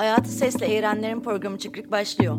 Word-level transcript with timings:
Hayatı 0.00 0.30
Sesle 0.30 0.66
Eğrenlerin 0.66 1.22
programı 1.22 1.58
Çıkrık 1.58 1.90
başlıyor. 1.90 2.36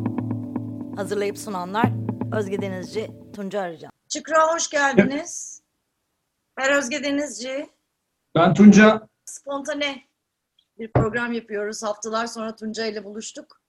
Hazırlayıp 0.95 1.37
sunanlar 1.37 1.92
Özge 2.37 2.61
Denizci, 2.61 3.11
Tunca 3.35 3.61
Arıcan. 3.61 3.92
Çıkra 4.09 4.53
hoş 4.53 4.69
geldiniz. 4.69 5.61
Ben 6.58 6.74
Özge 6.74 7.03
Denizci. 7.03 7.69
Ben 8.36 8.54
Tunca. 8.54 9.07
Spontane 9.25 10.04
bir 10.79 10.91
program 10.91 11.33
yapıyoruz. 11.33 11.83
Haftalar 11.83 12.27
sonra 12.27 12.55
Tunca 12.55 12.86
ile 12.86 13.04
buluştuk. 13.04 13.61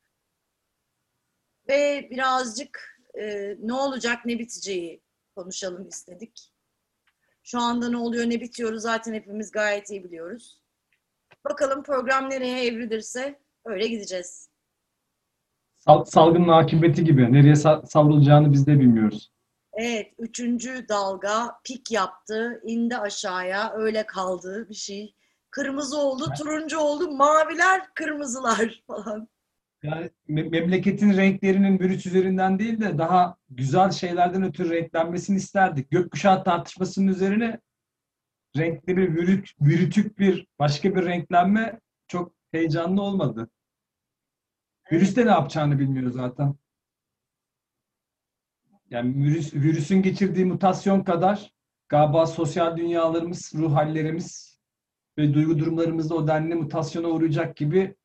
Ve 1.69 2.09
birazcık 2.11 2.99
e, 3.15 3.57
ne 3.63 3.75
olacak 3.75 4.27
ne 4.27 4.39
biteceği 4.39 5.03
konuşalım 5.37 5.89
istedik. 5.89 6.53
Şu 7.43 7.59
anda 7.59 7.89
ne 7.89 7.97
oluyor 7.97 8.31
ne 8.31 8.41
bitiyor 8.41 8.75
zaten 8.75 9.15
hepimiz 9.15 9.51
gayet 9.51 9.91
iyi 9.91 10.05
biliyoruz. 10.05 10.63
Bakalım 11.45 11.83
program 11.83 12.31
nereye 12.31 12.67
evrilirse 12.67 13.42
öyle 13.65 13.89
gideceğiz. 13.89 14.49
Sal- 15.79 16.05
salgının 16.05 16.49
akıbeti 16.49 17.05
gibi. 17.05 17.33
Nereye 17.33 17.55
sa- 17.55 17.87
savrulacağını 17.87 18.53
biz 18.53 18.67
de 18.67 18.81
bilmiyoruz. 18.81 19.33
Evet, 19.75 20.13
üçüncü 20.19 20.89
dalga 20.89 21.51
pik 21.65 21.93
yaptı, 21.93 22.61
indi 22.65 22.97
aşağıya, 22.97 23.73
öyle 23.75 24.07
kaldı 24.07 24.67
bir 24.69 24.75
şey. 24.75 25.15
Kırmızı 25.51 25.99
oldu, 25.99 26.25
turuncu 26.39 26.79
oldu, 26.79 27.11
maviler, 27.11 27.83
kırmızılar 27.95 28.83
falan. 28.87 29.29
Yani 29.83 30.11
me- 30.29 30.51
memleketin 30.51 31.17
renklerinin 31.17 31.79
virüs 31.79 32.07
üzerinden 32.07 32.59
değil 32.59 32.81
de 32.81 32.99
daha 32.99 33.37
güzel 33.51 33.91
şeylerden 33.91 34.43
ötürü 34.43 34.71
renklenmesini 34.71 35.37
isterdik. 35.37 35.91
Gökkuşağı 35.91 36.45
tartışmasının 36.45 37.09
üzerine 37.09 37.61
renkli 38.57 38.97
bir 38.97 39.15
virüt, 39.15 39.51
virütük 39.61 40.19
bir 40.19 40.47
başka 40.59 40.95
bir 40.95 41.05
renklenme 41.05 41.81
heyecanlı 42.53 43.03
olmadı. 43.03 43.51
Virüs 44.93 45.17
de 45.17 45.27
ne 45.27 45.31
yapacağını 45.31 45.79
bilmiyor 45.79 46.11
zaten. 46.11 46.55
Yani 48.91 49.25
virüs, 49.25 49.55
virüsün 49.55 50.03
geçirdiği 50.03 50.45
mutasyon 50.45 51.05
kadar 51.05 51.53
galiba 51.89 52.27
sosyal 52.27 52.77
dünyalarımız, 52.77 53.53
ruh 53.55 53.75
hallerimiz 53.75 54.59
ve 55.19 55.35
duygu 55.35 55.59
durumlarımız 55.59 56.11
da 56.11 56.15
o 56.15 56.29
denli 56.29 56.55
mutasyona 56.55 57.09
uğrayacak 57.09 57.57
gibi 57.57 57.97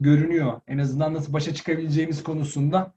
görünüyor. 0.00 0.60
En 0.66 0.78
azından 0.78 1.14
nasıl 1.14 1.32
başa 1.32 1.54
çıkabileceğimiz 1.54 2.22
konusunda. 2.22 2.94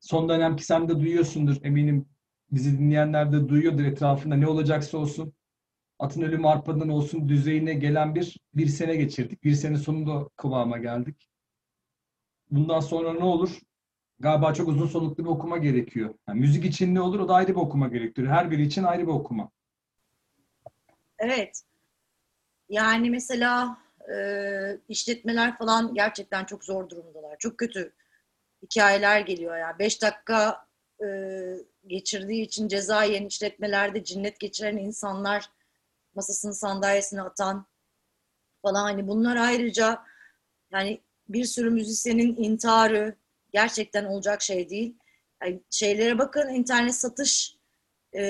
Son 0.00 0.28
dönemki 0.28 0.64
sen 0.64 0.88
de 0.88 1.00
duyuyorsundur 1.00 1.56
eminim. 1.62 2.08
Bizi 2.50 2.78
dinleyenler 2.78 3.32
de 3.32 3.48
duyuyordur 3.48 3.84
etrafında 3.84 4.36
ne 4.36 4.46
olacaksa 4.48 4.98
olsun. 4.98 5.34
Atın 6.02 6.22
ölümü 6.22 6.46
arpadan 6.46 6.88
olsun 6.88 7.28
düzeyine 7.28 7.74
gelen 7.74 8.14
bir 8.14 8.36
bir 8.54 8.66
sene 8.66 8.96
geçirdik. 8.96 9.44
Bir 9.44 9.54
sene 9.54 9.76
sonunda 9.76 10.28
kıvama 10.36 10.78
geldik. 10.78 11.28
Bundan 12.50 12.80
sonra 12.80 13.12
ne 13.12 13.24
olur? 13.24 13.60
Galiba 14.20 14.54
çok 14.54 14.68
uzun 14.68 14.86
soluklu 14.86 15.24
bir 15.24 15.28
okuma 15.28 15.58
gerekiyor. 15.58 16.14
Yani 16.28 16.40
müzik 16.40 16.64
için 16.64 16.94
ne 16.94 17.00
olur? 17.00 17.20
O 17.20 17.28
da 17.28 17.34
ayrı 17.34 17.48
bir 17.48 17.60
okuma 17.60 17.88
gerektiriyor. 17.88 18.32
Her 18.32 18.50
biri 18.50 18.62
için 18.62 18.82
ayrı 18.82 19.02
bir 19.02 19.12
okuma. 19.12 19.50
Evet. 21.18 21.62
Yani 22.68 23.10
mesela 23.10 23.78
e, 24.14 24.16
işletmeler 24.88 25.58
falan 25.58 25.94
gerçekten 25.94 26.44
çok 26.44 26.64
zor 26.64 26.88
durumdalar. 26.88 27.36
Çok 27.38 27.58
kötü 27.58 27.92
hikayeler 28.62 29.20
geliyor 29.20 29.56
ya. 29.56 29.78
Beş 29.78 30.02
dakika 30.02 30.66
e, 31.04 31.08
geçirdiği 31.86 32.42
için 32.42 32.68
ceza 32.68 33.04
yiyen 33.04 33.26
işletmelerde 33.26 34.04
cinnet 34.04 34.40
geçiren 34.40 34.76
insanlar 34.76 35.50
masasını 36.14 36.54
sandalyesine 36.54 37.22
atan 37.22 37.66
falan 38.62 38.82
hani 38.82 39.08
bunlar 39.08 39.36
ayrıca 39.36 40.02
yani 40.72 41.00
bir 41.28 41.44
sürü 41.44 41.70
müzisyenin 41.70 42.36
intiharı 42.36 43.16
gerçekten 43.52 44.04
olacak 44.04 44.42
şey 44.42 44.70
değil. 44.70 44.96
Yani 45.42 45.60
şeylere 45.70 46.18
bakın 46.18 46.48
internet 46.48 46.94
satış 46.94 47.56
e, 48.14 48.22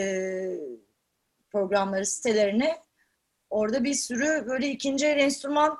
programları 1.51 2.07
sitelerine 2.07 2.83
orada 3.51 3.85
bir 3.85 3.95
sürü 3.95 4.47
böyle 4.47 4.71
ikinci 4.71 5.07
el 5.07 5.19
enstrüman 5.19 5.79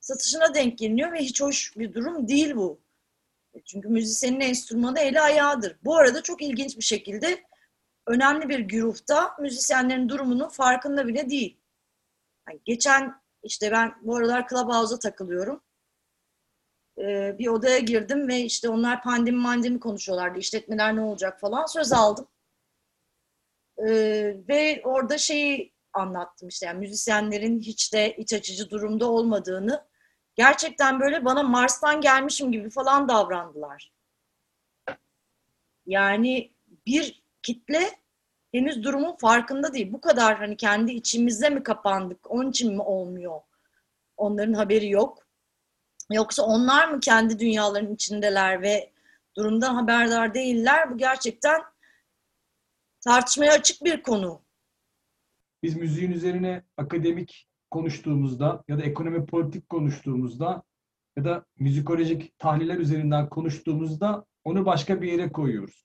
satışına 0.00 0.54
denk 0.54 0.78
geliniyor 0.78 1.12
ve 1.12 1.18
hiç 1.18 1.42
hoş 1.42 1.76
bir 1.76 1.94
durum 1.94 2.28
değil 2.28 2.56
bu. 2.56 2.80
Çünkü 3.64 3.88
müzisyenin 3.88 4.40
enstrümanı 4.40 5.00
eli 5.00 5.20
ayağıdır. 5.20 5.76
Bu 5.84 5.96
arada 5.96 6.22
çok 6.22 6.42
ilginç 6.42 6.76
bir 6.76 6.82
şekilde 6.82 7.44
önemli 8.06 8.48
bir 8.48 8.58
güruhta 8.58 9.36
müzisyenlerin 9.40 10.08
durumunun 10.08 10.48
farkında 10.48 11.06
bile 11.06 11.30
değil. 11.30 11.60
Yani 12.48 12.60
geçen 12.64 13.22
işte 13.42 13.70
ben 13.70 13.94
bu 14.02 14.16
aralar 14.16 14.48
Clubhouse'a 14.48 14.98
takılıyorum. 14.98 15.62
Ee, 16.98 17.38
bir 17.38 17.46
odaya 17.46 17.78
girdim 17.78 18.28
ve 18.28 18.40
işte 18.40 18.68
onlar 18.68 19.02
pandemi 19.02 19.36
mandemi 19.36 19.80
konuşuyorlardı. 19.80 20.38
İşletmeler 20.38 20.96
ne 20.96 21.00
olacak 21.00 21.40
falan. 21.40 21.66
Söz 21.66 21.92
aldım. 21.92 22.28
Ee, 23.78 24.36
ve 24.48 24.82
orada 24.84 25.18
şeyi 25.18 25.74
anlattım 25.92 26.48
işte 26.48 26.66
yani 26.66 26.78
müzisyenlerin 26.78 27.60
hiç 27.60 27.92
de 27.92 28.16
iç 28.16 28.32
açıcı 28.32 28.70
durumda 28.70 29.10
olmadığını 29.10 29.86
gerçekten 30.34 31.00
böyle 31.00 31.24
bana 31.24 31.42
Mars'tan 31.42 32.00
gelmişim 32.00 32.52
gibi 32.52 32.70
falan 32.70 33.08
davrandılar. 33.08 33.92
Yani 35.86 36.52
bir 36.86 37.23
kitle 37.44 37.90
henüz 38.52 38.84
durumun 38.84 39.16
farkında 39.16 39.74
değil. 39.74 39.92
Bu 39.92 40.00
kadar 40.00 40.36
hani 40.36 40.56
kendi 40.56 40.92
içimizde 40.92 41.50
mi 41.50 41.62
kapandık? 41.62 42.30
Onun 42.30 42.50
için 42.50 42.74
mi 42.74 42.82
olmuyor? 42.82 43.40
Onların 44.16 44.52
haberi 44.52 44.90
yok. 44.90 45.26
Yoksa 46.12 46.42
onlar 46.42 46.88
mı 46.88 47.00
kendi 47.00 47.38
dünyalarının 47.38 47.94
içindeler 47.94 48.62
ve 48.62 48.92
durumdan 49.36 49.74
haberdar 49.74 50.34
değiller? 50.34 50.90
Bu 50.90 50.98
gerçekten 50.98 51.62
tartışmaya 53.00 53.52
açık 53.52 53.84
bir 53.84 54.02
konu. 54.02 54.42
Biz 55.62 55.76
müziğin 55.76 56.12
üzerine 56.12 56.62
akademik 56.76 57.48
konuştuğumuzda 57.70 58.64
ya 58.68 58.78
da 58.78 58.82
ekonomi 58.82 59.26
politik 59.26 59.68
konuştuğumuzda 59.68 60.62
ya 61.16 61.24
da 61.24 61.44
müzikolojik 61.58 62.38
tahliller 62.38 62.78
üzerinden 62.78 63.28
konuştuğumuzda 63.28 64.24
onu 64.44 64.66
başka 64.66 65.02
bir 65.02 65.12
yere 65.12 65.32
koyuyoruz. 65.32 65.84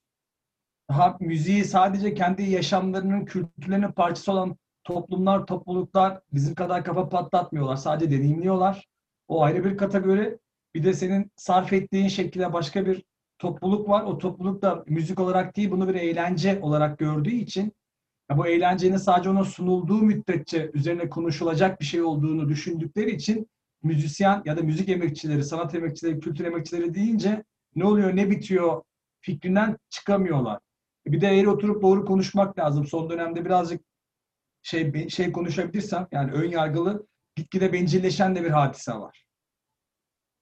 Daha 0.90 1.18
müziği 1.20 1.66
sadece 1.66 2.14
kendi 2.14 2.44
yaşamlarının, 2.44 3.26
kültürlerinin 3.26 3.92
parçası 3.92 4.32
olan 4.32 4.58
toplumlar, 4.84 5.46
topluluklar 5.46 6.22
bizim 6.34 6.56
kadar 6.56 6.84
kafa 6.84 7.10
patlatmıyorlar. 7.10 7.76
Sadece 7.76 8.18
deneyimliyorlar. 8.18 8.88
O 9.28 9.44
ayrı 9.44 9.66
bir 9.66 9.78
kategori. 9.78 10.40
Bir 10.76 10.84
de 10.84 10.94
senin 10.94 11.32
sarf 11.36 11.74
ettiğin 11.74 12.08
şekilde 12.08 12.54
başka 12.54 12.86
bir 12.86 13.04
topluluk 13.40 13.90
var. 13.90 14.04
O 14.04 14.18
topluluk 14.18 14.62
da 14.62 14.84
müzik 14.88 15.20
olarak 15.20 15.58
değil, 15.58 15.72
bunu 15.72 15.88
bir 15.88 15.96
eğlence 15.96 16.60
olarak 16.62 17.00
gördüğü 17.00 17.36
için 17.36 17.74
ya 18.32 18.38
bu 18.38 18.48
eğlencenin 18.48 18.98
sadece 18.98 19.30
ona 19.30 19.44
sunulduğu 19.44 20.02
müddetçe 20.02 20.72
üzerine 20.74 21.10
konuşulacak 21.10 21.80
bir 21.80 21.86
şey 21.86 22.02
olduğunu 22.02 22.50
düşündükleri 22.50 23.12
için 23.12 23.50
müzisyen 23.84 24.42
ya 24.46 24.58
da 24.58 24.62
müzik 24.62 24.90
emekçileri, 24.90 25.44
sanat 25.44 25.76
emekçileri, 25.76 26.20
kültür 26.20 26.46
emekçileri 26.46 26.94
deyince 26.94 27.44
ne 27.76 27.86
oluyor, 27.86 28.16
ne 28.16 28.30
bitiyor 28.30 28.82
fikrinden 29.22 29.78
çıkamıyorlar. 29.90 30.60
Bir 31.12 31.22
de 31.22 31.28
eğri 31.28 31.50
oturup 31.50 31.82
doğru 31.82 32.06
konuşmak 32.06 32.60
lazım. 32.60 32.86
Son 32.86 33.10
dönemde 33.10 33.46
birazcık 33.46 33.82
şey 34.64 35.10
şey 35.10 35.32
konuşabilirsem 35.32 36.08
yani 36.12 36.32
ön 36.32 36.50
yargılı 36.50 37.08
gitgide 37.36 37.74
bencilleşen 37.74 38.36
de 38.36 38.44
bir 38.44 38.50
hadise 38.50 38.94
var. 38.94 39.26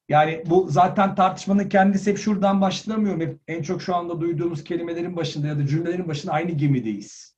Yani 0.09 0.43
bu 0.45 0.67
zaten 0.69 1.15
tartışmanın 1.15 1.69
kendisi 1.69 2.11
hep 2.11 2.17
şuradan 2.17 2.61
başlamıyor. 2.61 3.19
Hep 3.19 3.39
en 3.47 3.61
çok 3.61 3.81
şu 3.81 3.95
anda 3.95 4.21
duyduğumuz 4.21 4.63
kelimelerin 4.63 5.15
başında 5.15 5.47
ya 5.47 5.57
da 5.57 5.67
cümlelerin 5.67 6.07
başında 6.07 6.31
aynı 6.31 6.51
gemideyiz. 6.51 7.37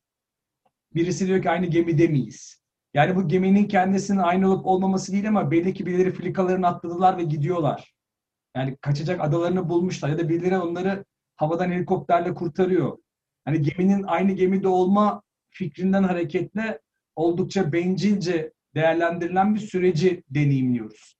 Birisi 0.96 1.28
diyor 1.28 1.42
ki 1.42 1.50
aynı 1.50 1.66
gemide 1.66 2.08
miyiz? 2.08 2.64
Yani 2.94 3.16
bu 3.16 3.28
geminin 3.28 3.68
kendisinin 3.68 4.20
aynı 4.20 4.52
olup 4.52 4.66
olmaması 4.66 5.12
değil 5.12 5.28
ama 5.28 5.52
belli 5.52 5.74
ki 5.74 5.86
birileri 5.86 6.12
filikalarını 6.12 6.68
atladılar 6.68 7.18
ve 7.18 7.24
gidiyorlar. 7.24 7.94
Yani 8.56 8.78
kaçacak 8.82 9.22
adalarını 9.22 9.70
bulmuşlar 9.70 10.10
ya 10.10 10.18
da 10.18 10.30
birileri 10.30 10.58
onları 10.58 11.06
havadan 11.36 11.72
helikopterle 11.72 12.34
kurtarıyor. 12.34 12.98
Hani 13.50 13.62
geminin 13.62 14.04
aynı 14.04 14.32
gemide 14.32 14.68
olma 14.68 15.22
fikrinden 15.50 16.04
hareketle 16.04 16.80
oldukça 17.16 17.74
bencilce 17.74 18.54
değerlendirilen 18.76 19.56
bir 19.56 19.60
süreci 19.60 20.24
deneyimliyoruz. 20.30 21.16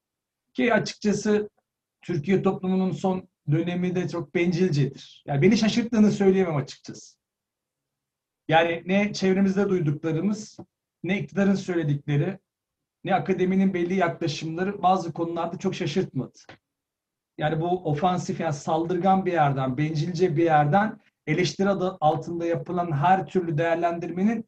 Ki 0.54 0.74
açıkçası 0.74 1.50
Türkiye 2.02 2.42
toplumunun 2.42 2.92
son 2.92 3.30
dönemi 3.52 3.96
de 3.96 4.10
çok 4.10 4.36
bencilcedir. 4.36 5.24
Yani 5.28 5.42
beni 5.42 5.58
şaşırttığını 5.58 6.12
söyleyemem 6.12 6.56
açıkçası. 6.56 7.18
Yani 8.48 8.84
ne 8.86 9.14
çevremizde 9.14 9.70
duyduklarımız, 9.70 10.58
ne 11.04 11.20
iktidarın 11.20 11.56
söyledikleri, 11.56 12.40
ne 13.04 13.16
akademinin 13.16 13.74
belli 13.74 13.94
yaklaşımları 13.96 14.82
bazı 14.82 15.14
konularda 15.14 15.58
çok 15.58 15.76
şaşırtmadı. 15.76 16.38
Yani 17.38 17.62
bu 17.62 17.70
ofansif 17.70 18.40
yani 18.40 18.54
saldırgan 18.54 19.26
bir 19.26 19.32
yerden, 19.32 19.78
bencilce 19.78 20.38
bir 20.38 20.44
yerden 20.44 21.00
eleştiri 21.30 21.70
adı 21.70 21.98
altında 22.02 22.46
yapılan 22.46 22.92
her 22.92 23.28
türlü 23.28 23.58
değerlendirmenin 23.58 24.46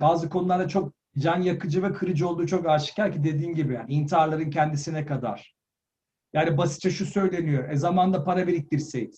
bazı 0.00 0.28
konularda 0.28 0.68
çok 0.68 0.92
can 1.18 1.40
yakıcı 1.40 1.82
ve 1.82 1.92
kırıcı 1.92 2.28
olduğu 2.28 2.46
çok 2.46 2.68
aşikar 2.68 3.12
ki 3.12 3.24
dediğin 3.24 3.54
gibi 3.54 3.74
yani 3.74 3.92
intiharların 3.94 4.50
kendisine 4.50 5.06
kadar. 5.06 5.54
Yani 6.32 6.58
basitçe 6.58 6.90
şu 6.90 7.06
söyleniyor. 7.06 7.68
E 7.68 7.76
zamanda 7.76 8.24
para 8.24 8.46
biriktirseydi. 8.46 9.16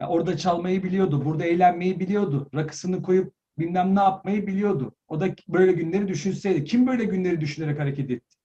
Ya 0.00 0.08
orada 0.08 0.36
çalmayı 0.36 0.82
biliyordu. 0.82 1.24
Burada 1.24 1.44
eğlenmeyi 1.44 2.00
biliyordu. 2.00 2.50
Rakısını 2.54 3.02
koyup 3.02 3.34
bilmem 3.58 3.96
ne 3.96 4.00
yapmayı 4.00 4.46
biliyordu. 4.46 4.94
O 5.08 5.20
da 5.20 5.34
böyle 5.48 5.72
günleri 5.72 6.08
düşünseydi. 6.08 6.64
Kim 6.64 6.86
böyle 6.86 7.04
günleri 7.04 7.40
düşünerek 7.40 7.78
hareket 7.78 8.10
etti? 8.10 8.36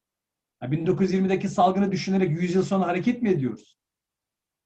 Ya 0.61 0.69
1920'deki 0.69 1.49
salgını 1.49 1.91
düşünerek 1.91 2.41
100 2.41 2.55
yıl 2.55 2.63
sonra 2.63 2.87
hareket 2.87 3.21
mi 3.21 3.29
ediyoruz? 3.29 3.77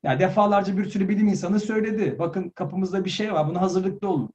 Ya 0.03 0.19
defalarca 0.19 0.77
bir 0.77 0.85
sürü 0.89 1.09
bilim 1.09 1.27
insanı 1.27 1.59
söyledi. 1.59 2.19
Bakın 2.19 2.49
kapımızda 2.49 3.05
bir 3.05 3.09
şey 3.09 3.33
var. 3.33 3.47
Buna 3.47 3.61
hazırlıklı 3.61 4.07
olun. 4.07 4.29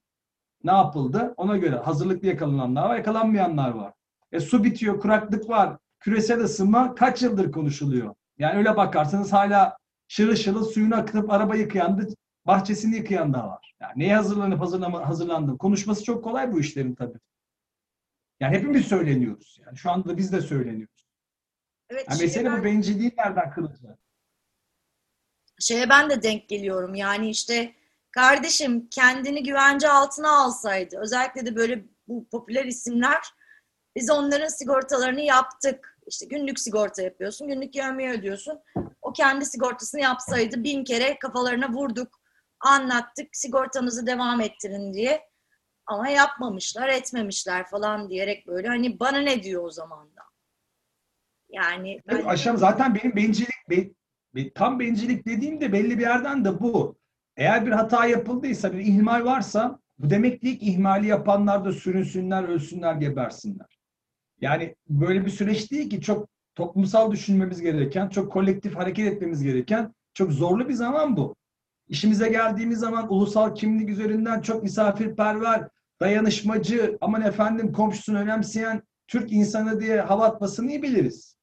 Ne 0.64 0.72
yapıldı? 0.72 1.34
Ona 1.36 1.56
göre 1.56 1.76
hazırlıklı 1.76 2.28
yakalananlar 2.28 2.88
var, 2.88 2.96
yakalanmayanlar 2.96 3.70
var. 3.70 3.92
E, 4.32 4.40
su 4.40 4.64
bitiyor, 4.64 5.00
kuraklık 5.00 5.48
var. 5.48 5.76
Küresel 6.00 6.40
ısınma 6.40 6.94
kaç 6.94 7.22
yıldır 7.22 7.52
konuşuluyor? 7.52 8.14
Yani 8.38 8.58
öyle 8.58 8.76
bakarsanız 8.76 9.32
hala 9.32 9.76
şırıl 10.08 10.36
şırıl 10.36 10.64
suyunu 10.64 10.96
akıtıp 10.96 11.30
araba 11.30 11.56
yıkayan 11.56 11.98
da 11.98 12.02
bahçesini 12.46 12.96
yıkayan 12.96 13.34
da 13.34 13.48
var. 13.48 13.74
Yani 13.80 13.92
neye 13.96 14.16
hazırlanıp 14.16 14.60
hazırlama, 14.60 15.08
hazırlandım? 15.08 15.58
Konuşması 15.58 16.04
çok 16.04 16.24
kolay 16.24 16.52
bu 16.52 16.60
işlerin 16.60 16.94
tabii. 16.94 17.18
Yani 18.40 18.56
hepimiz 18.56 18.86
söyleniyoruz. 18.86 19.60
Yani 19.66 19.76
şu 19.76 19.90
anda 19.90 20.08
da 20.08 20.16
biz 20.16 20.32
de 20.32 20.40
söyleniyoruz. 20.40 21.06
Evet, 21.90 22.06
Yani 22.10 22.22
mesele 22.22 22.50
ben- 22.50 22.60
bu 22.60 22.64
bencilliği 22.64 23.12
nereden 23.18 23.50
kılacak? 23.50 23.98
Şeye 25.64 25.88
ben 25.88 26.10
de 26.10 26.22
denk 26.22 26.48
geliyorum. 26.48 26.94
Yani 26.94 27.30
işte 27.30 27.74
kardeşim 28.10 28.88
kendini 28.90 29.42
güvence 29.42 29.88
altına 29.88 30.30
alsaydı. 30.30 30.98
Özellikle 30.98 31.46
de 31.46 31.56
böyle 31.56 31.84
bu 32.08 32.28
popüler 32.28 32.64
isimler 32.64 33.22
biz 33.96 34.10
onların 34.10 34.48
sigortalarını 34.48 35.20
yaptık. 35.20 35.98
İşte 36.06 36.26
günlük 36.26 36.60
sigorta 36.60 37.02
yapıyorsun, 37.02 37.48
günlük 37.48 37.74
yevmiye 37.74 38.10
ödüyorsun. 38.10 38.60
O 39.02 39.12
kendi 39.12 39.46
sigortasını 39.46 40.00
yapsaydı 40.00 40.64
bin 40.64 40.84
kere 40.84 41.18
kafalarına 41.18 41.68
vurduk, 41.72 42.20
anlattık, 42.60 43.36
sigortanızı 43.36 44.06
devam 44.06 44.40
ettirin 44.40 44.94
diye. 44.94 45.28
Ama 45.86 46.08
yapmamışlar, 46.08 46.88
etmemişler 46.88 47.66
falan 47.66 48.10
diyerek 48.10 48.46
böyle 48.46 48.68
hani 48.68 49.00
bana 49.00 49.18
ne 49.18 49.42
diyor 49.42 49.64
o 49.64 49.70
zaman 49.70 50.16
da. 50.16 50.22
Yani 51.48 52.00
ben 52.08 52.24
aşam 52.24 52.56
zaten 52.56 52.94
benim 52.94 53.16
bencillik 53.16 53.70
be- 53.70 53.76
be- 53.76 53.90
tam 54.54 54.80
bencillik 54.80 55.26
dediğim 55.26 55.60
de 55.60 55.72
belli 55.72 55.98
bir 55.98 56.02
yerden 56.02 56.44
de 56.44 56.60
bu. 56.60 56.96
Eğer 57.36 57.66
bir 57.66 57.70
hata 57.70 58.06
yapıldıysa, 58.06 58.72
bir 58.72 58.78
ihmal 58.78 59.24
varsa 59.24 59.78
bu 59.98 60.10
demek 60.10 60.42
değil 60.42 60.58
ki 60.58 60.66
ihmali 60.66 61.06
yapanlar 61.06 61.64
da 61.64 61.72
sürünsünler, 61.72 62.44
ölsünler, 62.44 62.94
gebersinler. 62.94 63.78
Yani 64.40 64.76
böyle 64.88 65.26
bir 65.26 65.30
süreç 65.30 65.70
değil 65.70 65.90
ki 65.90 66.00
çok 66.00 66.28
toplumsal 66.54 67.10
düşünmemiz 67.10 67.60
gereken, 67.60 68.08
çok 68.08 68.32
kolektif 68.32 68.76
hareket 68.76 69.12
etmemiz 69.12 69.42
gereken 69.42 69.94
çok 70.14 70.32
zorlu 70.32 70.68
bir 70.68 70.74
zaman 70.74 71.16
bu. 71.16 71.36
İşimize 71.88 72.28
geldiğimiz 72.28 72.78
zaman 72.78 73.12
ulusal 73.12 73.54
kimlik 73.54 73.88
üzerinden 73.88 74.40
çok 74.40 74.62
misafirperver, 74.62 75.68
dayanışmacı, 76.00 76.98
aman 77.00 77.22
efendim 77.22 77.72
komşusunu 77.72 78.18
önemseyen 78.18 78.82
Türk 79.08 79.32
insanı 79.32 79.80
diye 79.80 80.00
hava 80.00 80.24
atmasını 80.24 80.70
iyi 80.70 80.82
biliriz. 80.82 81.36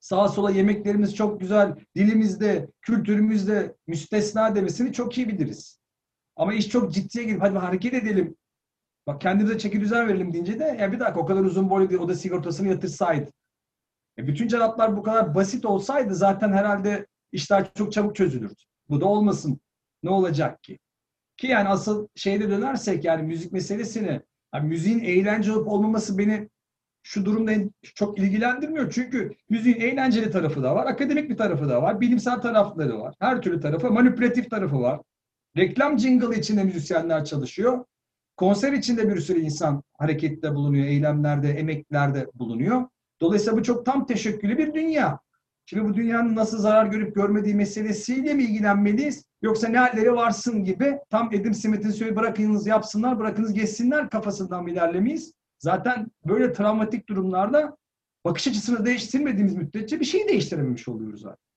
Sağa 0.00 0.28
sola 0.28 0.50
yemeklerimiz 0.50 1.14
çok 1.14 1.40
güzel, 1.40 1.74
dilimizde, 1.96 2.68
kültürümüzde 2.82 3.76
müstesna 3.86 4.54
demesini 4.54 4.92
çok 4.92 5.18
iyi 5.18 5.28
biliriz. 5.28 5.80
Ama 6.36 6.54
iş 6.54 6.68
çok 6.68 6.92
ciddiye 6.92 7.24
girip 7.24 7.42
hadi 7.42 7.58
hareket 7.58 7.94
edelim. 7.94 8.36
Bak 9.06 9.20
kendimize 9.20 9.58
çeki 9.58 9.80
düzen 9.80 10.08
verelim 10.08 10.32
deyince 10.32 10.58
de 10.58 10.64
ya 10.80 10.92
bir 10.92 11.00
dakika 11.00 11.20
o 11.20 11.26
kadar 11.26 11.40
uzun 11.40 11.70
boylu 11.70 11.90
değil 11.90 12.00
o 12.00 12.08
da 12.08 12.14
sigortasını 12.14 12.68
yatırsaydı. 12.68 13.30
E 14.18 14.26
bütün 14.26 14.48
cevaplar 14.48 14.96
bu 14.96 15.02
kadar 15.02 15.34
basit 15.34 15.64
olsaydı 15.64 16.14
zaten 16.14 16.52
herhalde 16.52 17.06
işler 17.32 17.74
çok 17.74 17.92
çabuk 17.92 18.16
çözülürdü. 18.16 18.62
Bu 18.88 19.00
da 19.00 19.06
olmasın. 19.06 19.60
Ne 20.02 20.10
olacak 20.10 20.62
ki? 20.62 20.78
Ki 21.36 21.46
yani 21.46 21.68
asıl 21.68 22.08
şeyde 22.14 22.50
dönersek 22.50 23.04
yani 23.04 23.22
müzik 23.22 23.52
meselesine 23.52 24.22
yani 24.54 24.68
müziğin 24.68 24.98
eğlence 24.98 25.52
olup 25.52 25.68
olmaması 25.68 26.18
beni 26.18 26.48
şu 27.08 27.24
durumda 27.24 27.52
en- 27.52 27.70
çok 27.94 28.18
ilgilendirmiyor. 28.18 28.90
Çünkü 28.90 29.32
müziğin 29.50 29.80
eğlenceli 29.80 30.30
tarafı 30.30 30.62
da 30.62 30.74
var, 30.74 30.86
akademik 30.86 31.30
bir 31.30 31.36
tarafı 31.36 31.68
da 31.68 31.82
var, 31.82 32.00
bilimsel 32.00 32.40
tarafları 32.40 33.00
var. 33.00 33.14
Her 33.20 33.42
türlü 33.42 33.60
tarafı, 33.60 33.90
manipülatif 33.90 34.50
tarafı 34.50 34.80
var. 34.80 35.00
Reklam 35.56 35.98
jingle 35.98 36.38
içinde 36.38 36.64
müzisyenler 36.64 37.24
çalışıyor. 37.24 37.84
Konser 38.36 38.72
içinde 38.72 39.14
bir 39.14 39.20
sürü 39.20 39.40
insan 39.40 39.82
harekette 39.98 40.54
bulunuyor, 40.54 40.86
eylemlerde, 40.86 41.50
emeklerde 41.50 42.26
bulunuyor. 42.34 42.86
Dolayısıyla 43.20 43.58
bu 43.58 43.62
çok 43.62 43.86
tam 43.86 44.06
teşekküllü 44.06 44.58
bir 44.58 44.74
dünya. 44.74 45.18
Şimdi 45.66 45.84
bu 45.84 45.94
dünyanın 45.94 46.36
nasıl 46.36 46.58
zarar 46.58 46.86
görüp 46.86 47.14
görmediği 47.14 47.54
meselesiyle 47.54 48.34
mi 48.34 48.42
ilgilenmeliyiz? 48.42 49.24
Yoksa 49.42 49.68
ne 49.68 49.78
halleri 49.78 50.12
varsın 50.12 50.64
gibi 50.64 50.98
tam 51.10 51.28
Adam 51.40 51.54
Smith'in 51.54 51.90
söylediği 51.90 52.16
bırakınız 52.16 52.66
yapsınlar, 52.66 53.18
bırakınız 53.18 53.52
geçsinler 53.54 54.10
kafasından 54.10 54.62
mı 54.62 54.70
ilerlemeyiz? 54.70 55.37
Zaten 55.58 56.10
böyle 56.26 56.52
travmatik 56.52 57.08
durumlarda 57.08 57.76
bakış 58.24 58.48
açısını 58.48 58.86
değiştirmediğimiz 58.86 59.54
müddetçe 59.54 60.00
bir 60.00 60.04
şeyi 60.04 60.28
değiştirememiş 60.28 60.88
oluyoruz 60.88 61.20
zaten. 61.20 61.48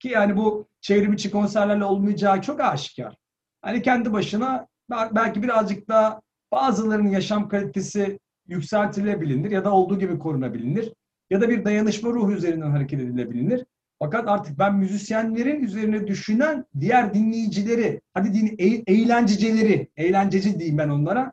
Ki 0.00 0.08
yani 0.08 0.36
bu 0.36 0.68
çevrim 0.80 1.12
içi 1.12 1.30
konserlerle 1.30 1.84
olmayacağı 1.84 2.42
çok 2.42 2.60
aşikar. 2.60 3.16
Hani 3.62 3.82
kendi 3.82 4.12
başına 4.12 4.66
bel- 4.90 5.10
belki 5.14 5.42
birazcık 5.42 5.88
daha 5.88 6.20
bazılarının 6.52 7.10
yaşam 7.10 7.48
kalitesi 7.48 8.18
yükseltilebilir 8.48 9.50
ya 9.50 9.64
da 9.64 9.72
olduğu 9.72 9.98
gibi 9.98 10.18
korunabilir. 10.18 10.92
Ya 11.30 11.40
da 11.40 11.48
bir 11.48 11.64
dayanışma 11.64 12.10
ruhu 12.10 12.32
üzerinden 12.32 12.70
hareket 12.70 13.00
edilebilir. 13.00 13.64
Fakat 13.98 14.28
artık 14.28 14.58
ben 14.58 14.74
müzisyenlerin 14.74 15.62
üzerine 15.62 16.06
düşünen 16.06 16.64
diğer 16.80 17.14
dinleyicileri, 17.14 18.00
hadi 18.14 18.34
din, 18.34 18.54
eğlencecileri, 18.86 19.88
eğlenceci 19.96 20.58
diyeyim 20.58 20.78
ben 20.78 20.88
onlara, 20.88 21.32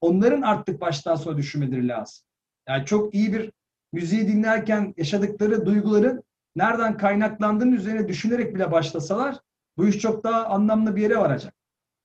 onların 0.00 0.42
artık 0.42 0.80
baştan 0.80 1.16
sona 1.16 1.36
düşünmeleri 1.36 1.88
lazım. 1.88 2.24
Yani 2.68 2.86
çok 2.86 3.14
iyi 3.14 3.32
bir 3.32 3.52
müziği 3.92 4.28
dinlerken 4.28 4.94
yaşadıkları 4.96 5.66
duyguların 5.66 6.22
nereden 6.56 6.96
kaynaklandığının 6.96 7.72
üzerine 7.72 8.08
düşünerek 8.08 8.54
bile 8.54 8.72
başlasalar 8.72 9.36
bu 9.76 9.88
iş 9.88 9.98
çok 9.98 10.24
daha 10.24 10.46
anlamlı 10.46 10.96
bir 10.96 11.02
yere 11.02 11.18
varacak. 11.18 11.54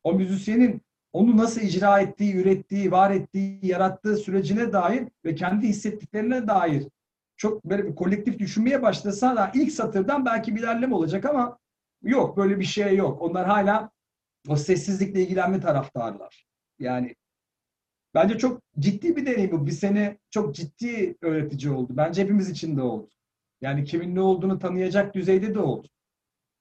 O 0.03 0.13
müzisyenin 0.13 0.81
onu 1.13 1.37
nasıl 1.37 1.61
icra 1.61 1.99
ettiği, 1.99 2.35
ürettiği, 2.35 2.91
var 2.91 3.11
ettiği, 3.11 3.59
yarattığı 3.65 4.17
sürecine 4.17 4.73
dair 4.73 5.07
ve 5.25 5.35
kendi 5.35 5.67
hissettiklerine 5.67 6.47
dair 6.47 6.87
çok 7.37 7.65
böyle 7.65 7.87
bir 7.87 7.95
kolektif 7.95 8.39
düşünmeye 8.39 8.81
başlasa 8.81 9.35
da 9.35 9.51
ilk 9.53 9.71
satırdan 9.71 10.25
belki 10.25 10.55
bir 10.55 10.59
ilerleme 10.59 10.95
olacak 10.95 11.25
ama 11.25 11.57
yok 12.01 12.37
böyle 12.37 12.59
bir 12.59 12.65
şey 12.65 12.95
yok. 12.95 13.21
Onlar 13.21 13.47
hala 13.47 13.91
o 14.47 14.55
sessizlikle 14.55 15.21
ilgilenme 15.21 15.59
taraftarlar. 15.59 16.45
Yani 16.79 17.15
bence 18.13 18.37
çok 18.37 18.61
ciddi 18.79 19.15
bir 19.15 19.25
deneyim 19.25 19.51
bu. 19.51 19.65
Bir 19.65 19.71
sene 19.71 20.17
çok 20.29 20.55
ciddi 20.55 21.15
öğretici 21.21 21.73
oldu. 21.73 21.93
Bence 21.97 22.23
hepimiz 22.23 22.49
için 22.49 22.77
de 22.77 22.81
oldu. 22.81 23.09
Yani 23.61 23.83
kimin 23.83 24.15
ne 24.15 24.21
olduğunu 24.21 24.59
tanıyacak 24.59 25.15
düzeyde 25.15 25.55
de 25.55 25.59
oldu. 25.59 25.87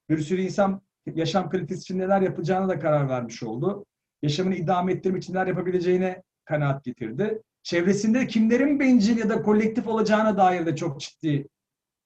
Bir 0.09 0.19
sürü 0.19 0.42
insan 0.42 0.83
yaşam 1.14 1.50
kalitesi 1.50 1.80
için 1.80 1.99
neler 1.99 2.21
yapacağına 2.21 2.69
da 2.69 2.78
karar 2.78 3.09
vermiş 3.09 3.42
oldu. 3.42 3.87
Yaşamını 4.23 4.54
idame 4.54 4.92
ettirmek 4.92 5.23
için 5.23 5.35
neler 5.35 5.47
yapabileceğine 5.47 6.23
kanaat 6.45 6.85
getirdi. 6.85 7.42
Çevresinde 7.62 8.26
kimlerin 8.26 8.80
bencil 8.80 9.19
ya 9.19 9.28
da 9.28 9.42
kolektif 9.42 9.87
olacağına 9.87 10.37
dair 10.37 10.66
de 10.66 10.76
çok 10.76 11.00
ciddi 11.00 11.49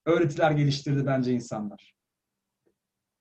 öğretiler 0.06 0.50
geliştirdi 0.50 1.06
bence 1.06 1.32
insanlar. 1.32 1.94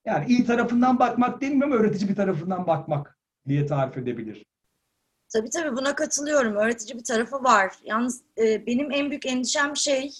Yani 0.05 0.25
iyi 0.25 0.45
tarafından 0.45 0.99
bakmak 0.99 1.41
değil 1.41 1.53
mi 1.53 1.63
ama 1.63 1.75
öğretici 1.75 2.09
bir 2.09 2.15
tarafından 2.15 2.67
bakmak 2.67 3.19
diye 3.47 3.65
tarif 3.65 3.97
edebilir. 3.97 4.45
Tabii 5.33 5.49
tabii 5.49 5.77
buna 5.77 5.95
katılıyorum. 5.95 6.55
Öğretici 6.55 6.99
bir 6.99 7.03
tarafı 7.03 7.43
var. 7.43 7.75
Yalnız 7.83 8.21
e, 8.37 8.65
benim 8.65 8.91
en 8.91 9.09
büyük 9.09 9.25
endişem 9.25 9.77
şey, 9.77 10.11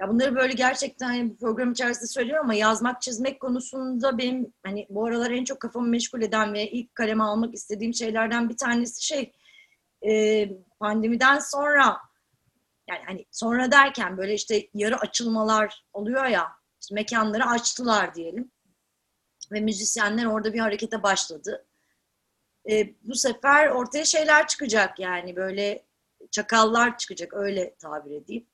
ya 0.00 0.08
bunları 0.08 0.34
böyle 0.36 0.52
gerçekten 0.52 1.06
hani 1.08 1.36
program 1.36 1.72
içerisinde 1.72 2.06
söylüyorum 2.06 2.44
ama 2.44 2.54
yazmak, 2.54 3.02
çizmek 3.02 3.40
konusunda 3.40 4.18
benim 4.18 4.52
hani 4.62 4.86
bu 4.90 5.06
aralar 5.06 5.30
en 5.30 5.44
çok 5.44 5.60
kafamı 5.60 5.88
meşgul 5.88 6.22
eden 6.22 6.52
ve 6.54 6.70
ilk 6.70 6.94
kaleme 6.94 7.24
almak 7.24 7.54
istediğim 7.54 7.94
şeylerden 7.94 8.48
bir 8.48 8.56
tanesi 8.56 9.06
şey, 9.06 9.32
e, 10.06 10.44
pandemiden 10.80 11.38
sonra 11.38 11.98
yani 12.88 13.00
hani 13.06 13.26
sonra 13.30 13.72
derken 13.72 14.16
böyle 14.16 14.34
işte 14.34 14.68
yarı 14.74 14.96
açılmalar 14.96 15.84
oluyor 15.92 16.24
ya, 16.24 16.48
işte 16.80 16.94
mekanları 16.94 17.44
açtılar 17.46 18.14
diyelim 18.14 18.50
ve 19.52 19.60
müzisyenler 19.60 20.24
orada 20.26 20.52
bir 20.52 20.58
harekete 20.58 21.02
başladı 21.02 21.67
e, 22.70 22.94
bu 23.02 23.14
sefer 23.14 23.68
ortaya 23.68 24.04
şeyler 24.04 24.46
çıkacak 24.46 24.98
yani 24.98 25.36
böyle 25.36 25.84
çakallar 26.30 26.98
çıkacak 26.98 27.34
öyle 27.34 27.74
tabir 27.74 28.10
edeyim. 28.10 28.46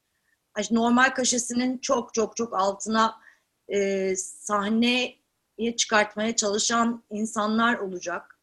Normal 0.71 1.11
kaşesinin 1.11 1.79
çok 1.79 2.15
çok 2.15 2.37
çok 2.37 2.55
altına 2.55 3.21
e, 3.69 4.17
sahneye 4.17 5.19
çıkartmaya 5.77 6.37
çalışan 6.37 7.05
insanlar 7.11 7.79
olacak. 7.79 8.39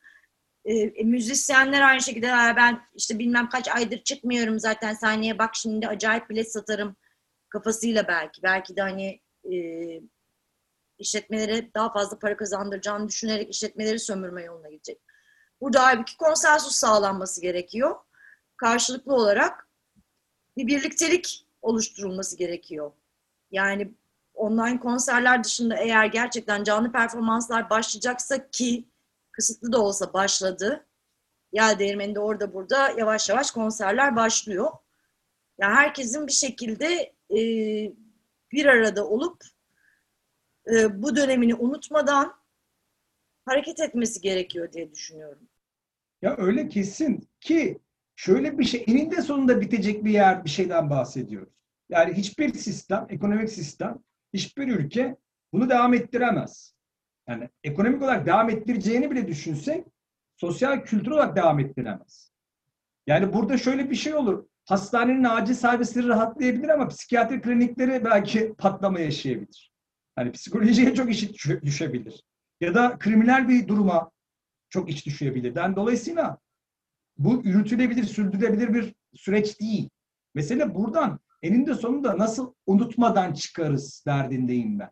E, 0.65 0.73
e, 0.75 1.03
müzisyenler 1.03 1.81
aynı 1.81 2.01
şekilde 2.01 2.25
"Ya 2.27 2.53
ben 2.57 2.81
işte 2.95 3.19
bilmem 3.19 3.49
kaç 3.49 3.67
aydır 3.67 4.03
çıkmıyorum 4.03 4.59
zaten 4.59 4.93
sahneye 4.93 5.39
bak 5.39 5.55
şimdi 5.55 5.87
acayip 5.87 6.29
bilet 6.29 6.51
satarım 6.51 6.95
kafasıyla 7.49 8.07
belki. 8.07 8.43
Belki 8.43 8.75
de 8.75 8.81
hani 8.81 9.21
e, 9.53 9.55
işletmelere 10.97 11.73
daha 11.73 11.93
fazla 11.93 12.19
para 12.19 12.37
kazandıracağını 12.37 13.07
düşünerek 13.07 13.49
işletmeleri 13.49 13.99
sömürme 13.99 14.43
yoluna 14.43 14.69
gidecek. 14.69 15.01
Burada 15.61 15.83
halbuki 15.83 16.17
konsensus 16.17 16.75
sağlanması 16.75 17.41
gerekiyor. 17.41 17.95
Karşılıklı 18.57 19.15
olarak 19.15 19.67
bir 20.57 20.67
birliktelik 20.67 21.47
oluşturulması 21.61 22.37
gerekiyor. 22.37 22.91
Yani 23.51 23.93
online 24.33 24.79
konserler 24.79 25.43
dışında 25.43 25.77
eğer 25.77 26.05
gerçekten 26.05 26.63
canlı 26.63 26.91
performanslar 26.91 27.69
başlayacaksa 27.69 28.49
ki 28.49 28.87
kısıtlı 29.31 29.71
da 29.71 29.81
olsa 29.81 30.13
başladı. 30.13 30.85
Yel 31.51 31.79
Değirmeni'nde 31.79 32.19
orada 32.19 32.53
burada 32.53 32.89
yavaş 32.89 33.29
yavaş 33.29 33.51
konserler 33.51 34.15
başlıyor. 34.15 34.71
Yani 35.57 35.75
herkesin 35.75 36.27
bir 36.27 36.31
şekilde 36.31 37.13
e, 37.29 37.39
bir 38.51 38.65
arada 38.65 39.07
olup 39.07 39.43
e, 40.67 41.01
bu 41.01 41.15
dönemini 41.15 41.55
unutmadan 41.55 42.35
hareket 43.45 43.79
etmesi 43.79 44.21
gerekiyor 44.21 44.73
diye 44.73 44.91
düşünüyorum. 44.91 45.50
Ya 46.21 46.35
öyle 46.37 46.67
kesin 46.67 47.29
ki 47.39 47.79
şöyle 48.15 48.59
bir 48.59 48.63
şey 48.63 48.83
eninde 48.87 49.21
sonunda 49.21 49.61
bitecek 49.61 50.03
bir 50.03 50.11
yer 50.11 50.45
bir 50.45 50.49
şeyden 50.49 50.89
bahsediyoruz. 50.89 51.53
Yani 51.89 52.13
hiçbir 52.13 52.53
sistem, 52.53 53.05
ekonomik 53.09 53.49
sistem, 53.49 53.99
hiçbir 54.33 54.67
ülke 54.67 55.17
bunu 55.53 55.69
devam 55.69 55.93
ettiremez. 55.93 56.75
Yani 57.27 57.49
ekonomik 57.63 58.01
olarak 58.01 58.25
devam 58.25 58.49
ettireceğini 58.49 59.11
bile 59.11 59.27
düşünsek 59.27 59.85
sosyal 60.37 60.83
kültür 60.83 61.11
olarak 61.11 61.35
devam 61.35 61.59
ettiremez. 61.59 62.31
Yani 63.07 63.33
burada 63.33 63.57
şöyle 63.57 63.89
bir 63.89 63.95
şey 63.95 64.13
olur. 64.15 64.45
Hastanenin 64.65 65.23
acil 65.23 65.53
servisleri 65.53 66.07
rahatlayabilir 66.07 66.69
ama 66.69 66.87
psikiyatri 66.87 67.41
klinikleri 67.41 68.05
belki 68.05 68.53
patlama 68.57 68.99
yaşayabilir. 68.99 69.71
Hani 70.15 70.31
psikolojiye 70.31 70.93
çok 70.93 71.11
iş 71.11 71.43
düşebilir. 71.61 72.23
Ya 72.61 72.73
da 72.73 72.97
kriminal 72.99 73.47
bir 73.49 73.67
duruma 73.67 74.11
çok 74.71 74.89
iç 74.89 75.05
düşebilir. 75.05 75.55
Yani 75.55 75.75
dolayısıyla 75.75 76.37
bu 77.17 77.41
yürütülebilir, 77.43 78.03
sürdürülebilir 78.03 78.73
bir 78.73 78.95
süreç 79.13 79.59
değil. 79.59 79.89
Mesele 80.35 80.75
buradan 80.75 81.19
eninde 81.41 81.73
sonunda 81.73 82.17
nasıl 82.17 82.53
unutmadan 82.65 83.33
çıkarız 83.33 84.03
derdindeyim 84.07 84.79
ben. 84.79 84.89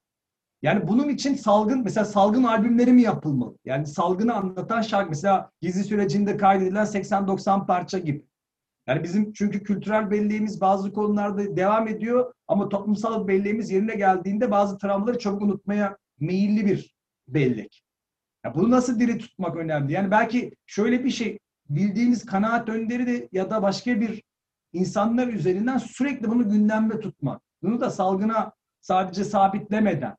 Yani 0.62 0.88
bunun 0.88 1.10
için 1.10 1.36
salgın, 1.36 1.84
mesela 1.84 2.06
salgın 2.06 2.44
albümleri 2.44 2.94
mi 2.94 3.02
yapılmalı? 3.02 3.58
Yani 3.66 3.88
salgını 3.88 4.36
anlatan 4.36 4.82
şarkı, 4.82 5.10
mesela 5.10 5.52
gizli 5.62 5.84
sürecinde 5.84 6.38
kaydedilen 6.38 6.86
80-90 6.86 7.66
parça 7.66 8.00
gibi. 8.00 8.26
Yani 8.88 9.04
bizim 9.04 9.34
çünkü 9.34 9.64
kültürel 9.64 10.12
belleğimiz 10.12 10.62
bazı 10.62 10.94
konularda 10.94 11.58
devam 11.58 11.88
ediyor 11.88 12.34
ama 12.48 12.70
toplumsal 12.70 13.28
belleğimiz 13.28 13.72
yerine 13.72 13.96
geldiğinde 13.96 14.52
bazı 14.52 14.78
travmaları 14.78 15.20
çabuk 15.20 15.42
unutmaya 15.42 15.98
meyilli 16.20 16.66
bir 16.66 16.96
bellek. 17.28 17.84
Ya 18.46 18.56
bunu 18.56 18.72
nasıl 18.72 19.00
diri 19.00 19.18
tutmak 19.18 19.56
önemli. 19.56 19.94
Yani 19.94 20.12
belki 20.12 20.56
şöyle 20.66 21.04
bir 21.04 21.10
şey, 21.10 21.40
bildiğimiz 21.70 22.26
kanaat 22.26 22.70
önderi 22.70 23.08
de 23.08 23.30
ya 23.32 23.50
da 23.50 23.62
başka 23.62 24.02
bir 24.02 24.24
insanlar 24.74 25.28
üzerinden 25.28 25.78
sürekli 25.78 26.30
bunu 26.30 26.50
gündemde 26.50 27.00
tutmak. 27.00 27.42
Bunu 27.64 27.82
da 27.82 27.90
salgına 27.90 28.54
sadece 28.82 29.24
sabitlemeden 29.24 30.16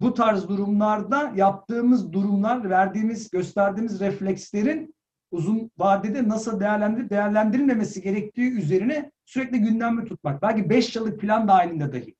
bu 0.00 0.14
tarz 0.14 0.48
durumlarda 0.48 1.32
yaptığımız 1.36 2.12
durumlar, 2.12 2.70
verdiğimiz, 2.70 3.30
gösterdiğimiz 3.30 4.00
reflekslerin 4.00 4.94
uzun 5.30 5.70
vadede 5.78 6.28
nasıl 6.28 6.60
değerlendirip 6.60 7.10
değerlendirilmemesi 7.10 8.02
gerektiği 8.02 8.50
üzerine 8.50 9.12
sürekli 9.24 9.58
gündemde 9.58 10.04
tutmak. 10.04 10.42
Belki 10.42 10.70
beş 10.70 10.96
yıllık 10.96 11.20
plan 11.20 11.48
dahilinde 11.48 11.92
dahi. 11.92 12.14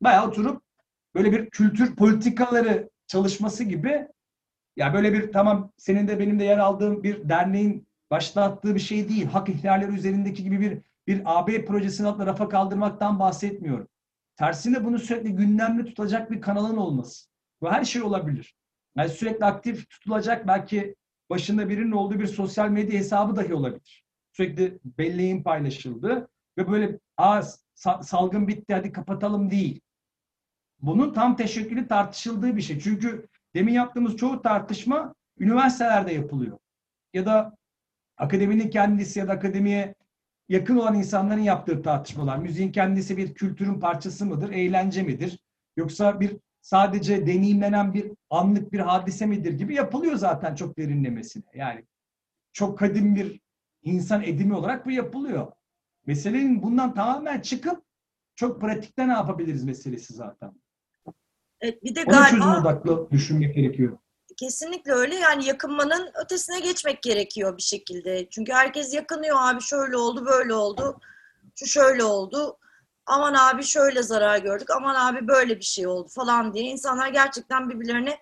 Bayağı 0.00 0.28
oturup 0.28 0.62
böyle 1.14 1.32
bir 1.32 1.50
kültür 1.50 1.96
politikaları 1.96 2.90
çalışması 3.06 3.64
gibi 3.64 4.08
ya 4.76 4.94
böyle 4.94 5.12
bir 5.12 5.32
tamam 5.32 5.72
senin 5.76 6.08
de 6.08 6.18
benim 6.18 6.38
de 6.38 6.44
yer 6.44 6.58
aldığım 6.58 7.02
bir 7.02 7.28
derneğin 7.28 7.88
başlattığı 8.10 8.74
bir 8.74 8.80
şey 8.80 9.08
değil. 9.08 9.26
Hak 9.26 9.48
ihlalleri 9.48 9.92
üzerindeki 9.92 10.42
gibi 10.42 10.60
bir 10.60 10.78
bir 11.06 11.22
AB 11.24 11.64
projesini 11.64 12.06
altında 12.06 12.26
rafa 12.26 12.48
kaldırmaktan 12.48 13.18
bahsetmiyorum. 13.18 13.88
Tersine 14.36 14.84
bunu 14.84 14.98
sürekli 14.98 15.32
gündemde 15.32 15.84
tutacak 15.84 16.30
bir 16.30 16.40
kanalın 16.40 16.76
olması. 16.76 17.26
Bu 17.60 17.72
her 17.72 17.84
şey 17.84 18.02
olabilir. 18.02 18.54
Yani 18.96 19.08
sürekli 19.08 19.44
aktif 19.44 19.90
tutulacak 19.90 20.46
belki 20.46 20.96
başında 21.30 21.68
birinin 21.68 21.92
olduğu 21.92 22.20
bir 22.20 22.26
sosyal 22.26 22.68
medya 22.68 22.98
hesabı 22.98 23.36
dahi 23.36 23.54
olabilir. 23.54 24.04
Sürekli 24.32 24.78
belleğin 24.84 25.42
paylaşıldı 25.42 26.28
ve 26.58 26.70
böyle 26.70 26.98
Aa, 27.16 27.42
salgın 28.02 28.48
bitti 28.48 28.74
hadi 28.74 28.92
kapatalım 28.92 29.50
değil. 29.50 29.80
Bunun 30.80 31.12
tam 31.12 31.36
teşekkülü 31.36 31.88
tartışıldığı 31.88 32.56
bir 32.56 32.62
şey. 32.62 32.80
Çünkü 32.80 33.28
demin 33.56 33.72
yaptığımız 33.72 34.16
çoğu 34.16 34.42
tartışma 34.42 35.14
üniversitelerde 35.38 36.12
yapılıyor. 36.12 36.58
Ya 37.14 37.26
da 37.26 37.56
akademinin 38.16 38.70
kendisi 38.70 39.18
ya 39.18 39.28
da 39.28 39.32
akademiye 39.32 39.94
yakın 40.48 40.76
olan 40.76 40.94
insanların 40.94 41.40
yaptığı 41.40 41.82
tartışmalar. 41.82 42.38
Müziğin 42.38 42.72
kendisi 42.72 43.16
bir 43.16 43.34
kültürün 43.34 43.80
parçası 43.80 44.26
mıdır, 44.26 44.50
eğlence 44.50 45.02
midir? 45.02 45.38
Yoksa 45.76 46.20
bir 46.20 46.36
sadece 46.60 47.26
deneyimlenen 47.26 47.94
bir 47.94 48.12
anlık 48.30 48.72
bir 48.72 48.80
hadise 48.80 49.26
midir 49.26 49.52
gibi 49.52 49.74
yapılıyor 49.74 50.14
zaten 50.14 50.54
çok 50.54 50.78
derinlemesine. 50.78 51.44
Yani 51.54 51.84
çok 52.52 52.78
kadim 52.78 53.14
bir 53.14 53.40
insan 53.82 54.22
edimi 54.22 54.54
olarak 54.54 54.86
bu 54.86 54.90
yapılıyor. 54.90 55.52
Meselenin 56.06 56.62
bundan 56.62 56.94
tamamen 56.94 57.40
çıkıp 57.40 57.84
çok 58.34 58.60
pratikte 58.60 59.08
ne 59.08 59.12
yapabiliriz 59.12 59.64
meselesi 59.64 60.14
zaten. 60.14 60.52
Evet, 61.66 61.84
bir 61.84 61.94
de 61.94 62.04
Ona 62.06 62.10
galiba 62.10 62.30
çözüm 62.30 62.54
odaklı 62.54 63.10
düşünmek 63.10 63.54
gerekiyor. 63.54 63.98
kesinlikle 64.36 64.92
öyle 64.92 65.14
yani 65.14 65.44
yakınmanın 65.46 66.10
ötesine 66.24 66.60
geçmek 66.60 67.02
gerekiyor 67.02 67.56
bir 67.56 67.62
şekilde. 67.62 68.28
Çünkü 68.30 68.52
herkes 68.52 68.94
yakınıyor 68.94 69.36
abi 69.40 69.62
şöyle 69.62 69.96
oldu 69.96 70.26
böyle 70.26 70.54
oldu 70.54 71.00
şu 71.54 71.66
şöyle 71.66 72.04
oldu 72.04 72.58
aman 73.06 73.34
abi 73.34 73.64
şöyle 73.64 74.02
zarar 74.02 74.38
gördük 74.38 74.70
aman 74.70 74.94
abi 74.94 75.28
böyle 75.28 75.56
bir 75.56 75.64
şey 75.64 75.86
oldu 75.86 76.08
falan 76.08 76.54
diye 76.54 76.64
insanlar 76.64 77.08
gerçekten 77.08 77.70
birbirlerine 77.70 78.18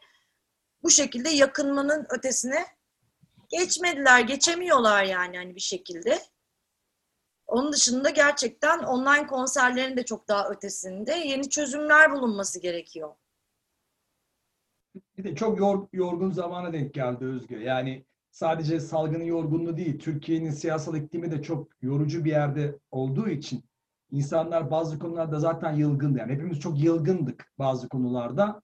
bu 0.82 0.90
şekilde 0.90 1.28
yakınmanın 1.30 2.06
ötesine 2.10 2.66
geçmediler 3.48 4.20
geçemiyorlar 4.20 5.04
yani 5.04 5.36
hani 5.36 5.54
bir 5.54 5.60
şekilde. 5.60 6.18
Onun 7.46 7.72
dışında 7.72 8.10
gerçekten 8.10 8.78
online 8.78 9.26
konserlerin 9.26 9.96
de 9.96 10.04
çok 10.04 10.28
daha 10.28 10.48
ötesinde 10.48 11.12
yeni 11.12 11.48
çözümler 11.50 12.12
bulunması 12.12 12.60
gerekiyor. 12.60 13.14
Bir 15.18 15.24
de 15.24 15.34
çok 15.34 15.58
yor, 15.58 15.88
yorgun 15.92 16.30
zamana 16.30 16.72
denk 16.72 16.94
geldi 16.94 17.24
Özgür. 17.24 17.60
Yani 17.60 18.04
sadece 18.30 18.80
salgının 18.80 19.24
yorgunluğu 19.24 19.76
değil, 19.76 19.98
Türkiye'nin 19.98 20.50
siyasal 20.50 20.96
iklimi 20.96 21.30
de 21.30 21.42
çok 21.42 21.68
yorucu 21.82 22.24
bir 22.24 22.30
yerde 22.30 22.78
olduğu 22.90 23.28
için 23.28 23.64
insanlar 24.10 24.70
bazı 24.70 24.98
konularda 24.98 25.40
zaten 25.40 25.72
yılgındı. 25.72 26.18
Yani 26.18 26.32
hepimiz 26.32 26.60
çok 26.60 26.82
yılgındık 26.82 27.52
bazı 27.58 27.88
konularda. 27.88 28.62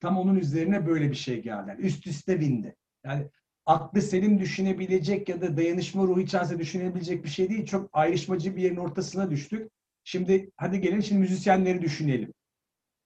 Tam 0.00 0.18
onun 0.18 0.36
üzerine 0.36 0.86
böyle 0.86 1.10
bir 1.10 1.16
şey 1.16 1.42
geldi. 1.42 1.70
Yani 1.70 1.80
üst 1.80 2.06
üste 2.06 2.40
bindi. 2.40 2.76
Yani 3.04 3.30
aklı 3.66 4.02
selim 4.02 4.38
düşünebilecek 4.38 5.28
ya 5.28 5.40
da 5.40 5.56
dayanışma 5.56 6.02
ruhu 6.02 6.20
içerisinde 6.20 6.58
düşünebilecek 6.58 7.24
bir 7.24 7.28
şey 7.28 7.48
değil. 7.50 7.66
Çok 7.66 7.90
ayrışmacı 7.92 8.56
bir 8.56 8.62
yerin 8.62 8.76
ortasına 8.76 9.30
düştük. 9.30 9.70
Şimdi 10.04 10.50
hadi 10.56 10.80
gelin 10.80 11.00
şimdi 11.00 11.20
müzisyenleri 11.20 11.82
düşünelim 11.82 12.32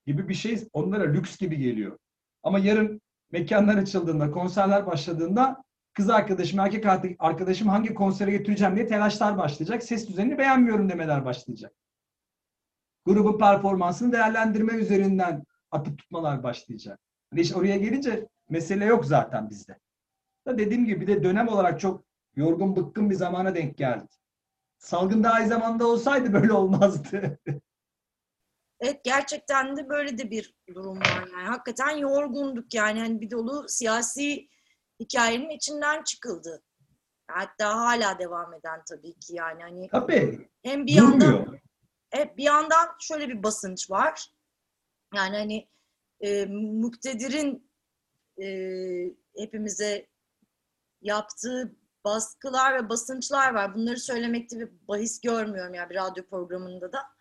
gibi 0.06 0.28
bir 0.28 0.34
şey 0.34 0.58
onlara 0.72 1.12
lüks 1.12 1.38
gibi 1.38 1.58
geliyor. 1.58 1.98
Ama 2.44 2.58
yarın 2.58 3.00
mekanlar 3.32 3.76
açıldığında, 3.76 4.30
konserler 4.30 4.86
başladığında 4.86 5.64
kız 5.94 6.10
arkadaşım, 6.10 6.60
erkek 6.60 6.86
arkadaşım 7.18 7.68
hangi 7.68 7.94
konsere 7.94 8.30
götüreceğim 8.30 8.76
diye 8.76 8.86
telaşlar 8.86 9.38
başlayacak. 9.38 9.82
Ses 9.82 10.08
düzenini 10.08 10.38
beğenmiyorum 10.38 10.88
demeler 10.88 11.24
başlayacak. 11.24 11.72
Grubun 13.06 13.38
performansını 13.38 14.12
değerlendirme 14.12 14.72
üzerinden 14.72 15.44
atıp 15.70 15.98
tutmalar 15.98 16.42
başlayacak. 16.42 17.00
Hani 17.30 17.40
işte 17.40 17.56
oraya 17.56 17.76
gelince 17.76 18.28
mesele 18.50 18.84
yok 18.84 19.04
zaten 19.04 19.50
bizde. 19.50 19.78
Da 20.46 20.58
dediğim 20.58 20.86
gibi 20.86 21.00
bir 21.00 21.06
de 21.06 21.22
dönem 21.22 21.48
olarak 21.48 21.80
çok 21.80 22.04
yorgun 22.36 22.76
bıkkın 22.76 23.10
bir 23.10 23.14
zamana 23.14 23.54
denk 23.54 23.78
geldi. 23.78 24.06
Salgın 24.78 25.24
daha 25.24 25.40
iyi 25.40 25.48
zamanda 25.48 25.86
olsaydı 25.86 26.32
böyle 26.32 26.52
olmazdı. 26.52 27.38
Evet 28.84 29.04
gerçekten 29.04 29.76
de 29.76 29.88
böyle 29.88 30.18
de 30.18 30.30
bir 30.30 30.54
durum 30.74 31.00
var 31.00 31.28
yani. 31.32 31.48
Hakikaten 31.48 31.90
yorgunduk 31.90 32.74
yani. 32.74 33.00
Hani 33.00 33.20
bir 33.20 33.30
dolu 33.30 33.68
siyasi 33.68 34.48
hikayenin 35.00 35.50
içinden 35.50 36.02
çıkıldı. 36.02 36.62
Hatta 37.28 37.76
hala 37.76 38.18
devam 38.18 38.54
eden 38.54 38.82
tabii 38.88 39.14
ki 39.14 39.34
yani. 39.34 39.62
Hani 39.62 39.88
Tabii. 39.88 40.48
Hem 40.62 40.86
bir 40.86 40.92
yandan 40.92 41.58
hep 42.10 42.36
bir 42.36 42.44
yandan 42.44 42.88
şöyle 43.00 43.28
bir 43.28 43.42
basınç 43.42 43.90
var. 43.90 44.30
Yani 45.14 45.36
hani 45.36 45.68
e, 46.20 46.46
muktedirin 46.46 47.70
e, 48.42 48.46
hepimize 49.36 50.06
yaptığı 51.02 51.76
baskılar 52.04 52.74
ve 52.74 52.88
basınçlar 52.88 53.54
var. 53.54 53.74
Bunları 53.74 54.00
söylemekte 54.00 54.60
bir 54.60 54.68
bahis 54.88 55.20
görmüyorum 55.20 55.74
ya 55.74 55.80
yani 55.80 55.90
bir 55.90 55.94
radyo 55.94 56.24
programında 56.24 56.92
da. 56.92 57.13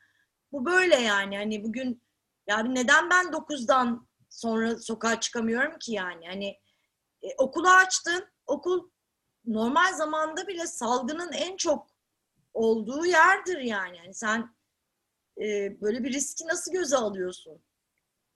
Bu 0.54 0.66
böyle 0.66 0.96
yani. 0.96 1.38
Hani 1.38 1.64
bugün 1.64 2.02
yani 2.48 2.76
neden 2.76 3.10
ben 3.10 3.26
9'dan 3.26 4.08
sonra 4.30 4.78
sokağa 4.78 5.20
çıkamıyorum 5.20 5.80
ki 5.80 5.92
yani. 5.94 6.28
Hani 6.28 6.60
e, 7.22 7.36
okulu 7.38 7.70
açtın. 7.70 8.28
Okul 8.46 8.90
normal 9.46 9.94
zamanda 9.94 10.48
bile 10.48 10.68
salgının 10.68 11.32
en 11.32 11.58
çok 11.58 11.88
olduğu 12.54 13.06
yerdir 13.06 13.58
yani. 13.58 13.98
yani 13.98 14.14
sen 14.14 14.56
e, 15.42 15.82
böyle 15.82 16.04
bir 16.04 16.14
riski 16.14 16.48
nasıl 16.48 16.72
göze 16.72 16.98
alıyorsun? 16.98 17.64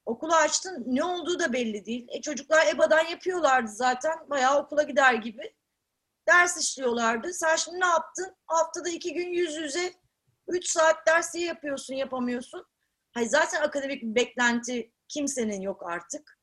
Okulu 0.06 0.34
açtın 0.34 0.84
ne 0.88 1.04
olduğu 1.04 1.40
da 1.40 1.54
belli 1.54 1.86
değil. 1.86 2.08
E, 2.10 2.22
çocuklar 2.22 2.68
EBA'dan 2.68 3.06
yapıyorlardı 3.06 3.72
zaten. 3.72 4.30
Bayağı 4.30 4.60
okula 4.60 4.84
gider 4.84 5.14
gibi. 5.14 5.56
Ders 6.28 6.58
işliyorlardı. 6.58 7.34
Sen 7.34 7.56
şimdi 7.56 7.80
ne 7.80 7.86
yaptın? 7.86 8.36
Haftada 8.46 8.90
iki 8.90 9.14
gün 9.14 9.28
yüz 9.28 9.56
yüze 9.56 9.94
üç 10.48 10.70
saat 10.70 11.08
dersi 11.08 11.40
yapıyorsun 11.40 11.94
yapamıyorsun. 11.94 12.66
Hayır, 13.12 13.30
zaten 13.30 13.62
akademik 13.62 14.04
bir 14.04 14.16
beklenti 14.16 14.92
kimsenin 15.08 15.62
yok 15.62 15.84
artık. 15.86 16.40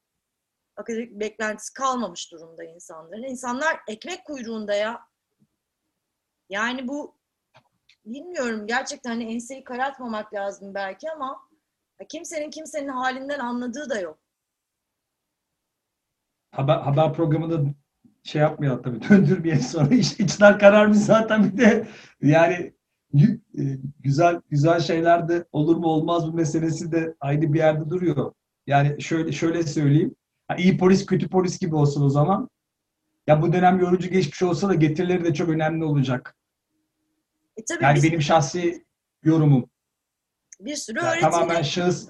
Akademik 0.77 1.11
bir 1.11 1.21
beklentisi 1.21 1.73
kalmamış 1.73 2.33
durumda 2.33 2.65
insanların. 2.65 3.23
İnsanlar 3.23 3.81
ekmek 3.89 4.25
kuyruğunda 4.25 4.75
ya. 4.75 5.01
Yani 6.49 6.89
bu 6.89 7.19
bilmiyorum 8.07 8.67
gerçekten 8.67 9.11
hani 9.11 9.35
enseyi 9.35 9.65
karartmamak 9.65 10.35
lazım 10.35 10.75
belki 10.75 11.11
ama 11.11 11.41
kimsenin 12.09 12.51
kimsenin 12.51 12.89
halinden 12.89 13.39
anladığı 13.39 13.91
da 13.91 14.01
yok. 14.01 14.19
Haber, 16.53 16.77
haber 16.77 17.13
programında 17.13 17.75
şey 18.23 18.43
yapmayalım 18.43 18.83
tabii 18.83 19.03
döndürmeyelim 19.09 19.63
sonra 19.63 19.95
iç, 19.95 20.21
içler 20.21 20.59
kararmış 20.59 20.99
zaten 20.99 21.53
bir 21.53 21.59
de 21.59 21.89
yani 22.21 22.74
güzel 24.01 24.41
güzel 24.51 24.81
şeyler 24.81 25.29
de 25.29 25.45
olur 25.53 25.77
mu 25.77 25.87
olmaz 25.87 26.27
mı 26.27 26.35
meselesi 26.35 26.93
de 26.93 27.15
aynı 27.21 27.53
bir 27.53 27.59
yerde 27.59 27.91
duruyor. 27.91 28.33
Yani 28.67 29.03
şöyle 29.03 29.33
şöyle 29.33 29.63
söyleyeyim. 29.63 30.15
iyi 30.59 30.79
polis 30.79 31.07
kötü 31.07 31.29
polis 31.29 31.59
gibi 31.59 31.75
olsun 31.75 32.03
o 32.03 32.09
zaman. 32.09 32.51
Ya 33.27 33.43
bu 33.43 33.53
dönem 33.53 33.79
yorucu 33.81 34.09
geçmiş 34.09 34.43
olsa 34.43 34.69
da 34.69 34.75
getirileri 34.75 35.25
de 35.25 35.35
çok 35.35 35.49
önemli 35.49 35.85
olacak. 35.85 36.37
E 37.57 37.65
tabii 37.65 37.85
yani 37.85 37.97
biz, 37.97 38.05
benim 38.05 38.23
şahsi 38.23 38.85
yorumum. 39.23 39.71
bir 40.61 40.77
sürü 40.77 40.99
Yani 40.99 41.09
öğreti 41.09 41.21
tamamen 41.21 41.63
şahıs. 41.63 42.09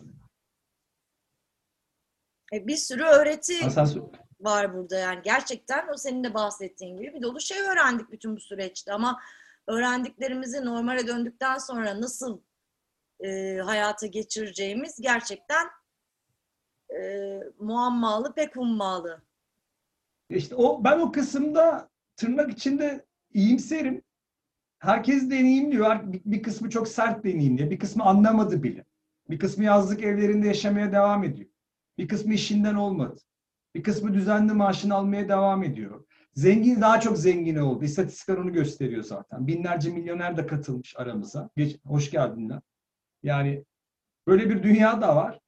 e, 2.52 2.66
bir 2.66 2.76
sürü 2.76 3.02
öğreti 3.02 3.66
Asas, 3.66 3.96
var 4.40 4.74
burada 4.74 4.98
yani 4.98 5.20
gerçekten 5.24 5.88
o 5.94 5.96
senin 5.96 6.24
de 6.24 6.34
bahsettiğin 6.34 6.96
gibi 6.96 7.14
bir 7.14 7.22
dolu 7.22 7.40
şey 7.40 7.60
öğrendik 7.60 8.12
bütün 8.12 8.36
bu 8.36 8.40
süreçte 8.40 8.92
ama 8.92 9.20
öğrendiklerimizi 9.66 10.64
normale 10.64 11.06
döndükten 11.06 11.58
sonra 11.58 12.00
nasıl 12.00 12.40
e, 13.20 13.56
hayata 13.56 14.06
geçireceğimiz 14.06 15.00
gerçekten 15.00 15.66
e, 16.90 17.40
muammalı 17.58 18.34
pek 18.34 18.56
hummalı. 18.56 19.22
İşte 20.30 20.54
o 20.54 20.84
ben 20.84 20.98
o 20.98 21.12
kısımda 21.12 21.90
tırnak 22.16 22.50
içinde 22.50 23.04
iyimserim. 23.34 24.02
Herkes 24.78 25.30
deneyimliyor. 25.30 26.00
Bir 26.04 26.42
kısmı 26.42 26.70
çok 26.70 26.88
sert 26.88 27.24
deneyimliyor. 27.24 27.70
Bir 27.70 27.78
kısmı 27.78 28.04
anlamadı 28.04 28.62
bile. 28.62 28.84
Bir 29.30 29.38
kısmı 29.38 29.64
yazlık 29.64 30.02
evlerinde 30.02 30.46
yaşamaya 30.46 30.92
devam 30.92 31.24
ediyor. 31.24 31.48
Bir 31.98 32.08
kısmı 32.08 32.34
işinden 32.34 32.74
olmadı. 32.74 33.20
Bir 33.74 33.82
kısmı 33.82 34.14
düzenli 34.14 34.52
maaşını 34.52 34.94
almaya 34.94 35.28
devam 35.28 35.62
ediyor. 35.64 36.04
Zengin 36.34 36.80
daha 36.80 37.00
çok 37.00 37.18
zengin 37.18 37.56
oldu. 37.56 37.84
İstatistikler 37.84 38.36
onu 38.36 38.52
gösteriyor 38.52 39.02
zaten. 39.02 39.46
Binlerce 39.46 39.90
milyoner 39.90 40.36
de 40.36 40.46
katılmış 40.46 40.94
aramıza. 40.96 41.50
Geç, 41.56 41.76
hoş 41.86 42.10
geldinler. 42.10 42.60
Yani 43.22 43.64
böyle 44.26 44.50
bir 44.50 44.62
dünya 44.62 45.00
da 45.00 45.16
var. 45.16 45.40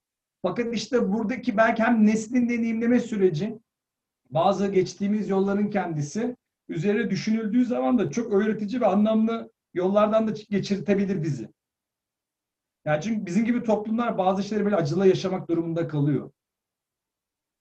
Fakat 0.42 0.74
işte 0.74 1.12
buradaki 1.12 1.56
belki 1.56 1.82
hem 1.82 2.06
neslin 2.06 2.48
deneyimleme 2.48 3.00
süreci, 3.00 3.58
bazı 4.30 4.66
geçtiğimiz 4.66 5.28
yolların 5.28 5.70
kendisi 5.70 6.36
üzerine 6.68 7.10
düşünüldüğü 7.10 7.64
zaman 7.64 7.98
da 7.98 8.10
çok 8.10 8.32
öğretici 8.32 8.80
ve 8.80 8.86
anlamlı 8.86 9.52
yollardan 9.74 10.28
da 10.28 10.32
geçirtebilir 10.50 11.22
bizi. 11.22 11.48
Yani 12.84 13.02
çünkü 13.02 13.26
bizim 13.26 13.44
gibi 13.44 13.62
toplumlar 13.62 14.18
bazı 14.18 14.42
şeyleri 14.42 14.64
böyle 14.64 14.76
acıla 14.76 15.06
yaşamak 15.06 15.50
durumunda 15.50 15.88
kalıyor. 15.88 16.30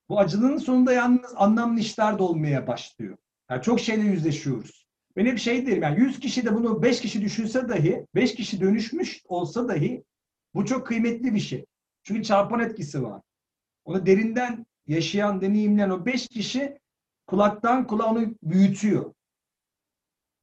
Bu 0.09 0.19
acılığın 0.19 0.57
sonunda 0.57 0.93
yalnız 0.93 1.33
anlamlı 1.35 1.79
işler 1.79 2.19
de 2.19 2.23
olmaya 2.23 2.67
başlıyor. 2.67 3.17
Yani 3.49 3.61
çok 3.61 3.79
şeyle 3.79 4.03
yüzleşiyoruz. 4.03 4.85
Ben 5.15 5.25
hep 5.25 5.39
şey 5.39 5.67
derim 5.67 5.83
yani 5.83 5.99
100 5.99 6.19
kişi 6.19 6.45
de 6.45 6.55
bunu 6.55 6.81
5 6.83 7.01
kişi 7.01 7.21
düşünse 7.21 7.69
dahi 7.69 8.05
5 8.15 8.35
kişi 8.35 8.61
dönüşmüş 8.61 9.21
olsa 9.27 9.67
dahi 9.67 10.03
bu 10.53 10.65
çok 10.65 10.87
kıymetli 10.87 11.33
bir 11.33 11.39
şey. 11.39 11.65
Çünkü 12.03 12.23
çarpan 12.23 12.59
etkisi 12.59 13.03
var. 13.03 13.21
Onu 13.85 14.05
derinden 14.05 14.65
yaşayan, 14.87 15.41
deneyimleyen 15.41 15.89
o 15.89 16.05
5 16.05 16.27
kişi 16.27 16.77
kulaktan 17.27 17.87
kulağa 17.87 18.05
onu 18.05 18.35
büyütüyor. 18.43 19.13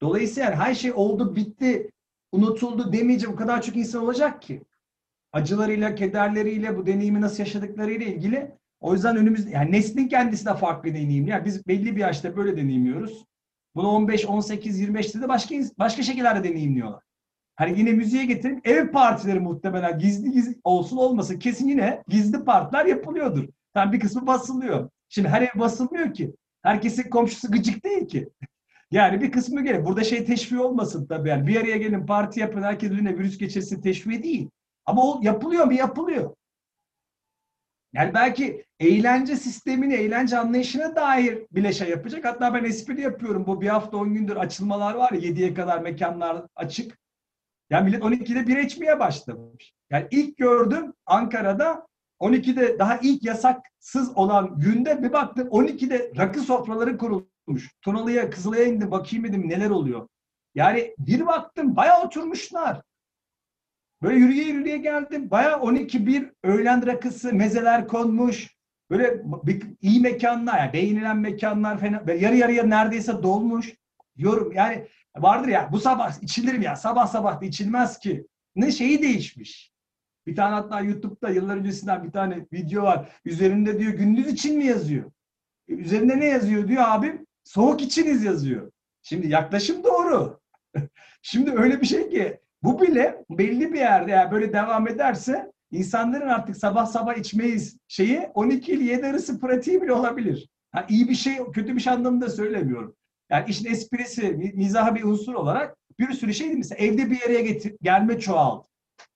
Dolayısıyla 0.01 0.51
yani 0.51 0.59
her 0.61 0.75
şey 0.75 0.93
oldu, 0.93 1.37
bitti, 1.37 1.91
unutuldu 2.33 2.93
demeyecek 2.93 3.31
o 3.31 3.37
kadar 3.37 3.63
çok 3.63 3.77
insan 3.77 4.03
olacak 4.03 4.43
ki. 4.43 4.63
Acılarıyla, 5.33 5.95
kederleriyle, 5.95 6.77
bu 6.77 6.87
deneyimi 6.87 7.21
nasıl 7.21 7.39
yaşadıklarıyla 7.39 8.07
ilgili 8.07 8.59
o 8.83 8.95
yüzden 8.95 9.17
önümüz 9.17 9.51
yani 9.51 9.73
neslin 9.73 10.09
kendisi 10.09 10.47
de 10.47 10.55
farklı 10.55 10.89
deneyimli. 10.89 11.31
Yani 11.31 11.45
biz 11.45 11.67
belli 11.67 11.97
bir 11.97 12.01
yaşta 12.01 12.37
böyle 12.37 12.57
deneyimliyoruz. 12.57 13.25
Bunu 13.75 13.89
15, 13.89 14.27
18, 14.27 14.81
25'te 14.81 15.23
de 15.23 15.29
başka 15.29 15.55
başka 15.79 16.03
şekillerde 16.03 16.49
deneyimliyorlar. 16.49 17.03
Hani 17.57 17.79
yine 17.79 17.93
müziğe 17.93 18.25
getirip 18.25 18.69
ev 18.69 18.91
partileri 18.91 19.41
muhtemelen 19.41 19.99
gizli 19.99 20.33
gizli 20.33 20.61
olsun 20.65 20.97
olmasın 20.97 21.39
kesin 21.39 21.69
yine 21.69 22.03
gizli 22.09 22.45
partiler 22.45 22.87
yapılıyordur. 22.87 23.49
Yani 23.75 23.93
bir 23.93 24.01
kısmı 24.01 24.27
basılıyor. 24.27 24.91
Şimdi 25.09 25.29
her 25.29 25.43
ev 25.43 25.59
basılmıyor 25.59 26.15
ki. 26.15 26.35
Herkesin 26.63 27.11
komşusu 27.11 27.51
gıcık 27.51 27.85
değil 27.85 28.09
ki. 28.09 28.29
Yani 28.91 29.21
bir 29.21 29.33
kısmı 29.33 29.65
gelir. 29.65 29.85
Burada 29.85 30.05
şey 30.05 30.25
teşvik 30.25 30.61
olmasın 30.61 31.07
tabii. 31.07 31.29
Yani 31.29 31.47
bir 31.47 31.61
araya 31.61 31.77
gelin 31.77 32.07
parti 32.07 32.41
yapın 32.41 32.63
herkes 32.63 32.91
birine 32.91 33.19
virüs 33.19 33.39
geçirsin 33.39 33.81
teşvik 33.81 34.25
değil. 34.25 34.51
Ama 34.87 35.03
o 35.03 35.21
yapılıyor 35.23 35.65
mu? 35.65 35.73
Yapılıyor. 35.73 36.35
Yani 37.93 38.15
belki 38.15 38.65
eğlence 38.81 39.37
sistemini, 39.37 39.95
eğlence 39.95 40.39
anlayışına 40.39 40.97
dair 40.97 41.47
bile 41.51 41.73
şey 41.73 41.89
yapacak. 41.89 42.25
Hatta 42.25 42.55
ben 42.55 42.65
espri 42.65 43.01
yapıyorum. 43.01 43.47
Bu 43.47 43.61
bir 43.61 43.69
hafta 43.69 43.97
10 43.97 44.15
gündür 44.15 44.37
açılmalar 44.37 44.95
var 44.95 45.13
ya 45.13 45.21
7'ye 45.21 45.55
kadar 45.55 45.79
mekanlar 45.79 46.47
açık. 46.57 46.99
Yani 47.71 47.85
millet 47.85 48.03
12'de 48.03 48.47
bir 48.47 48.57
içmeye 48.57 49.01
başlamış. 49.01 49.73
Yani 49.91 50.07
ilk 50.11 50.37
gördüm 50.37 50.93
Ankara'da 51.07 51.87
12'de 52.21 52.79
daha 52.79 52.99
ilk 53.03 53.23
yasaksız 53.25 54.17
olan 54.17 54.59
günde 54.59 55.03
bir 55.03 55.13
baktım 55.13 55.49
12'de 55.49 56.13
rakı 56.17 56.41
sofraları 56.41 56.99
kurulmuş. 56.99 57.71
Tunalı'ya, 57.83 58.31
Kızılay'a 58.31 58.65
indim 58.65 58.91
bakayım 58.91 59.25
dedim 59.25 59.49
neler 59.49 59.71
oluyor. 59.71 60.09
Yani 60.55 60.95
bir 60.99 61.27
baktım 61.27 61.77
bayağı 61.77 62.05
oturmuşlar. 62.05 62.83
Böyle 64.03 64.19
yürüye 64.19 64.45
yürüye 64.45 64.77
geldim. 64.77 65.31
Baya 65.31 65.53
12-1 65.53 66.33
öğlen 66.43 66.87
rakısı, 66.87 67.35
mezeler 67.35 67.89
konmuş. 67.89 68.57
Böyle 68.91 69.23
bir, 69.25 69.63
iyi 69.81 70.01
mekanlar, 70.01 70.59
yani 70.59 70.73
beğenilen 70.73 71.19
mekanlar 71.19 71.79
falan. 71.79 72.17
Yarı 72.19 72.37
yarıya 72.37 72.65
neredeyse 72.65 73.23
dolmuş. 73.23 73.75
Yorum 74.17 74.53
yani 74.53 74.87
vardır 75.17 75.49
ya 75.49 75.69
bu 75.73 75.81
sabah 75.81 76.23
içilir 76.23 76.59
mi 76.59 76.65
ya? 76.65 76.77
Sabah 76.77 77.07
sabah 77.07 77.41
da 77.41 77.45
içilmez 77.45 77.99
ki. 77.99 78.27
Ne 78.57 78.73
şeyi 78.73 79.03
değişmiş. 79.03 79.73
Bir 80.27 80.37
tane 80.37 80.55
hatta 80.55 80.81
YouTube'da 80.81 81.31
yıllar 81.31 81.57
öncesinden 81.57 82.05
bir 82.05 82.11
tane 82.11 82.47
video 82.53 82.83
var. 82.83 83.09
Üzerinde 83.25 83.79
diyor 83.79 83.93
gündüz 83.93 84.29
için 84.29 84.59
mi 84.59 84.65
yazıyor? 84.65 85.13
E, 85.69 85.73
üzerinde 85.73 86.21
ne 86.21 86.25
yazıyor 86.25 86.69
diyor 86.69 86.83
abim? 86.87 87.27
Soğuk 87.45 87.83
içiniz 87.83 88.25
yazıyor. 88.25 88.73
Şimdi 89.03 89.29
yaklaşım 89.29 89.85
doğru. 89.85 90.41
Şimdi 91.23 91.51
öyle 91.51 91.81
bir 91.81 91.87
şey 91.87 92.11
ki 92.11 92.41
bu 92.63 92.83
bile 92.83 93.25
belli 93.31 93.73
bir 93.73 93.79
yerde 93.79 94.11
yani 94.11 94.31
böyle 94.31 94.53
devam 94.53 94.89
ederse 94.89 95.53
insanların 95.71 96.29
artık 96.29 96.57
sabah 96.57 96.87
sabah 96.87 97.15
içmeyiz 97.15 97.77
şeyi 97.89 98.21
12 98.35 98.73
ile 98.73 98.85
7 98.85 99.07
arası 99.07 99.41
pratiği 99.41 99.83
bile 99.83 99.93
olabilir. 99.93 100.49
Yani 100.75 100.87
iyi 100.89 101.09
bir 101.09 101.15
şey, 101.15 101.37
kötü 101.53 101.77
bir 101.77 101.81
şey 101.81 101.93
anlamında 101.93 102.29
söylemiyorum. 102.29 102.97
Yani 103.31 103.45
işin 103.51 103.71
esprisi, 103.71 104.53
mizahı 104.55 104.95
bir 104.95 105.03
unsur 105.05 105.35
olarak 105.35 105.77
bir 105.99 106.13
sürü 106.13 106.35
şey 106.35 106.47
değil? 106.47 106.59
Mesela 106.59 106.79
evde 106.79 107.11
bir 107.11 107.21
yere 107.21 107.43
getir, 107.43 107.77
gelme 107.83 108.19
çoğaldı. 108.19 108.69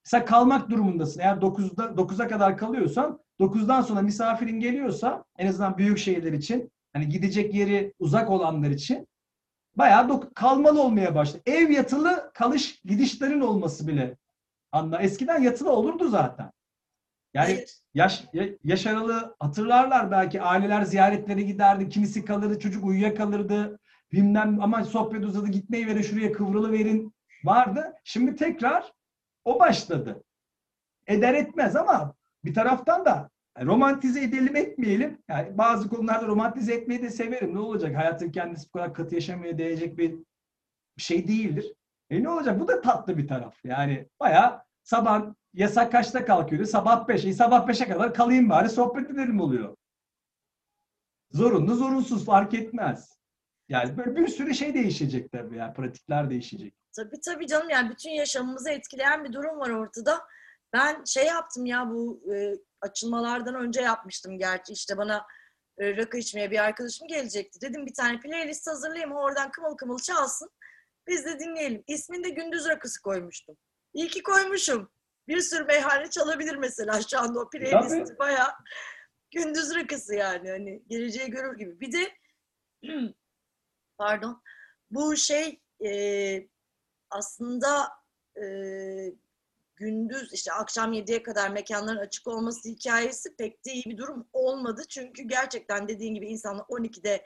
Mesela 0.05 0.25
kalmak 0.25 0.69
durumundasın. 0.69 1.19
Eğer 1.19 1.35
9'da 1.35 1.83
9'a 1.83 2.27
kadar 2.27 2.57
kalıyorsan 2.57 3.19
9'dan 3.39 3.81
sonra 3.81 4.01
misafirin 4.01 4.59
geliyorsa 4.59 5.23
en 5.37 5.47
azından 5.47 5.77
büyük 5.77 5.97
şehirler 5.97 6.33
için 6.33 6.71
hani 6.93 7.09
gidecek 7.09 7.53
yeri 7.53 7.93
uzak 7.99 8.29
olanlar 8.29 8.69
için 8.69 9.07
bayağı 9.77 10.33
kalmalı 10.33 10.81
olmaya 10.81 11.15
başladı. 11.15 11.43
Ev 11.45 11.69
yatılı 11.69 12.31
kalış 12.33 12.81
gidişlerin 12.85 13.41
olması 13.41 13.87
bile 13.87 14.17
anla. 14.71 15.01
Eskiden 15.01 15.41
yatılı 15.41 15.71
olurdu 15.71 16.09
zaten. 16.09 16.51
Yani 17.33 17.65
yaş, 17.93 18.23
yaş 18.63 18.85
aralığı 18.87 19.35
hatırlarlar 19.39 20.11
belki 20.11 20.41
aileler 20.41 20.81
ziyaretlere 20.81 21.41
giderdi. 21.41 21.89
Kimisi 21.89 22.25
kalırdı, 22.25 22.59
çocuk 22.59 22.85
uyuyakalırdı. 22.85 23.79
Bilmem 24.11 24.61
ama 24.61 24.83
sohbet 24.83 25.25
uzadı 25.25 25.47
gitmeyi 25.47 25.87
verin 25.87 26.01
şuraya 26.01 26.31
kıvrılı 26.31 26.71
verin 26.71 27.13
vardı. 27.43 27.93
Şimdi 28.03 28.35
tekrar 28.35 28.93
o 29.45 29.59
başladı. 29.59 30.23
Eder 31.07 31.33
etmez 31.33 31.75
ama 31.75 32.13
bir 32.45 32.53
taraftan 32.53 33.05
da 33.05 33.29
Yani 33.57 33.67
romantize 33.67 34.23
edelim 34.23 34.55
etmeyelim. 34.55 35.23
Yani 35.27 35.57
bazı 35.57 35.89
konularda 35.89 36.27
romantize 36.27 36.73
etmeyi 36.73 37.01
de 37.01 37.09
severim. 37.09 37.55
Ne 37.55 37.59
olacak? 37.59 37.95
Hayatın 37.95 38.31
kendisi 38.31 38.67
bu 38.67 38.71
kadar 38.71 38.93
katı 38.93 39.15
yaşamaya 39.15 39.57
değecek 39.57 39.97
bir 39.97 40.15
şey 40.97 41.27
değildir. 41.27 41.73
E 42.09 42.23
ne 42.23 42.29
olacak? 42.29 42.59
Bu 42.59 42.67
da 42.67 42.81
tatlı 42.81 43.17
bir 43.17 43.27
taraf. 43.27 43.55
Yani 43.63 44.09
bayağı 44.19 44.63
sabah 44.83 45.25
yasak 45.53 45.91
kaçta 45.91 46.25
kalkıyordu? 46.25 46.67
Sabah 46.67 47.07
5. 47.07 47.25
E 47.25 47.33
sabah 47.33 47.67
5'e 47.67 47.87
kadar 47.87 48.13
kalayım 48.13 48.49
bari 48.49 48.69
sohbet 48.69 49.09
edelim 49.09 49.39
oluyor. 49.39 49.75
Zorunlu 51.31 51.75
zorunsuz 51.75 52.25
fark 52.25 52.53
etmez. 52.53 53.17
Yani 53.69 53.97
böyle 53.97 54.15
bir 54.15 54.27
sürü 54.27 54.55
şey 54.55 54.73
değişecek 54.73 55.31
tabii 55.31 55.57
ya. 55.57 55.73
Pratikler 55.73 56.29
değişecek. 56.29 56.73
Tabii 56.95 57.19
tabii 57.25 57.47
canım 57.47 57.69
yani 57.69 57.89
bütün 57.89 58.09
yaşamımızı 58.09 58.69
etkileyen 58.69 59.23
bir 59.23 59.33
durum 59.33 59.59
var 59.59 59.69
ortada. 59.69 60.19
Ben 60.73 61.03
şey 61.03 61.25
yaptım 61.25 61.65
ya 61.65 61.89
bu 61.89 62.33
e, 62.35 62.53
açılmalardan 62.81 63.55
önce 63.55 63.81
yapmıştım 63.81 64.37
gerçi 64.37 64.73
işte 64.73 64.97
bana 64.97 65.25
e, 65.79 65.97
rakı 65.97 66.17
içmeye 66.17 66.51
bir 66.51 66.63
arkadaşım 66.63 67.07
gelecekti. 67.07 67.61
Dedim 67.61 67.85
bir 67.85 67.93
tane 67.93 68.19
playlist 68.19 68.67
hazırlayayım 68.67 69.11
oradan 69.11 69.51
kımıl 69.51 69.77
kımıl 69.77 69.99
çalsın. 69.99 70.49
Biz 71.07 71.25
de 71.25 71.39
dinleyelim. 71.39 71.83
İsmini 71.87 72.23
de 72.23 72.29
gündüz 72.29 72.67
rakısı 72.67 73.01
koymuştum. 73.01 73.57
İyi 73.93 74.07
ki 74.07 74.23
koymuşum. 74.23 74.91
Bir 75.27 75.41
sürü 75.41 75.63
meyhane 75.63 76.09
çalabilir 76.09 76.55
mesela 76.55 77.01
şu 77.01 77.19
anda 77.19 77.39
o 77.39 77.49
playlist 77.49 78.19
bayağı 78.19 78.51
gündüz 79.31 79.75
rakısı 79.75 80.15
yani 80.15 80.49
hani 80.49 80.83
geleceği 80.87 81.29
görür 81.29 81.57
gibi. 81.57 81.79
Bir 81.79 81.91
de 81.91 82.11
pardon 83.97 84.41
bu 84.91 85.15
şey 85.15 85.61
e, 85.85 85.91
aslında 87.09 87.89
e, 88.35 88.43
gündüz 89.77 90.33
işte 90.33 90.53
akşam 90.53 90.93
7'ye 90.93 91.23
kadar 91.23 91.49
mekanların 91.49 91.97
açık 91.97 92.27
olması 92.27 92.69
hikayesi 92.69 93.35
pek 93.35 93.65
de 93.65 93.71
iyi 93.71 93.83
bir 93.85 93.97
durum 93.97 94.27
olmadı. 94.33 94.83
Çünkü 94.89 95.23
gerçekten 95.23 95.87
dediğin 95.87 96.13
gibi 96.15 96.27
insanlar 96.27 96.63
12'de 96.63 97.25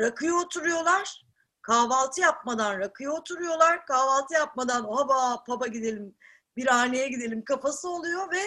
rakıya 0.00 0.34
oturuyorlar. 0.34 1.26
Kahvaltı 1.62 2.20
yapmadan 2.20 2.78
rakıya 2.78 3.10
oturuyorlar. 3.10 3.86
Kahvaltı 3.86 4.34
yapmadan 4.34 4.84
haba 4.84 5.44
paba 5.44 5.66
gidelim, 5.66 6.16
bir 6.56 6.66
haneye 6.66 7.08
gidelim 7.08 7.44
kafası 7.44 7.88
oluyor 7.88 8.32
ve 8.32 8.40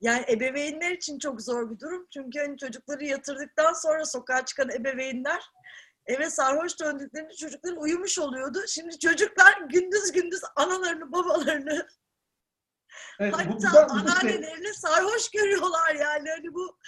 yani 0.00 0.24
ebeveynler 0.28 0.90
için 0.90 1.18
çok 1.18 1.42
zor 1.42 1.70
bir 1.70 1.80
durum. 1.80 2.06
Çünkü 2.14 2.38
hani 2.38 2.58
çocukları 2.58 3.04
yatırdıktan 3.04 3.72
sonra 3.72 4.04
sokağa 4.04 4.44
çıkan 4.44 4.70
ebeveynler 4.70 5.42
eve 6.06 6.30
sarhoş 6.30 6.80
döndüklerinde 6.80 7.34
çocuklar 7.34 7.72
uyumuş 7.72 8.18
oluyordu. 8.18 8.58
Şimdi 8.68 8.98
çocuklar 8.98 9.60
gündüz 9.60 10.12
gündüz 10.12 10.40
analarını, 10.56 11.12
babalarını 11.12 11.86
evet, 13.20 13.34
hatta 13.36 13.48
bu, 13.48 13.62
bu 13.62 13.92
anneannelerini 13.92 14.74
sarhoş 14.74 15.30
görüyorlar 15.30 15.94
yani. 15.94 16.28
Hani 16.30 16.54
bu 16.54 16.78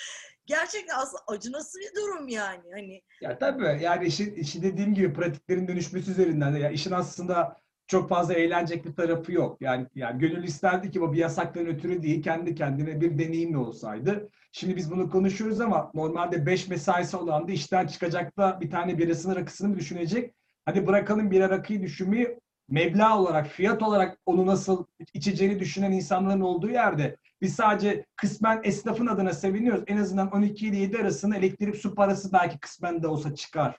gerçekten 0.46 0.94
aslında 0.98 1.22
acınası 1.26 1.78
bir 1.78 2.02
durum 2.02 2.28
yani. 2.28 2.62
Hani 2.72 3.02
ya 3.20 3.38
tabii 3.38 3.82
yani 3.82 4.06
işin, 4.06 4.34
işin 4.34 4.62
dediğim 4.62 4.94
gibi 4.94 5.12
pratiklerin 5.12 5.68
dönüşmesi 5.68 6.10
üzerinden 6.10 6.54
de 6.54 6.58
ya 6.58 6.70
işin 6.70 6.92
aslında 6.92 7.56
çok 7.86 8.08
fazla 8.08 8.34
eğlenecek 8.34 8.84
bir 8.84 8.94
tarafı 8.94 9.32
yok. 9.32 9.56
Yani 9.60 9.86
yani 9.94 10.18
gönül 10.18 10.44
isterdi 10.44 10.90
ki 10.90 11.00
bu 11.00 11.12
bir 11.12 11.18
yasaktan 11.18 11.66
ötürü 11.66 12.02
değil 12.02 12.22
kendi 12.22 12.54
kendine 12.54 13.00
bir 13.00 13.18
deneyimle 13.18 13.58
olsaydı. 13.58 14.28
Şimdi 14.52 14.76
biz 14.76 14.90
bunu 14.90 15.10
konuşuyoruz 15.10 15.60
ama 15.60 15.90
normalde 15.94 16.46
5 16.46 16.68
mesaisi 16.68 17.16
olan 17.16 17.48
da 17.48 17.52
işten 17.52 17.86
çıkacak 17.86 18.36
da 18.36 18.60
bir 18.60 18.70
tane 18.70 18.98
birasını 18.98 19.36
rakısını 19.36 19.68
mı 19.68 19.76
düşünecek? 19.76 20.34
Hadi 20.64 20.86
bırakalım 20.86 21.30
bir 21.30 21.40
rakıyı 21.40 21.82
düşünmeyi 21.82 22.38
meblağ 22.68 23.18
olarak, 23.18 23.46
fiyat 23.46 23.82
olarak 23.82 24.18
onu 24.26 24.46
nasıl 24.46 24.84
içeceğini 25.14 25.60
düşünen 25.60 25.92
insanların 25.92 26.40
olduğu 26.40 26.70
yerde 26.70 27.16
biz 27.40 27.54
sadece 27.54 28.06
kısmen 28.16 28.60
esnafın 28.64 29.06
adına 29.06 29.32
seviniyoruz. 29.32 29.84
En 29.86 29.96
azından 29.96 30.30
12 30.32 30.66
ile 30.66 30.76
7 30.76 30.98
arasında 30.98 31.36
elektrik 31.36 31.76
su 31.76 31.94
parası 31.94 32.32
belki 32.32 32.58
kısmen 32.58 33.02
de 33.02 33.08
olsa 33.08 33.34
çıkar. 33.34 33.78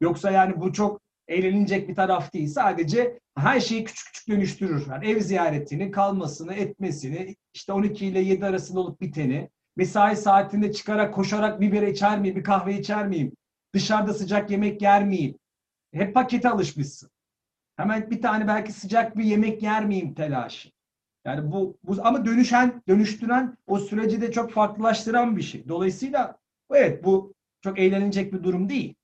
Yoksa 0.00 0.30
yani 0.30 0.60
bu 0.60 0.72
çok 0.72 1.00
eğlenilecek 1.28 1.88
bir 1.88 1.94
taraf 1.94 2.32
değil. 2.32 2.48
Sadece 2.48 3.18
her 3.36 3.60
şeyi 3.60 3.84
küçük 3.84 4.06
küçük 4.06 4.28
dönüştürür. 4.28 4.86
Yani 4.90 5.10
ev 5.10 5.20
ziyaretini, 5.20 5.90
kalmasını, 5.90 6.54
etmesini, 6.54 7.36
işte 7.54 7.72
12 7.72 8.06
ile 8.06 8.20
7 8.20 8.46
arasında 8.46 8.80
olup 8.80 9.00
biteni, 9.00 9.50
mesai 9.76 10.16
saatinde 10.16 10.72
çıkarak 10.72 11.14
koşarak 11.14 11.60
bir 11.60 11.72
bira 11.72 11.86
içer 11.86 12.18
miyim, 12.18 12.36
bir 12.36 12.44
kahve 12.44 12.78
içer 12.78 13.08
miyim, 13.08 13.32
dışarıda 13.74 14.14
sıcak 14.14 14.50
yemek 14.50 14.82
yer 14.82 15.04
miyim? 15.04 15.38
Hep 15.92 16.14
pakete 16.14 16.48
alışmışsın. 16.48 17.10
Hemen 17.80 18.10
bir 18.10 18.22
tane 18.22 18.48
belki 18.48 18.72
sıcak 18.72 19.16
bir 19.16 19.24
yemek 19.24 19.62
yer 19.62 19.84
miyim 19.84 20.14
telaşı. 20.14 20.70
Yani 21.24 21.52
bu, 21.52 21.78
bu 21.82 21.96
ama 22.06 22.24
dönüşen, 22.24 22.82
dönüştüren 22.88 23.56
o 23.66 23.78
süreci 23.78 24.20
de 24.20 24.32
çok 24.32 24.52
farklılaştıran 24.52 25.36
bir 25.36 25.42
şey. 25.42 25.68
Dolayısıyla 25.68 26.38
evet 26.70 27.04
bu 27.04 27.34
çok 27.60 27.78
eğlenilecek 27.78 28.32
bir 28.32 28.42
durum 28.42 28.68
değil. 28.68 28.94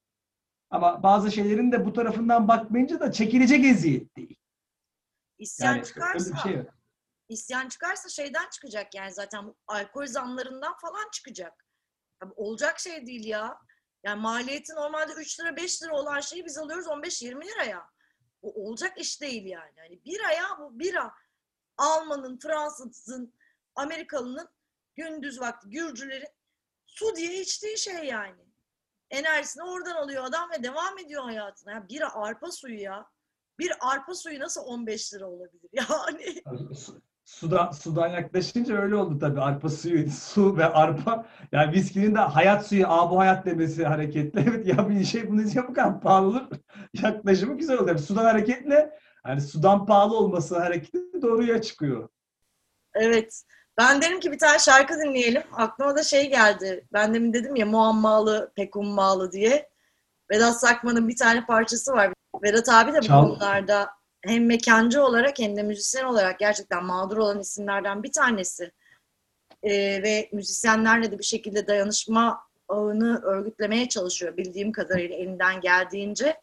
Ama 0.70 1.02
bazı 1.02 1.32
şeylerin 1.32 1.72
de 1.72 1.84
bu 1.84 1.92
tarafından 1.92 2.48
bakmayınca 2.48 3.00
da 3.00 3.12
çekilecek 3.12 3.64
eziyet 3.64 4.16
değil. 4.16 4.36
İsyan 5.38 5.74
yani, 5.74 5.84
çıkarsa, 5.84 6.36
şey 6.36 6.62
isyan 7.28 7.68
çıkarsa 7.68 8.08
şeyden 8.08 8.48
çıkacak 8.50 8.94
yani 8.94 9.12
zaten 9.12 9.54
alkol 9.66 10.06
zamlarından 10.06 10.74
falan 10.76 11.10
çıkacak. 11.12 11.66
Tabii 12.20 12.34
olacak 12.36 12.80
şey 12.80 13.06
değil 13.06 13.24
ya. 13.24 13.58
Yani 14.04 14.20
maliyeti 14.20 14.74
normalde 14.74 15.12
3 15.12 15.40
lira 15.40 15.56
5 15.56 15.82
lira 15.82 15.94
olan 15.94 16.20
şeyi 16.20 16.44
biz 16.44 16.58
alıyoruz 16.58 16.86
15-20 16.86 17.44
liraya. 17.44 17.95
Bu 18.46 18.66
olacak 18.66 18.98
iş 18.98 19.20
değil 19.20 19.46
yani. 19.46 19.72
Hani 19.76 20.04
bira 20.04 20.32
ya 20.32 20.44
bu 20.58 20.78
bira. 20.78 21.12
Almanın, 21.78 22.38
Fransızın, 22.38 23.32
Amerikalının 23.74 24.48
gündüz 24.96 25.40
vakti 25.40 25.70
Gürcülerin 25.70 26.28
su 26.86 27.16
diye 27.16 27.40
içtiği 27.40 27.78
şey 27.78 28.04
yani 28.04 28.46
enerjisini 29.10 29.64
oradan 29.64 29.94
alıyor 29.96 30.24
adam 30.24 30.50
ve 30.50 30.62
devam 30.62 30.98
ediyor 30.98 31.24
hayatına. 31.24 31.72
Ya 31.72 31.88
bir 31.88 32.02
arpa 32.14 32.50
suyu 32.50 32.80
ya. 32.80 33.06
Bir 33.58 33.72
arpa 33.80 34.14
suyu 34.14 34.40
nasıl 34.40 34.60
15 34.60 35.14
lira 35.14 35.26
olabilir? 35.26 35.70
Yani 35.72 36.42
sudan 37.24 37.70
sudan 37.70 38.08
yaklaşınca 38.08 38.76
öyle 38.82 38.96
oldu 38.96 39.18
tabii. 39.18 39.40
Arpa 39.40 39.68
suyu, 39.68 40.10
su 40.10 40.56
ve 40.56 40.66
arpa. 40.66 41.26
Yani 41.52 41.72
viskinin 41.72 42.14
de 42.14 42.18
hayat 42.18 42.66
suyu, 42.66 42.88
a 42.88 43.10
bu 43.10 43.18
hayat 43.18 43.46
demesi 43.46 43.84
hareketli. 43.84 44.40
Evet 44.48 44.66
ya 44.66 44.88
bir 44.88 45.04
şey 45.04 45.30
bunu 45.30 45.44
bu 45.68 45.74
kadar 45.74 46.00
pahalı 46.00 46.26
olur. 46.26 46.46
Yaklaşımı 47.02 47.58
güzel 47.58 47.78
oldu. 47.78 47.88
Yani 47.88 47.98
sudan 47.98 48.24
hareketle 48.24 48.98
yani 49.26 49.40
sudan 49.40 49.86
pahalı 49.86 50.16
olması 50.16 50.58
hareketi 50.58 51.22
doğruya 51.22 51.62
çıkıyor. 51.62 52.08
Evet. 52.94 53.42
Ben 53.78 54.02
derim 54.02 54.20
ki 54.20 54.32
bir 54.32 54.38
tane 54.38 54.58
şarkı 54.58 54.94
dinleyelim. 54.98 55.42
Aklıma 55.52 55.96
da 55.96 56.02
şey 56.02 56.30
geldi. 56.30 56.86
Ben 56.92 57.14
demin 57.14 57.32
dedim 57.32 57.56
ya 57.56 57.66
muammalı, 57.66 58.52
pek 58.56 58.76
ummalı 58.76 59.32
diye. 59.32 59.68
Vedat 60.30 60.60
Sakman'ın 60.60 61.08
bir 61.08 61.16
tane 61.16 61.46
parçası 61.46 61.92
var. 61.92 62.12
Vedat 62.42 62.68
abi 62.68 62.92
de 62.92 63.00
Çal. 63.00 63.30
bunlarda 63.30 63.90
hem 64.24 64.46
mekancı 64.46 65.02
olarak 65.02 65.38
hem 65.38 65.56
de 65.56 65.62
müzisyen 65.62 66.04
olarak 66.04 66.38
gerçekten 66.38 66.84
mağdur 66.84 67.16
olan 67.16 67.40
isimlerden 67.40 68.02
bir 68.02 68.12
tanesi. 68.12 68.72
Ee, 69.62 70.02
ve 70.02 70.28
müzisyenlerle 70.32 71.12
de 71.12 71.18
bir 71.18 71.24
şekilde 71.24 71.66
dayanışma 71.66 72.40
ağını 72.68 73.22
örgütlemeye 73.22 73.88
çalışıyor 73.88 74.36
bildiğim 74.36 74.72
kadarıyla 74.72 75.16
elinden 75.16 75.60
geldiğince. 75.60 76.36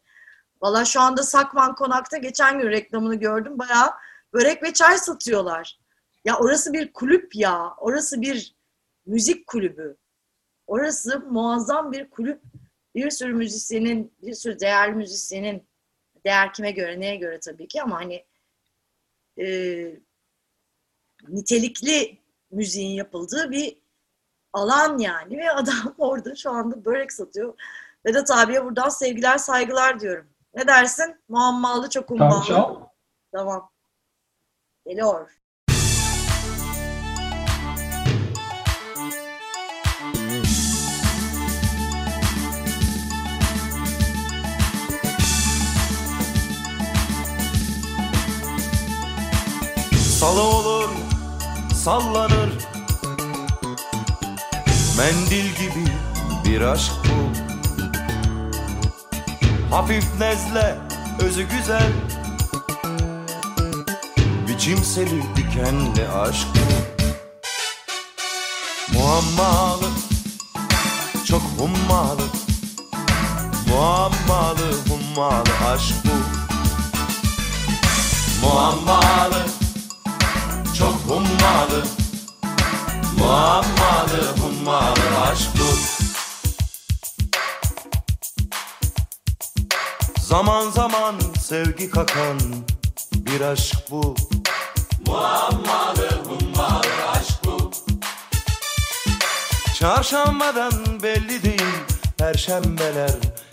Valla 0.62 0.84
şu 0.84 1.00
anda 1.00 1.22
Sakman 1.22 1.74
Konak'ta 1.74 2.16
geçen 2.16 2.58
gün 2.58 2.70
reklamını 2.70 3.14
gördüm. 3.14 3.58
Bayağı 3.58 3.90
börek 4.32 4.62
ve 4.62 4.72
çay 4.72 4.98
satıyorlar. 4.98 5.78
Ya 6.24 6.38
orası 6.38 6.72
bir 6.72 6.92
kulüp 6.92 7.36
ya. 7.36 7.74
Orası 7.78 8.20
bir 8.20 8.56
müzik 9.06 9.46
kulübü. 9.46 9.96
Orası 10.66 11.20
muazzam 11.20 11.92
bir 11.92 12.10
kulüp. 12.10 12.42
Bir 12.94 13.10
sürü 13.10 13.32
müzisyenin, 13.32 14.12
bir 14.22 14.34
sürü 14.34 14.60
değerli 14.60 14.94
müzisyenin, 14.94 15.66
değer 16.26 16.52
kime 16.52 16.70
göre, 16.70 17.00
neye 17.00 17.16
göre 17.16 17.40
tabii 17.40 17.68
ki 17.68 17.82
ama 17.82 17.96
hani 17.96 18.24
e, 19.40 19.46
nitelikli 21.28 22.18
müziğin 22.50 22.90
yapıldığı 22.90 23.50
bir 23.50 23.78
alan 24.52 24.98
yani 24.98 25.38
ve 25.38 25.50
adam 25.50 25.94
orada 25.98 26.34
şu 26.34 26.50
anda 26.50 26.84
börek 26.84 27.12
satıyor. 27.12 27.54
Vedat 28.06 28.30
abiye 28.30 28.64
buradan 28.64 28.88
sevgiler 28.88 29.38
saygılar 29.38 30.00
diyorum. 30.00 30.33
Ne 30.54 30.66
dersin? 30.66 31.22
Muammalı 31.28 31.90
çok 31.90 32.10
ummalı. 32.10 32.44
Tamam. 32.48 32.90
Tamam. 33.32 33.70
Geliyor. 34.86 35.30
Salı 50.20 50.42
olur, 50.42 50.88
sallanır 51.74 52.50
Mendil 54.98 55.44
gibi 55.54 55.84
bir 56.44 56.60
aşk 56.60 56.92
bu 57.04 57.43
Hafif 59.74 60.04
nezle, 60.20 60.76
özü 61.20 61.42
güzel. 61.42 61.92
Biçimseli 64.48 65.22
dikenli 65.36 66.08
aşk. 66.08 66.46
Muammalı 68.92 69.86
Çok 71.26 71.42
hummalı. 71.58 72.22
Muammalı 73.68 74.72
hummalı 74.88 75.72
aşk 75.72 75.94
bu. 76.04 76.16
Muammalı 78.46 79.46
Çok 80.78 80.94
hummalı. 80.94 81.84
Muammalı 83.18 84.34
hummalı 84.40 85.30
aşk 85.30 85.48
bu 85.58 85.93
Zaman 90.34 90.70
zaman 90.70 91.14
sevgi 91.40 91.90
kakan 91.90 92.38
bir 93.12 93.40
aşk 93.40 93.76
bu. 93.90 94.14
Çarşambadan 99.78 100.72
belli 101.02 101.42
değil 101.42 101.74
Perşembeler 102.18 103.10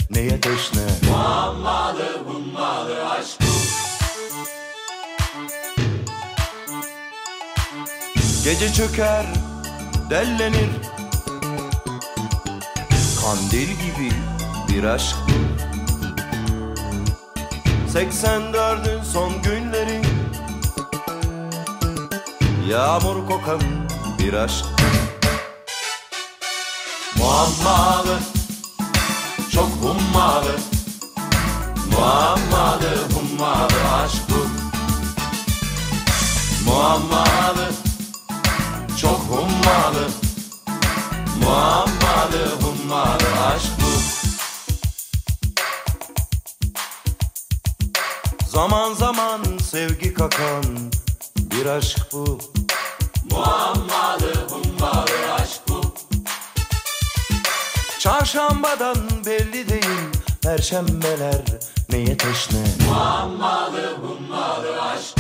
neye 0.10 0.42
teşne? 0.42 0.82
Muammalı 1.10 2.24
hummalı 2.28 3.10
aşk 3.10 3.40
Gece 8.44 8.74
çöker 8.74 9.26
dellenir. 10.10 10.70
Kandil 13.22 13.68
gibi 13.68 14.12
bir 14.70 14.84
aşk 14.84 15.16
bu 15.28 15.31
84'ün 17.94 19.04
son 19.04 19.42
günleri. 19.42 20.02
Yağmur 22.68 23.28
kokan 23.28 23.62
bir 24.20 24.34
aşk. 24.34 24.66
Muammalı 27.18 28.20
Çok 29.52 29.70
hummalı. 29.70 30.60
Muammalı 31.92 32.98
hummalı 33.14 33.94
aşk 34.04 34.22
bu. 34.30 34.48
Muammalı 36.70 37.72
Çok 39.02 39.20
hummalı. 39.20 40.08
Muammalı 41.44 42.52
hummalı 42.62 43.46
aşk 43.56 43.81
Zaman 48.52 48.94
zaman 48.94 49.42
sevgi 49.64 50.14
kakan 50.14 50.64
bir 51.38 51.66
aşk 51.66 52.00
bu. 52.14 52.40
Çarşambadan 58.00 58.96
belli 59.26 59.70
değil 59.70 60.00
Perşembeler 60.44 61.42
neye 61.90 62.18
teşne? 62.18 62.64
Muammalı 62.90 63.98
hummalı 64.02 64.82
aşk 64.82 65.18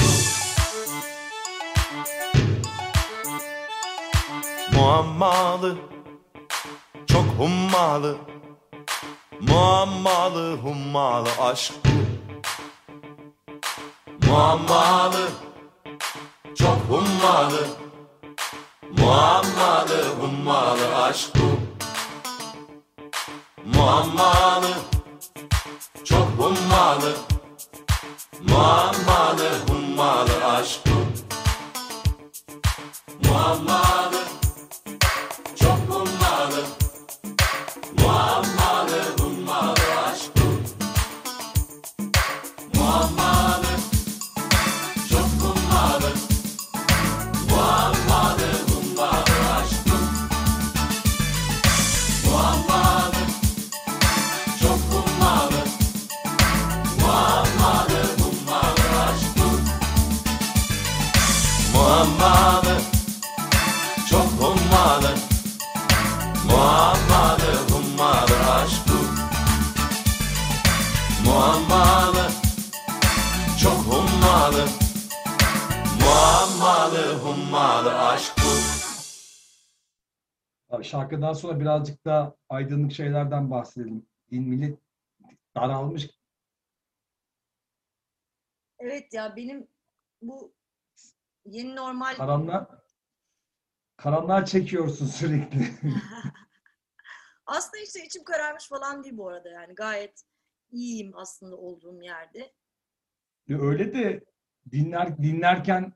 Muammalı 4.74 5.78
Çok 7.08 7.26
hummalı. 7.38 8.18
Muammalı 9.42 10.58
hummalı 10.58 11.30
aşk 11.40 11.74
bu 11.86 11.91
Muammalı 14.32 15.30
Çok 16.56 16.78
hummalı. 16.90 17.68
Muammalı 18.98 20.06
hummalı 20.22 20.96
aşk 21.04 21.30
bu. 21.36 21.60
Muammalı 23.78 24.68
Çok 26.04 26.28
hummalı. 26.38 27.16
Muammalı 28.42 29.50
hummalı 29.68 30.31
Şarkıdan 80.92 81.34
sonra 81.34 81.60
birazcık 81.60 82.06
da 82.06 82.38
aydınlık 82.50 82.92
şeylerden 82.92 83.52
bahsedelim. 83.52 84.06
Din 84.32 84.44
millet 84.44 84.80
daralmış. 85.56 86.10
Evet 88.80 89.14
ya 89.14 89.36
benim 89.36 89.68
bu 90.22 90.54
yeni 91.46 91.76
normal 91.76 92.16
Karanlar, 92.16 92.68
karanlar 93.98 94.46
çekiyorsun 94.46 95.06
sürekli. 95.06 95.68
aslında 97.46 97.84
işte 97.84 98.06
içim 98.06 98.24
kararmış 98.24 98.70
falan 98.70 99.04
değil 99.04 99.18
bu 99.18 99.28
arada 99.30 99.50
yani 99.50 99.76
gayet 99.76 100.24
iyiyim 100.72 101.12
aslında 101.16 101.56
olduğum 101.58 102.02
yerde. 102.02 102.54
Ya 103.48 103.62
Öyle 103.62 103.94
de 103.94 104.24
dinler 104.72 105.18
dinlerken 105.18 105.94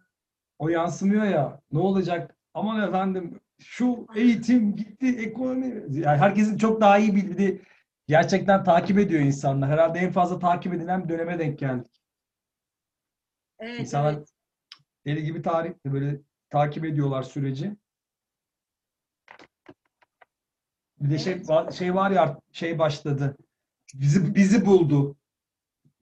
o 0.59 0.69
yansımıyor 0.69 1.25
ya. 1.25 1.61
Ne 1.71 1.79
olacak? 1.79 2.35
Aman 2.53 2.87
efendim 2.89 3.39
şu 3.59 4.07
eğitim 4.15 4.75
gitti, 4.75 5.07
ekonomi. 5.07 5.83
Yani 5.89 6.17
herkesin 6.17 6.57
çok 6.57 6.81
daha 6.81 6.97
iyi 6.97 7.15
bildiği 7.15 7.61
gerçekten 8.07 8.63
takip 8.63 8.99
ediyor 8.99 9.21
insanlar. 9.21 9.69
Herhalde 9.69 9.99
en 9.99 10.11
fazla 10.11 10.39
takip 10.39 10.73
edilen 10.73 11.03
bir 11.03 11.09
döneme 11.09 11.39
denk 11.39 11.59
geldik. 11.59 12.01
Evet 13.59 13.79
İnsanlar 13.79 14.13
evet. 14.13 14.29
deli 15.05 15.23
gibi 15.23 15.41
tarih 15.41 15.73
böyle 15.85 16.21
takip 16.49 16.85
ediyorlar 16.85 17.23
süreci. 17.23 17.75
Bir 20.99 21.09
de 21.09 21.17
şey 21.17 21.33
Evet. 21.33 21.73
şey 21.73 21.95
var 21.95 22.11
ya 22.11 22.39
şey 22.51 22.79
başladı. 22.79 23.37
Bizi 23.93 24.35
bizi 24.35 24.65
buldu. 24.65 25.17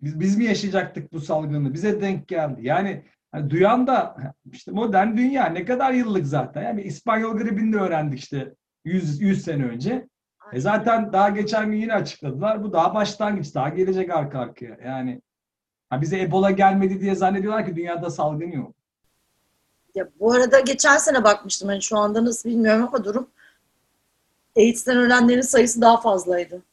Biz, 0.02 0.20
biz 0.20 0.38
mi 0.38 0.46
yaşayacaktık 0.46 1.13
bu 1.13 1.22
salgını? 1.22 1.74
Bize 1.74 2.02
denk 2.02 2.28
geldi. 2.28 2.60
Yani 2.68 3.06
hani 3.34 3.50
duyan 3.50 3.88
da 3.88 4.15
işte 4.52 4.72
modern 4.72 5.17
dünya 5.17 5.46
ne 5.46 5.65
kadar 5.65 5.91
yıllık 5.91 6.28
zaten. 6.28 6.63
Yani 6.63 6.82
İspanyol 6.82 7.38
gribini 7.38 7.74
de 7.74 7.78
öğrendik 7.78 8.19
işte 8.19 8.56
100 8.86 9.22
100 9.22 9.43
sene 9.43 9.65
önce. 9.65 10.08
E 10.54 10.60
zaten 10.60 11.13
daha 11.13 11.30
geçen 11.30 11.72
gün 11.72 11.78
yine 11.78 11.93
açıkladılar. 11.93 12.63
Bu 12.63 12.74
daha 12.74 12.93
başlangıç. 12.93 13.56
Daha 13.56 13.69
gelecek 13.69 14.10
arka 14.10 14.39
arkaya. 14.39 14.78
Yani 14.86 15.22
ha 15.89 16.02
bize 16.02 16.22
Ebola 16.22 16.52
gelmedi 16.52 17.02
diye 17.02 17.15
zannediyorlar 17.15 17.65
ki 17.65 17.76
dünyada 17.76 18.10
salgın 18.10 18.52
yok. 18.52 18.76
Ya 19.96 20.10
bu 20.19 20.34
arada 20.34 20.60
geçen 20.60 20.98
sene 20.98 21.24
bakmıştım 21.24 21.69
hani 21.69 21.82
şu 21.82 21.98
anda 21.98 22.26
nasıl 22.26 22.50
bilmiyorum 22.50 22.88
ama 22.88 23.04
durum 23.04 23.30
AIDS'ten 24.58 24.98
ölenlerin 24.98 25.41
sayısı 25.41 25.82
daha 25.82 26.02
fazlaydı. 26.02 26.63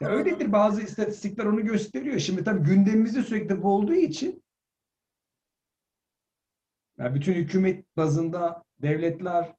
Ya 0.00 0.08
öyledir 0.08 0.52
bazı 0.52 0.82
istatistikler 0.82 1.44
onu 1.44 1.64
gösteriyor. 1.64 2.18
Şimdi 2.18 2.44
tabii 2.44 2.62
gündemimizde 2.62 3.22
sürekli 3.22 3.62
bu 3.62 3.68
olduğu 3.68 3.94
için 3.94 4.42
ya 6.98 7.14
bütün 7.14 7.34
hükümet 7.34 7.96
bazında 7.96 8.64
devletler 8.82 9.54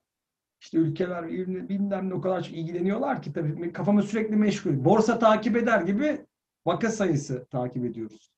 işte 0.62 0.78
ülkeler 0.78 1.28
bilmem 1.70 2.10
ne 2.10 2.14
o 2.14 2.22
kadar 2.22 2.44
çok 2.44 2.54
ilgileniyorlar 2.54 3.22
ki 3.22 3.34
tabii 3.34 3.74
kafamı 3.74 4.04
sürekli 4.04 4.36
meşgul. 4.36 4.86
Borsa 4.86 5.20
takip 5.20 5.56
eder 5.58 5.82
gibi 5.82 6.26
vaka 6.66 6.90
sayısı 6.90 7.48
takip 7.52 7.86
ediyoruz. 7.86 8.34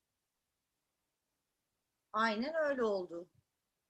Aynen 2.14 2.54
öyle 2.70 2.84
oldu. 2.84 3.28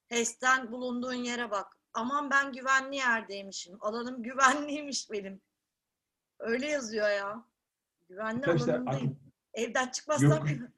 HES'ten 0.07 0.71
bulunduğun 0.71 1.13
yere 1.13 1.51
bak. 1.51 1.77
Aman 1.93 2.31
ben 2.31 2.53
güvenli 2.53 2.95
yerdeymişim. 2.95 3.77
Alanım 3.79 4.23
güvenliymiş 4.23 5.11
benim. 5.11 5.41
Öyle 6.39 6.67
yazıyor 6.67 7.09
ya. 7.09 7.45
Güvenli 8.09 8.41
Tabii 8.41 8.57
işte 8.57 8.71
alanımdayım. 8.73 9.19
Evden 9.53 9.87
çıkmazsam 9.87 10.29
Yok. 10.29 10.47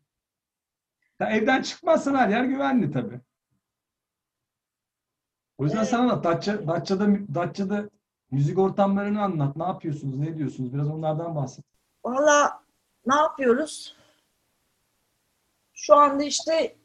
Ya 1.19 1.29
evden 1.29 1.61
çıkmazsan 1.61 2.15
her 2.15 2.29
yer 2.29 2.43
güvenli 2.43 2.91
tabii. 2.91 3.21
O 5.63 5.65
yüzden 5.65 5.83
sen 5.83 5.99
anlat. 5.99 6.23
Datça, 6.23 6.67
Datça'da, 6.67 7.07
Datça'da 7.35 7.89
müzik 8.31 8.59
ortamlarını 8.59 9.21
anlat. 9.21 9.55
Ne 9.55 9.63
yapıyorsunuz? 9.63 10.15
Ne 10.17 10.37
diyorsunuz? 10.37 10.73
Biraz 10.73 10.89
onlardan 10.89 11.35
bahset. 11.35 11.65
Valla 12.05 12.63
ne 13.05 13.15
yapıyoruz? 13.15 13.95
Şu 15.73 15.95
anda 15.95 16.23
işte 16.23 16.75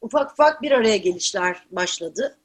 ufak 0.00 0.32
ufak 0.32 0.62
bir 0.62 0.72
araya 0.72 0.96
gelişler 0.96 1.66
başladı. 1.70 2.38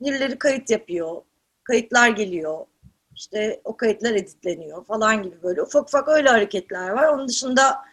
Birileri 0.00 0.38
kayıt 0.38 0.70
yapıyor. 0.70 1.22
Kayıtlar 1.64 2.08
geliyor. 2.08 2.66
İşte 3.14 3.60
o 3.64 3.76
kayıtlar 3.76 4.14
editleniyor 4.14 4.84
falan 4.84 5.22
gibi 5.22 5.42
böyle 5.42 5.62
ufak 5.62 5.82
ufak 5.82 6.08
öyle 6.08 6.28
hareketler 6.28 6.90
var. 6.90 7.08
Onun 7.08 7.28
dışında 7.28 7.84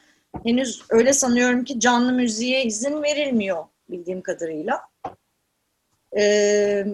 henüz 0.44 0.84
öyle 0.90 1.14
sanıyorum 1.14 1.64
ki 1.64 1.80
canlı 1.80 2.14
müziğe 2.14 2.64
izin 2.64 3.04
verilmiyor 3.04 3.66
bildiğim 3.90 4.22
kadarıyla. 4.22 4.89
Ee, 6.18 6.86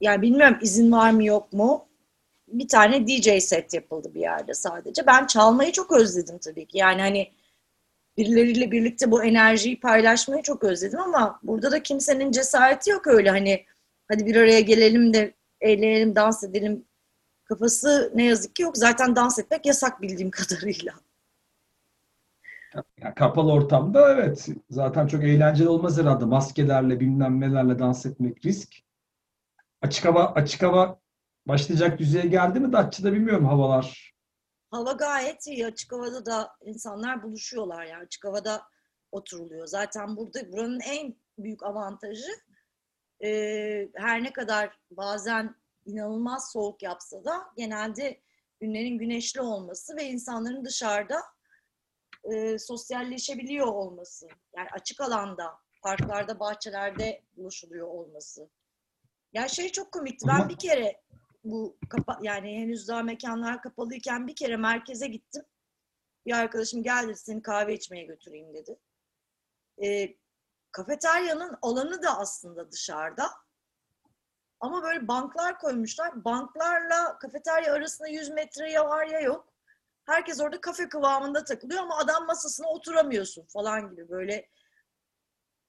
yani 0.00 0.22
bilmiyorum 0.22 0.58
izin 0.62 0.92
var 0.92 1.10
mı 1.10 1.24
yok 1.24 1.52
mu? 1.52 1.88
Bir 2.48 2.68
tane 2.68 3.06
DJ 3.06 3.42
set 3.44 3.74
yapıldı 3.74 4.14
bir 4.14 4.20
yerde 4.20 4.54
sadece. 4.54 5.06
Ben 5.06 5.26
çalmayı 5.26 5.72
çok 5.72 5.92
özledim 5.92 6.38
tabii 6.38 6.66
ki. 6.66 6.78
Yani 6.78 7.00
hani 7.00 7.32
birileriyle 8.16 8.70
birlikte 8.70 9.10
bu 9.10 9.24
enerjiyi 9.24 9.80
paylaşmayı 9.80 10.42
çok 10.42 10.64
özledim 10.64 11.00
ama 11.00 11.40
burada 11.42 11.70
da 11.72 11.82
kimsenin 11.82 12.32
cesareti 12.32 12.90
yok 12.90 13.06
öyle 13.06 13.30
hani 13.30 13.64
hadi 14.08 14.26
bir 14.26 14.36
araya 14.36 14.60
gelelim 14.60 15.14
de 15.14 15.34
eğlenelim, 15.60 16.14
dans 16.16 16.44
edelim 16.44 16.84
kafası 17.44 18.12
ne 18.14 18.24
yazık 18.24 18.56
ki 18.56 18.62
yok. 18.62 18.76
Zaten 18.76 19.16
dans 19.16 19.38
etmek 19.38 19.66
yasak 19.66 20.02
bildiğim 20.02 20.30
kadarıyla. 20.32 20.94
Yani 22.98 23.14
kapalı 23.14 23.52
ortamda 23.52 24.12
evet. 24.12 24.48
Zaten 24.70 25.06
çok 25.06 25.24
eğlenceli 25.24 25.68
olmaz 25.68 25.98
herhalde. 25.98 26.24
Maskelerle 26.24 27.00
bilmem 27.00 27.40
nelerle 27.40 27.78
dans 27.78 28.06
etmek 28.06 28.44
risk. 28.46 28.74
Açık 29.82 30.04
hava 30.04 30.26
açık 30.26 30.62
hava 30.62 31.00
başlayacak 31.46 31.98
düzeye 31.98 32.26
geldi 32.26 32.60
mi 32.60 32.72
Datça'da 32.72 33.12
bilmiyorum 33.12 33.46
havalar. 33.46 34.14
Hava 34.70 34.92
gayet 34.92 35.46
iyi. 35.46 35.66
Açık 35.66 35.92
havada 35.92 36.26
da 36.26 36.50
insanlar 36.64 37.22
buluşuyorlar 37.22 37.84
yani. 37.84 38.02
Açık 38.04 38.24
havada 38.24 38.62
oturuluyor. 39.12 39.66
Zaten 39.66 40.16
burada 40.16 40.52
buranın 40.52 40.80
en 40.80 41.16
büyük 41.38 41.62
avantajı 41.62 42.30
e, 43.24 43.30
her 43.94 44.22
ne 44.22 44.32
kadar 44.32 44.78
bazen 44.90 45.54
inanılmaz 45.86 46.52
soğuk 46.52 46.82
yapsa 46.82 47.24
da 47.24 47.32
genelde 47.56 48.20
günlerin 48.60 48.98
güneşli 48.98 49.40
olması 49.40 49.96
ve 49.96 50.04
insanların 50.04 50.64
dışarıda 50.64 51.20
e, 52.32 52.58
sosyalleşebiliyor 52.58 53.66
olması. 53.66 54.28
Yani 54.56 54.68
açık 54.72 55.00
alanda, 55.00 55.58
parklarda, 55.82 56.40
bahçelerde 56.40 57.22
buluşuluyor 57.36 57.88
olması. 57.88 58.50
Ya 59.32 59.48
şey 59.48 59.72
çok 59.72 59.92
komikti. 59.92 60.28
Ben 60.28 60.48
bir 60.48 60.58
kere 60.58 61.02
bu 61.44 61.78
kapa 61.88 62.18
yani 62.22 62.56
henüz 62.56 62.88
daha 62.88 63.02
mekanlar 63.02 63.62
kapalıyken 63.62 64.26
bir 64.26 64.36
kere 64.36 64.56
merkeze 64.56 65.06
gittim. 65.06 65.44
Bir 66.26 66.32
arkadaşım 66.32 66.82
gel 66.82 67.04
dedi 67.08 67.16
seni 67.16 67.42
kahve 67.42 67.74
içmeye 67.74 68.04
götüreyim 68.04 68.54
dedi. 68.54 68.78
Ee, 69.84 70.16
kafeteryanın 70.72 71.58
alanı 71.62 72.02
da 72.02 72.18
aslında 72.18 72.72
dışarıda. 72.72 73.30
Ama 74.60 74.82
böyle 74.82 75.08
banklar 75.08 75.58
koymuşlar. 75.58 76.24
Banklarla 76.24 77.18
kafeterya 77.18 77.74
arasında 77.74 78.08
100 78.08 78.30
metre 78.30 78.72
ya 78.72 78.88
var 78.88 79.06
ya 79.06 79.20
yok. 79.20 79.52
Herkes 80.08 80.40
orada 80.40 80.60
kafe 80.60 80.88
kıvamında 80.88 81.44
takılıyor 81.44 81.82
ama 81.82 81.96
adam 81.96 82.26
masasına 82.26 82.68
oturamıyorsun 82.68 83.46
falan 83.46 83.90
gibi 83.90 84.08
böyle 84.08 84.48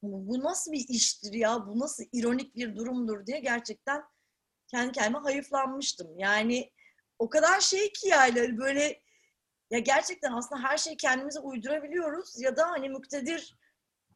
bu 0.02 0.44
nasıl 0.44 0.72
bir 0.72 0.86
iştir 0.90 1.34
ya, 1.34 1.68
bu 1.68 1.80
nasıl 1.80 2.04
ironik 2.14 2.56
bir 2.56 2.76
durumdur 2.76 3.26
diye 3.26 3.40
gerçekten 3.40 4.04
kendi 4.68 4.92
kendime 4.92 5.20
hayıflanmıştım. 5.20 6.20
Yani 6.20 6.72
o 7.20 7.30
kadar 7.30 7.60
şey 7.60 7.92
ki 7.92 8.08
yani 8.08 8.40
hani 8.40 8.58
böyle 8.58 9.02
ya 9.70 9.80
gerçekten 9.80 10.34
aslında 10.34 10.64
her 10.64 10.78
şeyi 10.78 10.98
kendimize 10.98 11.40
uydurabiliyoruz 11.40 12.40
ya 12.40 12.58
da 12.58 12.72
hani 12.72 12.90
müktedir 12.90 13.58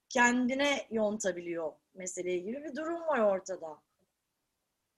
kendine 0.10 0.88
yontabiliyor 0.92 1.74
meseleyi 1.94 2.44
gibi 2.44 2.64
bir 2.64 2.76
durum 2.76 3.02
var 3.02 3.20
ortada. 3.20 3.68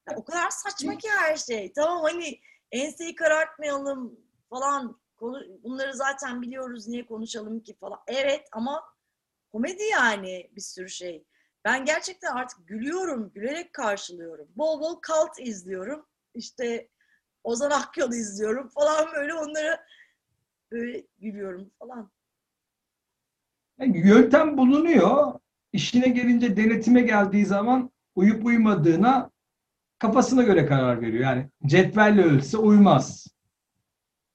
Ya 0.10 0.18
o 0.18 0.24
kadar 0.24 0.50
saçma 0.50 0.98
ki 0.98 1.10
her 1.10 1.38
şey. 1.38 1.74
Tamam 1.74 2.04
hani 2.04 2.40
enseyi 2.72 3.16
karartmayalım 3.16 4.20
falan. 4.50 5.05
Konu, 5.26 5.44
bunları 5.64 5.94
zaten 5.94 6.42
biliyoruz 6.42 6.88
niye 6.88 7.06
konuşalım 7.06 7.60
ki 7.60 7.76
falan. 7.80 8.00
Evet 8.08 8.48
ama 8.52 8.84
komedi 9.52 9.84
yani 9.92 10.50
bir 10.56 10.62
sürü 10.62 10.90
şey. 10.90 11.26
Ben 11.64 11.86
gerçekten 11.86 12.36
artık 12.36 12.68
gülüyorum, 12.68 13.32
gülerek 13.34 13.74
karşılıyorum. 13.74 14.48
Bol 14.56 14.82
bol 14.82 14.96
kalt 14.96 15.40
izliyorum. 15.40 16.06
İşte 16.34 16.90
Ozan 17.44 17.72
Akyol 17.72 18.10
izliyorum 18.10 18.70
falan 18.70 19.08
böyle 19.16 19.34
onları 19.34 19.80
böyle 20.72 21.08
gülüyorum 21.18 21.72
falan. 21.80 22.12
Yani 23.80 24.08
yöntem 24.08 24.58
bulunuyor. 24.58 25.34
İşine 25.74 26.08
gelince 26.08 26.58
denetime 26.58 27.02
geldiği 27.02 27.46
zaman 27.46 27.92
uyup 28.16 28.46
uymadığına 28.46 29.32
kafasına 30.00 30.44
göre 30.44 30.66
karar 30.66 31.02
veriyor. 31.02 31.24
Yani 31.24 31.50
cetvelle 31.66 32.22
ölçse 32.24 32.58
uymaz. 32.58 33.35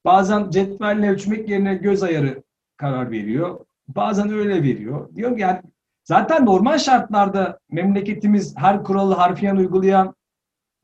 Bazen 0.04 0.50
cetvelle 0.50 1.10
ölçmek 1.10 1.48
yerine 1.48 1.74
göz 1.74 2.02
ayarı 2.02 2.42
karar 2.76 3.10
veriyor. 3.10 3.60
Bazen 3.88 4.30
öyle 4.30 4.62
veriyor. 4.62 5.14
Diyor 5.14 5.36
ki 5.36 5.40
yani 5.42 5.60
zaten 6.04 6.46
normal 6.46 6.78
şartlarda 6.78 7.58
memleketimiz 7.70 8.56
her 8.56 8.84
kuralı 8.84 9.14
harfiyen 9.14 9.56
uygulayan, 9.56 10.14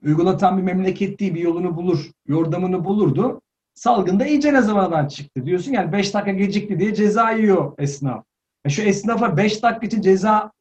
uygulatan 0.05 0.59
bir 0.59 0.62
memleket 0.62 1.20
değil 1.20 1.35
bir 1.35 1.40
yolunu 1.40 1.76
bulur, 1.76 2.11
yordamını 2.26 2.85
bulurdu. 2.85 3.40
Salgında 3.74 4.26
iyice 4.26 4.52
ne 4.52 4.62
zamandan 4.62 5.09
çıktı. 5.09 5.46
Diyorsun 5.46 5.72
yani 5.72 5.92
5 5.92 6.14
dakika 6.14 6.33
gecikti 6.33 6.81
diye 6.81 6.94
ceza 6.94 7.31
yiyor 7.31 7.72
esnaf. 7.79 8.24
Ya 8.64 8.70
şu 8.70 8.83
esnafa 8.83 9.37
5 9.37 9.62
dakika 9.62 9.87
için 9.87 10.00
ceza 10.00 10.52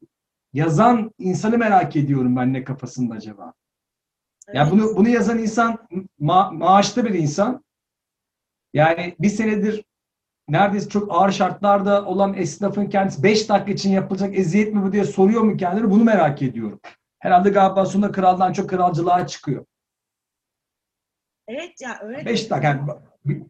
yazan 0.52 1.10
insanı 1.18 1.58
merak 1.58 1.96
ediyorum 1.96 2.36
ben 2.36 2.52
ne 2.52 2.64
kafasında 2.64 3.14
acaba. 3.14 3.52
Ya 4.54 4.62
Evet. 4.62 4.72
bunu 4.72 4.96
bunu 4.96 5.08
yazan 5.08 5.38
insan 5.38 5.78
ma- 6.20 6.56
maaşlı 6.56 7.04
bir 7.04 7.14
insan. 7.14 7.64
Yani 8.76 9.16
bir 9.20 9.28
senedir 9.28 9.84
neredeyse 10.48 10.88
çok 10.88 11.14
ağır 11.14 11.32
şartlarda 11.32 12.04
olan 12.04 12.34
esnafın 12.34 12.86
kendisi 12.86 13.22
5 13.22 13.48
dakika 13.48 13.72
için 13.72 13.90
yapılacak 13.90 14.38
eziyet 14.38 14.74
mi 14.74 14.82
bu 14.82 14.92
diye 14.92 15.04
soruyor 15.04 15.42
mu 15.42 15.56
kendini 15.56 15.90
bunu 15.90 16.04
merak 16.04 16.42
ediyorum. 16.42 16.80
Herhalde 17.18 17.50
galiba 17.50 17.86
sonunda 17.86 18.12
kraldan 18.12 18.52
çok 18.52 18.70
kralcılığa 18.70 19.26
çıkıyor. 19.26 19.66
Evet 21.48 21.80
ya 21.80 21.98
öyle 22.02 22.26
5 22.26 22.50
dakika. 22.50 22.68
Yani 22.68 22.80
bi- 23.24 23.46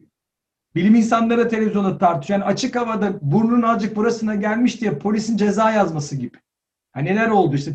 bilim 0.75 0.95
insanları 0.95 1.49
televizyonda 1.49 1.97
tartışıyor. 1.97 2.39
Yani 2.39 2.49
açık 2.49 2.75
havada 2.75 3.31
burnun 3.31 3.61
azıcık 3.61 3.95
burasına 3.95 4.35
gelmiş 4.35 4.81
diye 4.81 4.99
polisin 4.99 5.37
ceza 5.37 5.71
yazması 5.71 6.15
gibi. 6.15 6.37
Ha 6.91 6.99
neler 6.99 7.27
oldu 7.29 7.55
işte 7.55 7.71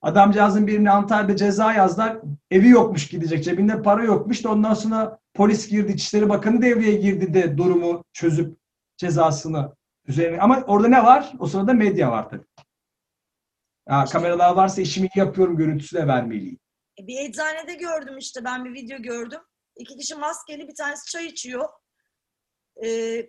adamcağızın 0.00 0.66
birine 0.66 0.90
Antalya'da 0.90 1.36
ceza 1.36 1.72
yazdılar. 1.72 2.18
Evi 2.50 2.68
yokmuş 2.68 3.08
gidecek. 3.08 3.44
Cebinde 3.44 3.82
para 3.82 4.04
yokmuş 4.04 4.44
da 4.44 4.52
ondan 4.52 4.74
sonra 4.74 5.18
polis 5.34 5.68
girdi. 5.68 5.92
İçişleri 5.92 6.28
Bakanı 6.28 6.62
devreye 6.62 6.96
girdi 6.96 7.34
de 7.34 7.58
durumu 7.58 8.04
çözüp 8.12 8.58
cezasını 8.96 9.76
üzerine. 10.06 10.40
Ama 10.40 10.62
orada 10.66 10.88
ne 10.88 11.04
var? 11.04 11.32
O 11.38 11.46
sırada 11.46 11.72
medya 11.72 12.10
var 12.10 12.28
tabii. 12.30 12.46
Ha, 13.88 14.04
kameralar 14.04 14.54
varsa 14.54 14.82
işimi 14.82 15.08
yapıyorum 15.14 15.56
görüntüsü 15.56 15.96
de 15.96 16.06
vermeliyim. 16.06 16.58
E, 17.00 17.06
Bir 17.06 17.28
eczanede 17.28 17.74
gördüm 17.74 18.18
işte 18.18 18.44
ben 18.44 18.64
bir 18.64 18.72
video 18.72 18.98
gördüm. 19.02 19.40
İki 19.76 19.96
kişi 19.96 20.14
maskeli 20.14 20.68
bir 20.68 20.74
tanesi 20.74 21.10
çay 21.10 21.26
içiyor. 21.26 21.68
Ee, 22.84 23.26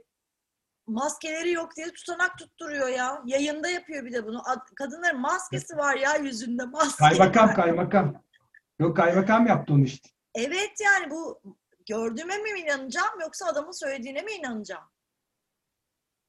maskeleri 0.90 1.52
yok 1.52 1.76
diye 1.76 1.88
tutanak 1.94 2.38
tutturuyor 2.38 2.88
ya. 2.88 3.22
Yayında 3.26 3.70
yapıyor 3.70 4.06
bir 4.06 4.14
de 4.14 4.26
bunu. 4.26 4.42
Ad- 4.50 4.76
Kadınların 4.76 5.20
maskesi 5.22 5.78
var 5.78 5.96
ya 5.96 6.16
yüzünde 6.16 6.66
maske. 6.66 6.98
Kaymakam 7.10 7.54
kaymakam. 7.54 8.24
Yok 8.80 8.98
kaymakam 8.98 9.48
yaptı 9.48 9.74
onu 9.74 9.84
işte. 9.84 10.10
Evet 10.36 10.72
yani 10.86 11.12
bu 11.12 11.42
gördüğüme 11.90 12.38
mi 12.38 12.50
inanacağım 12.60 13.20
yoksa 13.22 13.46
adamın 13.46 13.72
söylediğine 13.80 14.22
mi 14.22 14.32
inanacağım? 14.32 14.84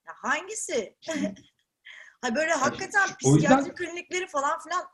Ya 0.06 0.12
hangisi? 0.16 0.96
ha 2.22 2.34
böyle 2.34 2.52
hakikaten 2.52 3.08
o 3.24 3.34
yüzden- 3.34 3.58
psikiyatri 3.64 3.74
klinikleri 3.74 4.26
falan 4.26 4.58
filan 4.60 4.84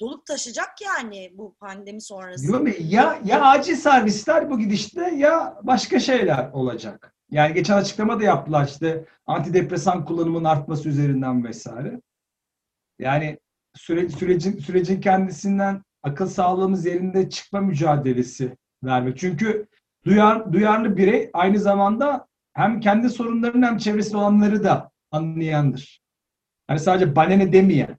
dolup 0.00 0.26
taşacak 0.26 0.70
yani 0.82 1.30
bu 1.34 1.54
pandemi 1.54 2.02
sonrası. 2.02 2.42
Diyorum 2.48 2.74
ya 2.80 3.20
ya 3.24 3.42
acil 3.42 3.76
servisler 3.76 4.50
bu 4.50 4.58
gidişte 4.58 5.10
ya 5.14 5.58
başka 5.62 6.00
şeyler 6.00 6.50
olacak. 6.52 7.14
Yani 7.32 7.54
geçen 7.54 7.76
açıklama 7.76 8.20
da 8.20 8.24
yaptılar 8.24 8.66
işte 8.68 9.04
antidepresan 9.26 10.04
kullanımının 10.04 10.44
artması 10.44 10.88
üzerinden 10.88 11.44
vesaire. 11.44 12.00
Yani 12.98 13.38
süre, 13.74 14.08
sürecin 14.08 14.58
sürecin 14.58 15.00
kendisinden 15.00 15.82
akıl 16.02 16.26
sağlığımız 16.26 16.86
yerinde 16.86 17.30
çıkma 17.30 17.60
mücadelesi 17.60 18.56
vermek. 18.84 19.18
Çünkü 19.18 19.66
duyar, 20.04 20.52
duyarlı 20.52 20.96
birey 20.96 21.30
aynı 21.32 21.58
zamanda 21.58 22.28
hem 22.52 22.80
kendi 22.80 23.10
sorunlarını 23.10 23.66
hem 23.66 23.78
çevresinde 23.78 24.16
olanları 24.16 24.64
da 24.64 24.90
anlayandır. 25.10 26.02
Hani 26.66 26.80
sadece 26.80 27.16
banene 27.16 27.52
demeyen, 27.52 27.98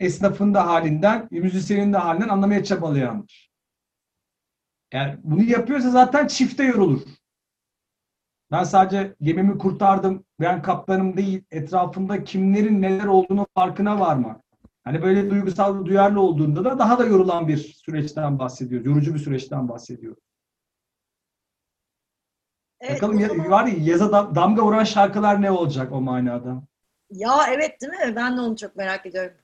esnafın 0.00 0.54
da 0.54 0.66
halinden, 0.66 1.28
müzisyenin 1.30 1.92
de 1.92 1.96
halinden 1.96 2.28
anlamaya 2.28 2.64
çabalayandır. 2.64 3.52
Eğer 4.92 5.18
bunu 5.22 5.42
yapıyorsa 5.42 5.90
zaten 5.90 6.26
çifte 6.26 6.64
yorulur. 6.64 7.21
Ben 8.52 8.64
sadece 8.64 9.14
gemimi 9.22 9.58
kurtardım, 9.58 10.24
ben 10.40 10.62
kaptanım 10.62 11.16
değil, 11.16 11.44
etrafında 11.50 12.24
kimlerin 12.24 12.82
neler 12.82 13.04
olduğunu 13.04 13.46
farkına 13.54 14.00
varmak. 14.00 14.40
Hani 14.84 15.02
böyle 15.02 15.30
duygusal, 15.30 15.84
duyarlı 15.84 16.20
olduğunda 16.20 16.64
da 16.64 16.78
daha 16.78 16.98
da 16.98 17.04
yorulan 17.04 17.48
bir 17.48 17.56
süreçten 17.56 18.38
bahsediyoruz. 18.38 18.86
Yorucu 18.86 19.14
bir 19.14 19.18
süreçten 19.18 19.68
bahsediyoruz. 19.68 20.22
Evet, 22.80 22.94
Bakalım 22.96 23.18
ya, 23.18 23.28
zaman- 23.28 23.50
var 23.50 23.66
ya 23.66 23.74
yaza 23.78 24.12
da- 24.12 24.34
damga 24.34 24.62
vuran 24.62 24.84
şarkılar 24.84 25.42
ne 25.42 25.50
olacak 25.50 25.92
o 25.92 26.00
manada? 26.00 26.62
Ya 27.10 27.34
evet 27.50 27.80
değil 27.80 27.92
mi? 27.92 28.16
Ben 28.16 28.36
de 28.36 28.40
onu 28.40 28.56
çok 28.56 28.76
merak 28.76 29.06
ediyorum. 29.06 29.36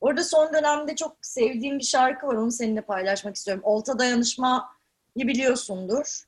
Orada 0.00 0.24
son 0.24 0.52
dönemde 0.52 0.96
çok 0.96 1.16
sevdiğim 1.20 1.78
bir 1.78 1.84
şarkı 1.84 2.26
var. 2.26 2.34
Onu 2.34 2.50
seninle 2.52 2.80
paylaşmak 2.80 3.36
istiyorum. 3.36 3.62
Olta 3.66 3.98
Dayanışma'yı 3.98 5.28
biliyorsundur. 5.28 6.24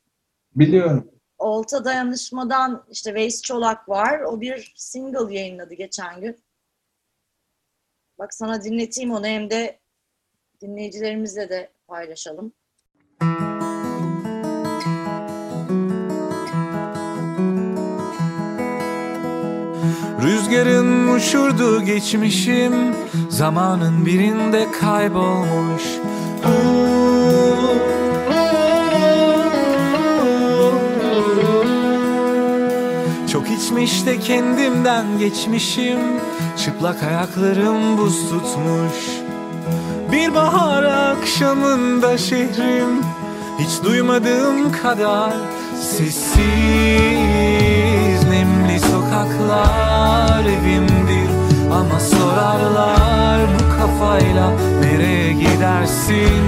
Biliyorum. 0.55 1.11
Olta 1.37 1.85
Dayanışma'dan 1.85 2.85
işte 2.91 3.13
Veys 3.13 3.41
Çolak 3.41 3.89
var. 3.89 4.19
O 4.19 4.41
bir 4.41 4.73
single 4.75 5.35
yayınladı 5.35 5.73
geçen 5.73 6.21
gün. 6.21 6.37
Bak 8.19 8.33
sana 8.33 8.63
dinleteyim 8.63 9.11
onu 9.11 9.25
hem 9.25 9.49
de 9.49 9.79
dinleyicilerimizle 10.61 11.49
de 11.49 11.71
paylaşalım. 11.87 12.53
Rüzgarın 20.21 21.07
uçurduğu 21.07 21.85
geçmişim 21.85 22.95
Zamanın 23.29 24.05
birinde 24.05 24.71
kaybolmuş 24.71 25.83
Çok 26.43 26.96
içmiş 33.67 34.05
de 34.05 34.19
kendimden 34.19 35.05
geçmişim. 35.19 35.99
Çıplak 36.57 37.03
ayaklarım 37.03 37.97
buz 37.97 38.29
tutmuş. 38.29 38.93
Bir 40.11 40.35
bahar 40.35 40.83
akşamında 40.83 42.17
şehrim. 42.17 43.03
Hiç 43.59 43.83
duymadığım 43.83 44.71
kadar 44.71 45.33
Sessiz. 45.81 46.37
Nemli 48.29 48.79
sokaklar 48.79 50.43
evimdir. 50.43 51.29
Ama 51.71 51.99
sorarlar 51.99 53.41
bu 53.59 53.81
kafayla 53.81 54.51
nereye 54.81 55.33
gidersin 55.33 56.43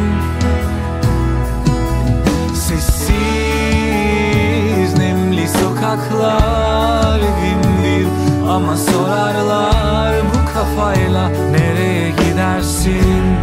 sokaklar 5.80 7.20
evimdir 7.20 8.08
Ama 8.50 8.78
sorarlar 8.78 10.16
bu 10.34 10.54
kafayla 10.54 11.30
nereye 11.30 12.10
gidersin? 12.10 13.38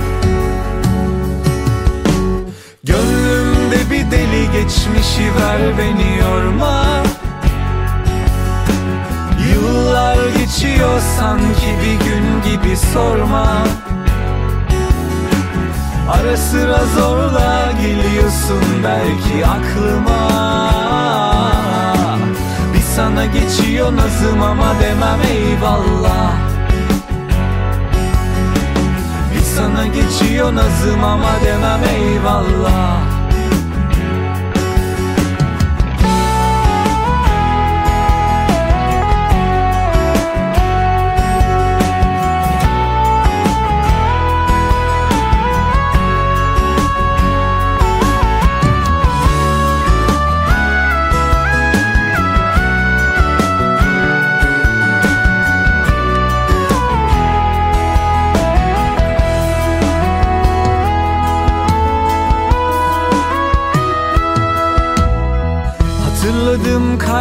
Gönlümde 2.85 3.91
bir 3.91 4.11
deli 4.11 4.53
geçmişi 4.53 5.25
ver 5.41 5.79
beni 5.79 6.19
yorma. 6.19 6.85
Yıllar 9.53 10.19
geçiyor 10.39 11.01
sanki 11.19 11.75
bir 11.83 12.05
gün 12.05 12.53
gibi 12.53 12.77
sorma. 12.77 13.47
Ara 16.11 16.37
sıra 16.37 16.81
zorla 16.97 17.73
geliyorsun 17.83 18.63
belki 18.85 19.47
aklıma 19.47 20.67
sana 22.97 23.27
geçiyor 23.27 23.97
nazım 23.97 24.43
ama 24.43 24.75
demem 24.81 25.21
eyvallah. 25.31 26.33
Bir 29.35 29.41
sana 29.57 29.87
geçiyor 29.87 30.55
nazım 30.55 31.05
ama 31.05 31.31
demem 31.45 31.81
eyvallah 31.85 33.16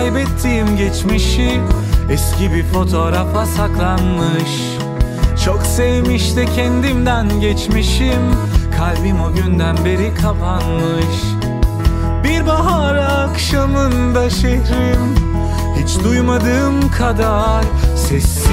kaybettiğim 0.05 0.77
geçmişi 0.77 1.59
Eski 2.09 2.53
bir 2.53 2.63
fotoğrafa 2.63 3.45
saklanmış. 3.45 4.77
Çok 5.45 5.63
sevmiş 5.63 6.35
de 6.35 6.45
kendimden 6.45 7.39
geçmişim 7.41 8.35
Kalbim 8.77 9.21
o 9.21 9.33
günden 9.33 9.77
beri 9.85 10.13
kapanmış. 10.13 11.15
Bir 12.23 12.45
bahar 12.45 12.95
akşamında 12.95 14.29
şehrim 14.29 15.15
Hiç 15.77 16.03
duymadığım 16.03 16.91
kadar 16.91 17.63
Sessiz. 17.95 18.45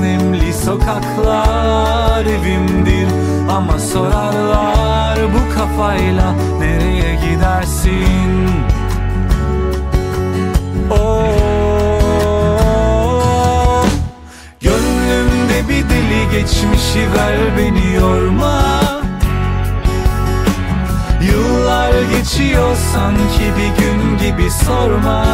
Nemli 0.00 0.54
sokaklar 0.54 2.24
evimdir 2.24 3.08
Ama 3.50 3.78
sorarlar 3.78 5.18
bu 5.34 5.54
kafayla 5.54 6.34
nereye 6.58 7.14
gidersin? 7.14 8.81
Oh, 10.90 12.22
Gönlümde 14.60 15.68
bir 15.68 15.88
deli 15.88 16.30
geçmişi 16.32 17.12
ver 17.16 17.38
beni 17.58 17.94
yorma. 17.94 18.62
Yıllar 21.22 21.92
geçiyor 22.02 22.76
sanki 22.92 23.52
bir 23.58 23.82
gün 23.82 24.18
gibi 24.18 24.50
sorma. 24.50 25.24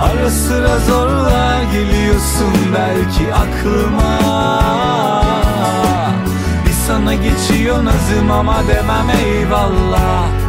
Ara 0.00 0.30
sıra 0.30 0.78
zorla 0.78 1.60
geliyorsun 1.72 2.52
belki 2.74 3.34
aklıma. 3.34 4.20
Bir 6.66 6.72
sana 6.86 7.14
geçiyor 7.14 7.84
nazım 7.84 8.30
ama 8.30 8.56
demem 8.68 9.10
eyvallah 9.26 10.45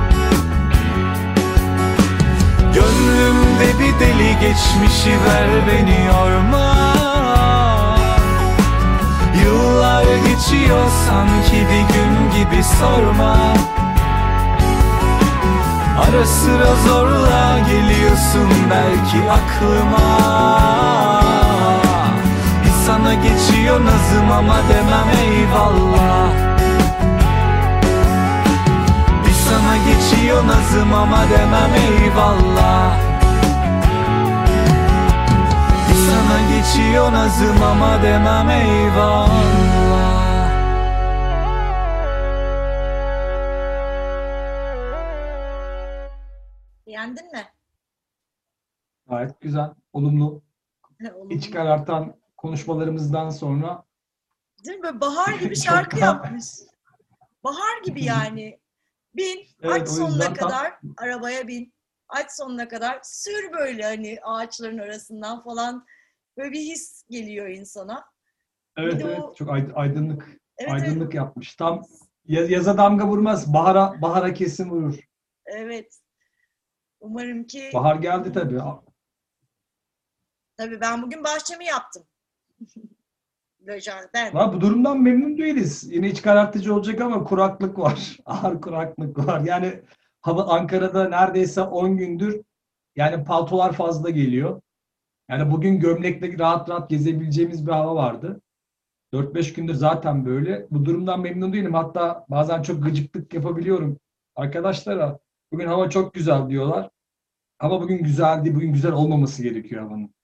Gönlümde 2.78 3.80
bir 3.80 3.99
deli 3.99 4.39
geçmişi 4.39 5.09
ver 5.09 5.49
beni 5.67 6.05
yorma. 6.05 6.93
Yıllar 9.43 10.03
geçiyor 10.03 10.88
sanki 11.07 11.67
bir 11.67 11.93
gün 11.93 12.32
gibi 12.32 12.63
sorma. 12.63 13.38
Ara 15.99 16.25
sıra 16.25 16.75
zorla 16.88 17.59
geliyorsun 17.59 18.49
belki 18.69 19.32
aklıma. 19.32 20.30
Bir 22.65 22.86
sana 22.86 23.13
geçiyor 23.13 23.86
nazım 23.86 24.32
ama 24.32 24.57
demem 24.69 25.09
eyvallah 25.23 26.47
geçiyor 29.88 30.47
nazım 30.47 30.93
ama 30.93 31.29
demem 31.29 31.73
eyvallah 31.75 32.97
sana 36.07 36.39
geçiyor 36.57 37.11
nazım 37.11 37.63
ama 37.63 38.03
demem 38.03 38.49
eyvallah 38.49 39.47
Beğendin 46.88 47.31
mi? 47.31 47.45
Gayet 49.09 49.41
güzel, 49.41 49.69
olumlu, 49.93 50.41
Olumlu. 51.15 51.33
iç 51.33 51.51
karartan 51.51 52.15
konuşmalarımızdan 52.38 53.29
sonra 53.29 53.83
Değil 54.65 54.77
mi? 54.77 54.83
Böyle 54.83 55.01
bahar 55.01 55.33
gibi 55.33 55.55
şarkı 55.65 55.99
yapmış. 55.99 56.45
Bahar 57.43 57.81
gibi 57.83 58.03
yani. 58.03 58.59
Bin, 59.18 59.47
Evet, 59.61 59.82
aç 59.82 59.89
sonuna 59.89 60.24
tam- 60.24 60.34
kadar 60.34 60.80
arabaya 60.97 61.47
bin. 61.47 61.74
Aç 62.09 62.32
sonuna 62.32 62.68
kadar 62.68 62.99
sür 63.03 63.53
böyle 63.53 63.84
hani 63.84 64.20
ağaçların 64.24 64.78
arasından 64.78 65.43
falan. 65.43 65.86
Böyle 66.38 66.51
bir 66.51 66.59
his 66.59 67.03
geliyor 67.09 67.47
insana. 67.47 68.05
Evet 68.78 68.99
Bir 68.99 69.05
evet 69.05 69.20
o- 69.20 69.34
çok 69.36 69.49
ayd- 69.49 69.74
aydınlık 69.74 70.28
Evet, 70.57 70.72
aydınlık 70.72 71.13
yapmış. 71.13 71.55
Tam 71.55 71.84
ya- 72.26 72.45
yaza 72.45 72.78
damga 72.78 73.07
vurmaz. 73.07 73.53
Bahara 73.53 74.01
bahara 74.01 74.34
kesin 74.34 74.70
vurur. 74.70 74.99
evet. 75.45 75.99
Umarım 76.99 77.43
ki 77.43 77.70
Bahar 77.74 77.95
geldi 77.95 78.32
tabii. 78.34 78.59
tabii 80.57 80.82
ben 80.82 81.01
bugün 81.01 81.24
bahçemi 81.24 81.65
yaptım. 81.65 82.03
Le. 84.15 84.30
Ama 84.34 84.53
bu 84.53 84.61
durumdan 84.61 85.01
memnun 85.01 85.38
değiliz. 85.38 85.91
Yine 85.91 86.07
iç 86.09 86.22
karartıcı 86.22 86.74
olacak 86.74 87.01
ama 87.01 87.24
kuraklık 87.24 87.80
var. 87.80 88.18
Ağır 88.26 88.61
kuraklık 88.61 89.28
var. 89.28 89.41
Yani 89.41 89.82
hava 90.22 90.43
Ankara'da 90.43 91.09
neredeyse 91.09 91.61
10 91.61 91.97
gündür 91.97 92.41
yani 92.95 93.24
paltolar 93.24 93.74
fazla 93.74 94.09
geliyor. 94.09 94.61
Yani 95.30 95.51
bugün 95.51 95.80
gömlekle 95.80 96.39
rahat 96.39 96.70
rahat 96.70 96.89
gezebileceğimiz 96.89 97.68
bir 97.68 97.72
hava 97.72 97.95
vardı. 97.95 98.41
4-5 99.13 99.55
gündür 99.55 99.74
zaten 99.74 100.26
böyle. 100.26 100.68
Bu 100.72 100.86
durumdan 100.86 101.20
memnun 101.20 101.53
değilim. 101.53 101.74
Hatta 101.74 102.26
bazen 102.30 102.61
çok 102.61 102.84
gıcıklık 102.84 103.34
yapabiliyorum 103.34 103.99
arkadaşlara. 104.36 105.20
Bugün 105.51 105.68
hava 105.68 105.89
çok 105.89 106.13
güzel 106.13 106.49
diyorlar. 106.49 106.89
Ama 107.59 107.82
bugün 107.82 108.03
güzel 108.03 108.43
değil. 108.43 108.55
Bugün 108.55 108.74
güzel 108.74 108.91
olmaması 108.91 109.43
gerekiyor 109.43 109.84
havanın. 109.84 110.16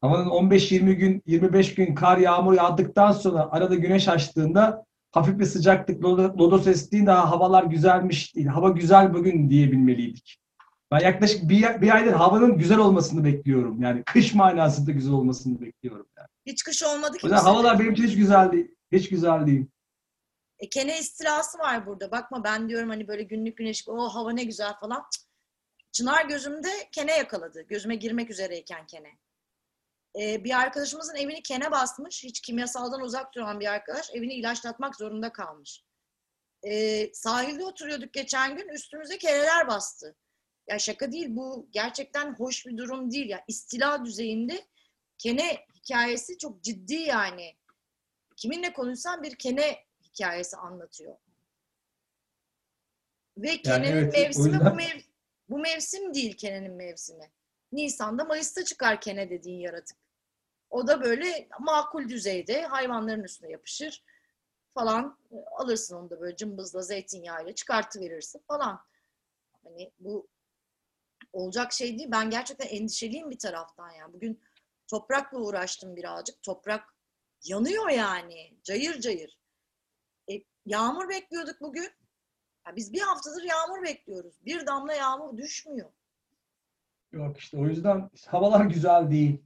Havanın 0.00 0.30
15-20 0.30 0.92
gün, 0.92 1.22
25 1.26 1.74
gün 1.74 1.94
kar 1.94 2.18
yağmur 2.18 2.52
yağdıktan 2.54 3.12
sonra 3.12 3.48
arada 3.50 3.74
güneş 3.74 4.08
açtığında 4.08 4.84
hafif 5.12 5.38
bir 5.38 5.44
sıcaklık, 5.44 6.02
lodo- 6.02 6.38
lodos 6.38 6.66
estiğinde 6.66 7.10
"Ha, 7.10 7.30
havalar 7.30 7.64
güzelmiş 7.64 8.36
değil. 8.36 8.46
Hava 8.46 8.68
güzel 8.68 9.14
bugün 9.14 9.50
diyebilmeliydik. 9.50 10.36
Ben 10.90 11.00
yaklaşık 11.00 11.48
bir, 11.48 11.80
bir 11.80 11.94
aydır 11.94 12.12
havanın 12.12 12.58
güzel 12.58 12.78
olmasını 12.78 13.24
bekliyorum. 13.24 13.82
Yani 13.82 14.02
kış 14.04 14.34
manasında 14.34 14.90
güzel 14.90 15.12
olmasını 15.12 15.60
bekliyorum. 15.60 16.06
Yani. 16.18 16.28
Hiç 16.46 16.62
kış 16.62 16.82
olmadı 16.82 17.18
ki. 17.18 17.28
havalar 17.28 17.78
benim 17.78 17.92
için 17.92 18.04
hiç 18.04 18.16
güzel 18.16 18.52
değil. 18.52 18.68
Hiç 18.92 19.08
güzel 19.08 19.46
değil. 19.46 19.66
E, 20.58 20.68
kene 20.68 20.98
istilası 20.98 21.58
var 21.58 21.86
burada. 21.86 22.10
Bakma 22.10 22.44
ben 22.44 22.68
diyorum 22.68 22.88
hani 22.88 23.08
böyle 23.08 23.22
günlük 23.22 23.56
güneş, 23.56 23.88
o 23.88 24.08
hava 24.08 24.32
ne 24.32 24.44
güzel 24.44 24.74
falan. 24.80 25.02
Çınar 25.92 26.24
gözümde 26.28 26.68
kene 26.92 27.12
yakaladı. 27.16 27.62
Gözüme 27.68 27.94
girmek 27.96 28.30
üzereyken 28.30 28.86
kene. 28.86 29.08
E, 30.18 30.44
bir 30.44 30.60
arkadaşımızın 30.60 31.14
evini 31.14 31.42
kene 31.42 31.70
basmış. 31.70 32.24
Hiç 32.24 32.40
kimyasaldan 32.40 33.00
uzak 33.00 33.34
duran 33.34 33.60
bir 33.60 33.66
arkadaş 33.66 34.10
evini 34.14 34.34
ilaçlatmak 34.34 34.96
zorunda 34.96 35.32
kalmış. 35.32 35.84
E, 36.62 37.14
sahilde 37.14 37.64
oturuyorduk 37.64 38.12
geçen 38.12 38.56
gün 38.56 38.68
üstümüze 38.68 39.18
keneler 39.18 39.68
bastı. 39.68 40.16
Ya 40.68 40.78
şaka 40.78 41.12
değil 41.12 41.26
bu 41.30 41.68
gerçekten 41.70 42.34
hoş 42.34 42.66
bir 42.66 42.76
durum 42.76 43.10
değil. 43.10 43.28
Ya 43.28 43.44
istila 43.48 44.04
düzeyinde 44.04 44.66
kene 45.18 45.66
hikayesi 45.74 46.38
çok 46.38 46.62
ciddi 46.62 46.94
yani. 46.94 47.56
Kiminle 48.36 48.72
konuşsam 48.72 49.22
bir 49.22 49.36
kene 49.36 49.84
hikayesi 50.02 50.56
anlatıyor. 50.56 51.16
Ve 53.36 53.62
Kene'nin 53.62 53.96
evet, 53.96 54.12
mevsimi 54.12 54.48
yüzden- 54.52 54.60
bu, 54.72 54.80
mev- 54.80 55.04
bu 55.48 55.58
mevsim 55.58 56.14
değil 56.14 56.36
Kene'nin 56.36 56.72
mevsimi. 56.72 57.30
Nisan'da 57.72 58.24
Mayıs'ta 58.24 58.64
çıkar 58.64 59.00
Kene 59.00 59.30
dediğin 59.30 59.60
yaratık. 59.60 59.98
O 60.70 60.86
da 60.86 61.02
böyle 61.02 61.48
makul 61.60 62.08
düzeyde 62.08 62.62
hayvanların 62.66 63.24
üstüne 63.24 63.50
yapışır 63.50 64.04
falan. 64.74 65.18
Alırsın 65.58 65.96
onu 65.96 66.10
da 66.10 66.20
böyle 66.20 66.36
cımbızla 66.36 66.82
zeytinyağıyla 66.82 67.54
çıkartıverirsin 67.54 68.42
falan. 68.48 68.80
Hani 69.64 69.92
bu 69.98 70.28
olacak 71.32 71.72
şey 71.72 71.98
değil. 71.98 72.08
Ben 72.10 72.30
gerçekten 72.30 72.66
endişeliyim 72.66 73.30
bir 73.30 73.38
taraftan 73.38 73.90
yani. 73.90 74.12
Bugün 74.12 74.40
toprakla 74.88 75.38
uğraştım 75.38 75.96
birazcık. 75.96 76.42
Toprak 76.42 76.94
yanıyor 77.44 77.88
yani. 77.88 78.54
Cayır 78.62 79.00
cayır. 79.00 79.38
E, 80.30 80.32
yağmur 80.66 81.08
bekliyorduk 81.08 81.60
bugün. 81.60 81.90
Ya 82.66 82.76
biz 82.76 82.92
bir 82.92 83.00
haftadır 83.00 83.42
yağmur 83.42 83.82
bekliyoruz. 83.82 84.44
Bir 84.44 84.66
damla 84.66 84.94
yağmur 84.94 85.36
düşmüyor. 85.36 85.92
Yok 87.12 87.38
işte 87.38 87.56
o 87.56 87.66
yüzden 87.66 88.10
havalar 88.26 88.64
güzel 88.64 89.10
değil. 89.10 89.42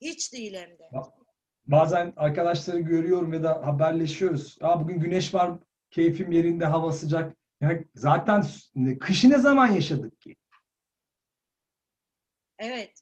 Hiç 0.00 0.32
değil 0.32 0.54
hem 0.54 0.70
de. 0.70 0.90
Bazen 1.66 2.12
arkadaşları 2.16 2.78
görüyorum 2.78 3.32
ya 3.32 3.42
da 3.42 3.66
haberleşiyoruz. 3.66 4.58
Aa, 4.60 4.80
bugün 4.80 5.00
güneş 5.00 5.34
var, 5.34 5.58
keyfim 5.90 6.32
yerinde, 6.32 6.64
hava 6.64 6.92
sıcak. 6.92 7.36
Ya 7.60 7.80
zaten 7.94 8.44
kışı 9.00 9.30
ne 9.30 9.38
zaman 9.38 9.66
yaşadık 9.66 10.20
ki? 10.20 10.36
Evet. 12.58 12.92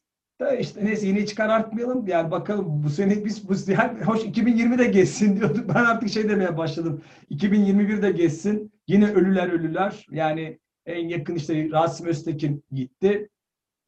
Da 0.41 0.57
işte 0.57 0.85
neyse 0.85 1.07
yine 1.07 1.23
hiç 1.23 1.35
karartmayalım. 1.35 2.07
Yani 2.07 2.31
bakalım 2.31 2.83
bu 2.83 2.91
sene 2.91 3.25
biz 3.25 3.49
bu 3.49 3.71
yani 3.71 4.05
hoş 4.05 4.25
2020 4.25 4.79
de 4.79 4.85
geçsin 4.85 5.37
diyorduk. 5.41 5.69
Ben 5.69 5.85
artık 5.85 6.09
şey 6.09 6.29
demeye 6.29 6.57
başladım. 6.57 7.05
2021 7.31 8.03
de 8.03 8.11
geçsin. 8.11 8.73
Yine 8.89 9.13
ölüler 9.13 9.49
ölüler. 9.49 10.07
Yani 10.11 10.61
en 10.87 11.09
yakın 11.09 11.35
işte 11.35 11.71
Rasim 11.71 12.07
Öztekin 12.07 12.65
gitti. 12.73 13.29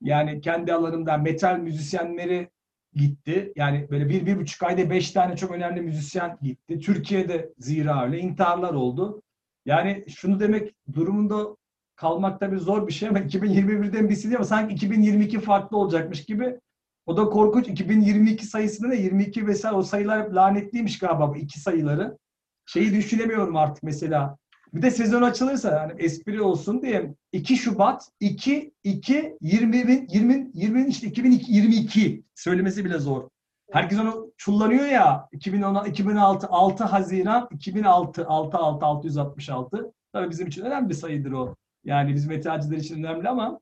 Yani 0.05 0.41
kendi 0.41 0.73
alanımda 0.73 1.17
metal 1.17 1.59
müzisyenleri 1.59 2.51
gitti. 2.95 3.53
Yani 3.57 3.87
böyle 3.91 4.09
bir, 4.09 4.27
bir 4.27 4.39
buçuk 4.39 4.63
ayda 4.63 4.91
beş 4.91 5.11
tane 5.11 5.37
çok 5.37 5.51
önemli 5.51 5.81
müzisyen 5.81 6.39
gitti. 6.43 6.81
Türkiye'de 6.81 7.53
zira 7.59 8.05
öyle 8.05 8.19
intiharlar 8.19 8.75
oldu. 8.75 9.23
Yani 9.67 10.05
şunu 10.09 10.41
demek 10.41 10.75
durumunda 10.95 11.57
kalmak 11.97 12.41
tabii 12.41 12.59
zor 12.59 12.87
bir 12.87 12.93
şey 12.93 13.09
ama 13.09 13.19
2021'den 13.19 14.09
birisi 14.09 14.25
değil 14.25 14.37
ama 14.37 14.45
sanki 14.45 14.75
2022 14.75 15.41
farklı 15.41 15.77
olacakmış 15.77 16.25
gibi. 16.25 16.61
O 17.07 17.17
da 17.17 17.25
korkunç. 17.25 17.69
2022 17.69 18.47
sayısında 18.47 18.89
da 18.91 18.95
22 18.95 19.47
vesaire 19.47 19.77
o 19.77 19.83
sayılar 19.83 20.25
hep 20.25 20.35
lanetliymiş 20.35 20.99
galiba 20.99 21.35
bu 21.35 21.37
iki 21.37 21.61
sayıları. 21.61 22.19
Şeyi 22.67 22.95
düşünemiyorum 22.95 23.57
artık 23.57 23.83
mesela. 23.83 24.37
Bir 24.75 24.83
de 24.83 24.91
sezon 24.91 25.23
açılırsa 25.23 25.71
yani 25.71 26.03
espri 26.03 26.43
olsun 26.43 26.83
diye 26.83 27.15
2 27.33 27.57
Şubat 27.57 28.09
2 28.21 28.73
2 28.85 29.39
20 29.41 30.07
20 30.11 30.51
20 30.55 30.89
işte 30.89 31.07
2022 31.07 32.25
söylemesi 32.35 32.85
bile 32.85 32.99
zor. 32.99 33.29
Herkes 33.73 33.99
onu 33.99 34.33
çullanıyor 34.37 34.87
ya 34.87 35.29
2016 35.33 35.89
2006 35.91 36.47
6 36.47 36.85
Haziran 36.85 37.49
2006 37.51 38.27
6 38.27 38.57
6 38.59 38.87
666. 38.87 39.93
Tabii 40.13 40.31
bizim 40.31 40.47
için 40.47 40.63
önemli 40.65 40.89
bir 40.89 40.95
sayıdır 40.95 41.33
o. 41.33 41.55
Yani 41.85 42.15
biz 42.15 42.27
metalciler 42.27 42.77
için 42.77 42.99
önemli 42.99 43.29
ama 43.29 43.61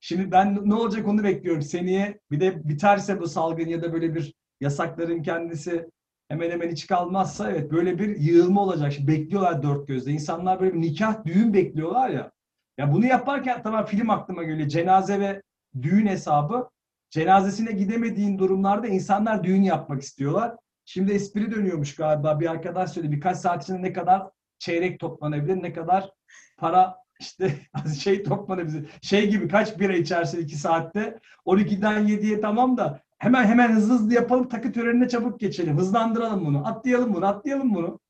şimdi 0.00 0.30
ben 0.30 0.60
ne 0.64 0.74
olacak 0.74 1.08
onu 1.08 1.24
bekliyorum. 1.24 1.62
Seneye 1.62 2.20
bir 2.30 2.40
de 2.40 2.68
biterse 2.68 3.20
bu 3.20 3.28
salgın 3.28 3.68
ya 3.68 3.82
da 3.82 3.92
böyle 3.92 4.14
bir 4.14 4.34
yasakların 4.60 5.22
kendisi 5.22 5.90
hemen 6.32 6.50
hemen 6.50 6.70
hiç 6.70 6.86
kalmazsa 6.86 7.50
evet 7.50 7.72
böyle 7.72 7.98
bir 7.98 8.16
yığılma 8.16 8.62
olacak. 8.62 8.92
Şimdi 8.92 9.08
bekliyorlar 9.08 9.62
dört 9.62 9.88
gözle. 9.88 10.12
İnsanlar 10.12 10.60
böyle 10.60 10.74
bir 10.74 10.80
nikah, 10.80 11.24
düğün 11.24 11.54
bekliyorlar 11.54 12.10
ya. 12.10 12.30
Ya 12.78 12.92
bunu 12.92 13.06
yaparken 13.06 13.62
tamam 13.62 13.86
film 13.86 14.10
aklıma 14.10 14.42
geliyor. 14.42 14.68
Cenaze 14.68 15.20
ve 15.20 15.42
düğün 15.82 16.06
hesabı. 16.06 16.70
Cenazesine 17.10 17.72
gidemediğin 17.72 18.38
durumlarda 18.38 18.86
insanlar 18.86 19.44
düğün 19.44 19.62
yapmak 19.62 20.02
istiyorlar. 20.02 20.56
Şimdi 20.84 21.12
espri 21.12 21.50
dönüyormuş 21.50 21.94
galiba. 21.94 22.40
Bir 22.40 22.50
arkadaş 22.50 22.90
söyledi. 22.90 23.12
Birkaç 23.12 23.36
saat 23.36 23.62
içinde 23.62 23.82
ne 23.82 23.92
kadar 23.92 24.22
çeyrek 24.58 25.00
toplanabilir, 25.00 25.62
ne 25.62 25.72
kadar 25.72 26.10
para 26.58 26.96
işte 27.20 27.54
şey 28.00 28.22
toplanabilir. 28.22 28.90
Şey 29.02 29.30
gibi 29.30 29.48
kaç 29.48 29.78
bira 29.78 29.96
içersin 29.96 30.40
iki 30.40 30.56
saatte? 30.56 31.18
12'den 31.46 32.08
7'ye 32.08 32.40
tamam 32.40 32.76
da 32.76 33.00
hemen 33.22 33.44
hemen 33.44 33.72
hızlı 33.72 33.94
hızlı 33.94 34.14
yapalım 34.14 34.48
takı 34.48 34.72
törenine 34.72 35.08
çabuk 35.08 35.40
geçelim. 35.40 35.78
Hızlandıralım 35.78 36.46
bunu. 36.46 36.66
Atlayalım 36.66 37.14
bunu, 37.14 37.26
atlayalım 37.26 37.74
bunu. 37.74 38.00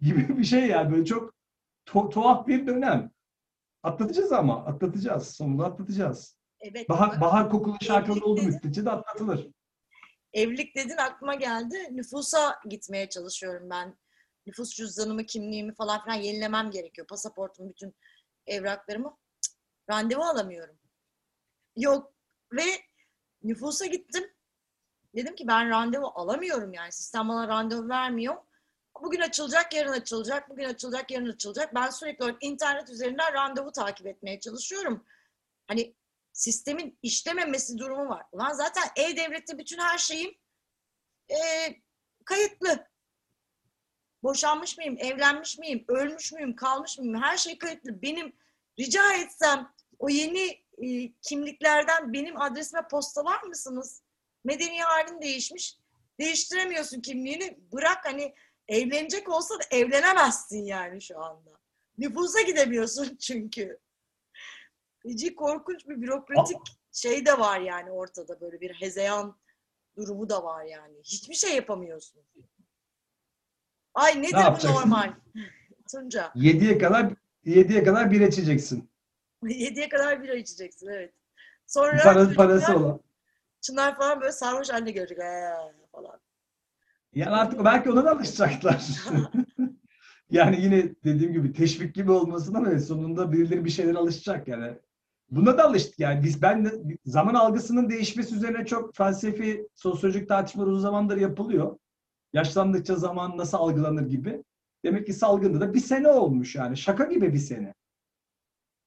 Gibi 0.00 0.38
bir 0.38 0.44
şey 0.44 0.66
yani 0.66 0.92
böyle 0.92 1.04
çok 1.04 1.34
tu- 1.86 2.10
tuhaf 2.10 2.46
bir 2.46 2.66
dönem. 2.66 3.10
Atlatacağız 3.82 4.32
ama 4.32 4.64
atlatacağız. 4.66 5.34
Sonunda 5.34 5.64
atlatacağız. 5.64 6.36
Evet. 6.60 6.88
Bahar, 6.88 7.20
bahar 7.20 7.50
kokulu 7.50 7.76
şarkılar 7.82 8.16
evlilik 8.16 8.26
oldu 8.26 8.40
dedin. 8.40 8.54
müddetçe 8.54 8.84
de 8.84 8.90
atlatılır. 8.90 9.48
Evlilik 10.32 10.76
dedin 10.76 10.96
aklıma 10.96 11.34
geldi. 11.34 11.88
Nüfusa 11.90 12.60
gitmeye 12.68 13.08
çalışıyorum 13.08 13.70
ben. 13.70 13.98
Nüfus 14.46 14.74
cüzdanımı, 14.76 15.26
kimliğimi 15.26 15.74
falan 15.74 16.04
filan 16.04 16.16
yenilemem 16.16 16.70
gerekiyor. 16.70 17.06
Pasaportumu, 17.06 17.70
bütün 17.70 17.94
evraklarımı. 18.46 19.16
Cık, 19.40 19.54
randevu 19.90 20.22
alamıyorum. 20.22 20.76
Yok. 21.76 22.12
Ve 22.52 22.62
nüfusa 23.44 23.86
gittim. 23.86 24.32
Dedim 25.14 25.34
ki 25.34 25.46
ben 25.46 25.70
randevu 25.70 26.06
alamıyorum 26.14 26.74
yani. 26.74 26.92
Sistem 26.92 27.28
bana 27.28 27.48
randevu 27.48 27.88
vermiyor. 27.88 28.36
Bugün 29.02 29.20
açılacak, 29.20 29.74
yarın 29.74 29.92
açılacak, 29.92 30.50
bugün 30.50 30.64
açılacak, 30.64 31.10
yarın 31.10 31.32
açılacak. 31.32 31.74
Ben 31.74 31.90
sürekli 31.90 32.24
olarak 32.24 32.44
internet 32.44 32.90
üzerinden 32.90 33.34
randevu 33.34 33.72
takip 33.72 34.06
etmeye 34.06 34.40
çalışıyorum. 34.40 35.04
Hani 35.66 35.94
sistemin 36.32 36.98
işlememesi 37.02 37.78
durumu 37.78 38.08
var. 38.08 38.26
Ulan 38.32 38.52
zaten 38.52 38.82
e-devlette 38.96 39.58
bütün 39.58 39.78
her 39.78 39.98
şeyim 39.98 40.34
e, 41.28 41.36
kayıtlı. 42.24 42.92
Boşanmış 44.22 44.78
mıyım, 44.78 44.96
evlenmiş 44.98 45.58
miyim, 45.58 45.84
ölmüş 45.88 46.32
müyüm, 46.32 46.56
kalmış 46.56 46.98
mıyım 46.98 47.22
her 47.22 47.36
şey 47.36 47.58
kayıtlı. 47.58 48.02
Benim 48.02 48.36
rica 48.78 49.12
etsem 49.12 49.72
o 49.98 50.08
yeni 50.08 50.61
e, 50.78 51.12
kimliklerden 51.22 52.12
benim 52.12 52.40
adresime 52.40 52.88
postalar 52.90 53.42
mısınız? 53.42 54.02
Medeni 54.44 54.82
halin 54.82 55.20
değişmiş. 55.20 55.78
Değiştiremiyorsun 56.20 57.00
kimliğini. 57.00 57.58
Bırak 57.72 57.98
hani 58.04 58.34
evlenecek 58.68 59.28
olsa 59.28 59.54
da 59.54 59.62
evlenemezsin 59.70 60.64
yani 60.64 61.02
şu 61.02 61.20
anda. 61.20 61.50
Nüfusa 61.98 62.40
gidemiyorsun 62.40 63.16
çünkü. 63.20 63.78
Feci 65.02 65.34
korkunç 65.34 65.88
bir 65.88 66.02
bürokratik 66.02 66.58
şey 66.92 67.26
de 67.26 67.38
var 67.38 67.60
yani 67.60 67.90
ortada 67.90 68.40
böyle 68.40 68.60
bir 68.60 68.74
hezeyan 68.74 69.36
durumu 69.96 70.28
da 70.28 70.44
var 70.44 70.64
yani. 70.64 70.98
Hiçbir 71.02 71.34
şey 71.34 71.56
yapamıyorsun. 71.56 72.22
Ay 73.94 74.22
nedir 74.22 74.34
bu 74.34 74.40
yapacaksın? 74.40 74.80
normal? 74.80 75.14
Tunca. 75.90 76.32
7'ye 76.36 76.78
kadar 76.78 77.12
7'ye 77.46 77.84
kadar 77.84 78.10
bir 78.10 78.20
içeceksin. 78.20 78.91
7'ye 79.50 79.88
kadar 79.88 80.22
bira 80.22 80.34
içeceksin 80.34 80.88
evet. 80.88 81.14
Sonra 81.66 82.02
Parası, 82.02 82.34
parası 82.34 82.76
olan. 82.76 83.00
Çınar 83.60 83.96
falan 83.96 84.20
böyle 84.20 84.32
sarhoş 84.32 84.70
haline 84.70 84.90
görecek. 84.90 85.18
"Ee" 85.18 85.52
falan. 85.92 86.20
Yani 87.14 87.30
artık 87.36 87.64
belki 87.64 87.90
ona 87.90 88.04
da 88.04 88.10
alışacaklar. 88.10 88.82
yani 90.30 90.60
yine 90.60 90.94
dediğim 91.04 91.32
gibi 91.32 91.52
teşvik 91.52 91.94
gibi 91.94 92.10
olmasın 92.10 92.54
ama 92.54 92.78
sonunda 92.78 93.32
birileri 93.32 93.64
bir 93.64 93.70
şeyler 93.70 93.94
alışacak 93.94 94.48
yani. 94.48 94.78
Buna 95.30 95.58
da 95.58 95.64
alıştık 95.64 95.98
yani. 96.00 96.24
Biz 96.24 96.42
ben 96.42 96.64
de- 96.64 96.98
zaman 97.04 97.34
algısının 97.34 97.90
değişmesi 97.90 98.34
üzerine 98.34 98.66
çok 98.66 98.96
felsefi, 98.96 99.68
sosyolojik 99.74 100.28
tartışmalar 100.28 100.66
uzun 100.66 100.80
zamandır 100.82 101.16
yapılıyor. 101.16 101.78
Yaşlandıkça 102.32 102.96
zaman 102.96 103.36
nasıl 103.36 103.58
algılanır 103.58 104.06
gibi. 104.08 104.44
Demek 104.84 105.06
ki 105.06 105.12
salgında 105.12 105.60
da 105.60 105.74
bir 105.74 105.80
sene 105.80 106.08
olmuş 106.08 106.54
yani. 106.54 106.76
Şaka 106.76 107.04
gibi 107.04 107.32
bir 107.32 107.38
sene. 107.38 107.74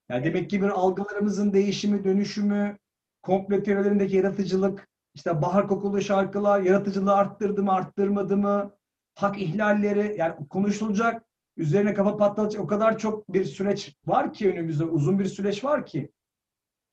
Yani 0.09 0.23
demek 0.23 0.49
ki 0.49 0.61
bir 0.61 0.69
algılarımızın 0.69 1.53
değişimi, 1.53 2.03
dönüşümü, 2.03 2.77
komple 3.23 3.63
teorilerindeki 3.63 4.15
yaratıcılık, 4.15 4.87
işte 5.15 5.41
bahar 5.41 5.67
kokulu 5.67 6.01
şarkılar 6.01 6.61
yaratıcılığı 6.61 7.13
arttırdı 7.13 7.63
mı, 7.63 7.71
arttırmadı 7.71 8.37
mı? 8.37 8.75
Hak 9.15 9.41
ihlalleri, 9.41 10.15
yani 10.17 10.47
konuşulacak, 10.47 11.25
üzerine 11.57 11.93
kafa 11.93 12.17
patlatacak 12.17 12.63
o 12.63 12.67
kadar 12.67 12.97
çok 12.97 13.33
bir 13.33 13.45
süreç 13.45 13.95
var 14.05 14.33
ki 14.33 14.51
önümüzde, 14.51 14.83
uzun 14.83 15.19
bir 15.19 15.25
süreç 15.25 15.63
var 15.63 15.85
ki. 15.85 16.11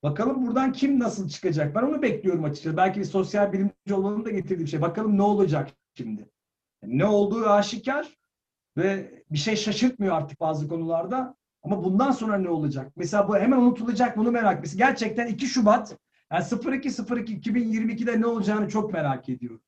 Bakalım 0.03 0.47
buradan 0.47 0.73
kim 0.73 0.99
nasıl 0.99 1.29
çıkacak? 1.29 1.75
Ben 1.75 1.83
onu 1.83 2.03
bekliyorum 2.03 2.45
açıkçası. 2.45 2.77
Belki 2.77 3.01
bir 3.01 3.05
sosyal 3.05 3.53
bilimci 3.53 3.95
olmanın 3.95 4.25
da 4.25 4.31
getirdiği 4.31 4.65
bir 4.65 4.71
şey. 4.71 4.81
Bakalım 4.81 5.19
ne 5.19 5.23
olacak 5.23 5.71
şimdi? 5.95 6.31
Ne 6.83 7.05
olduğu 7.05 7.47
aşikar 7.47 8.19
ve 8.77 9.23
bir 9.31 9.39
şey 9.39 9.57
şaşırtmıyor 9.57 10.17
artık 10.17 10.41
bazı 10.41 10.69
konularda. 10.69 11.37
Ama 11.63 11.85
bundan 11.85 12.11
sonra 12.11 12.39
ne 12.39 12.49
olacak? 12.49 12.93
Mesela 12.97 13.29
bu 13.29 13.37
hemen 13.37 13.59
unutulacak 13.59 14.17
bunu 14.17 14.31
merak. 14.31 14.61
Mesela 14.61 14.87
gerçekten 14.87 15.27
2 15.27 15.47
Şubat 15.47 15.97
yani 16.33 16.45
0202 16.77 17.41
2022'de 17.41 18.21
ne 18.21 18.27
olacağını 18.27 18.69
çok 18.69 18.93
merak 18.93 19.29
ediyorum. 19.29 19.63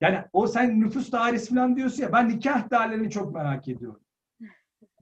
Yani 0.00 0.24
o 0.32 0.46
sen 0.46 0.80
nüfus 0.80 1.12
dairesi 1.12 1.54
falan 1.54 1.76
diyorsun 1.76 2.02
ya 2.02 2.12
ben 2.12 2.28
nikah 2.28 2.70
dairelerini 2.70 3.10
çok 3.10 3.34
merak 3.34 3.68
ediyorum. 3.68 4.00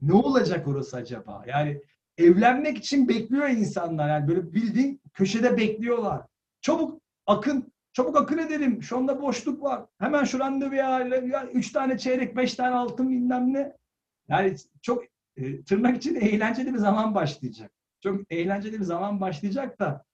Ne 0.01 0.13
olacak 0.13 0.67
orası 0.67 0.97
acaba? 0.97 1.43
Yani 1.47 1.81
evlenmek 2.17 2.77
için 2.77 3.07
bekliyor 3.07 3.49
insanlar. 3.49 4.09
Yani 4.09 4.27
böyle 4.27 4.53
bildiğin 4.53 5.01
köşede 5.13 5.57
bekliyorlar. 5.57 6.21
Çabuk 6.61 7.01
akın, 7.25 7.73
çabuk 7.93 8.17
akın 8.17 8.37
edelim. 8.37 8.83
Şu 8.83 8.97
anda 8.97 9.21
boşluk 9.21 9.63
var. 9.63 9.85
Hemen 9.99 10.23
şu 10.23 10.39
randevuya 10.39 10.99
ya, 10.99 11.47
üç 11.53 11.71
tane 11.71 11.97
çeyrek, 11.97 12.35
beş 12.35 12.53
tane 12.53 12.75
altın 12.75 13.09
bilmem 13.09 13.53
ne. 13.53 13.73
Yani 14.29 14.55
çok 14.81 15.03
e, 15.37 15.63
tırnak 15.63 15.97
için 15.97 16.15
eğlenceli 16.15 16.73
bir 16.73 16.79
zaman 16.79 17.15
başlayacak. 17.15 17.71
Çok 18.03 18.31
eğlenceli 18.31 18.79
bir 18.79 18.85
zaman 18.85 19.21
başlayacak 19.21 19.79
da 19.79 20.05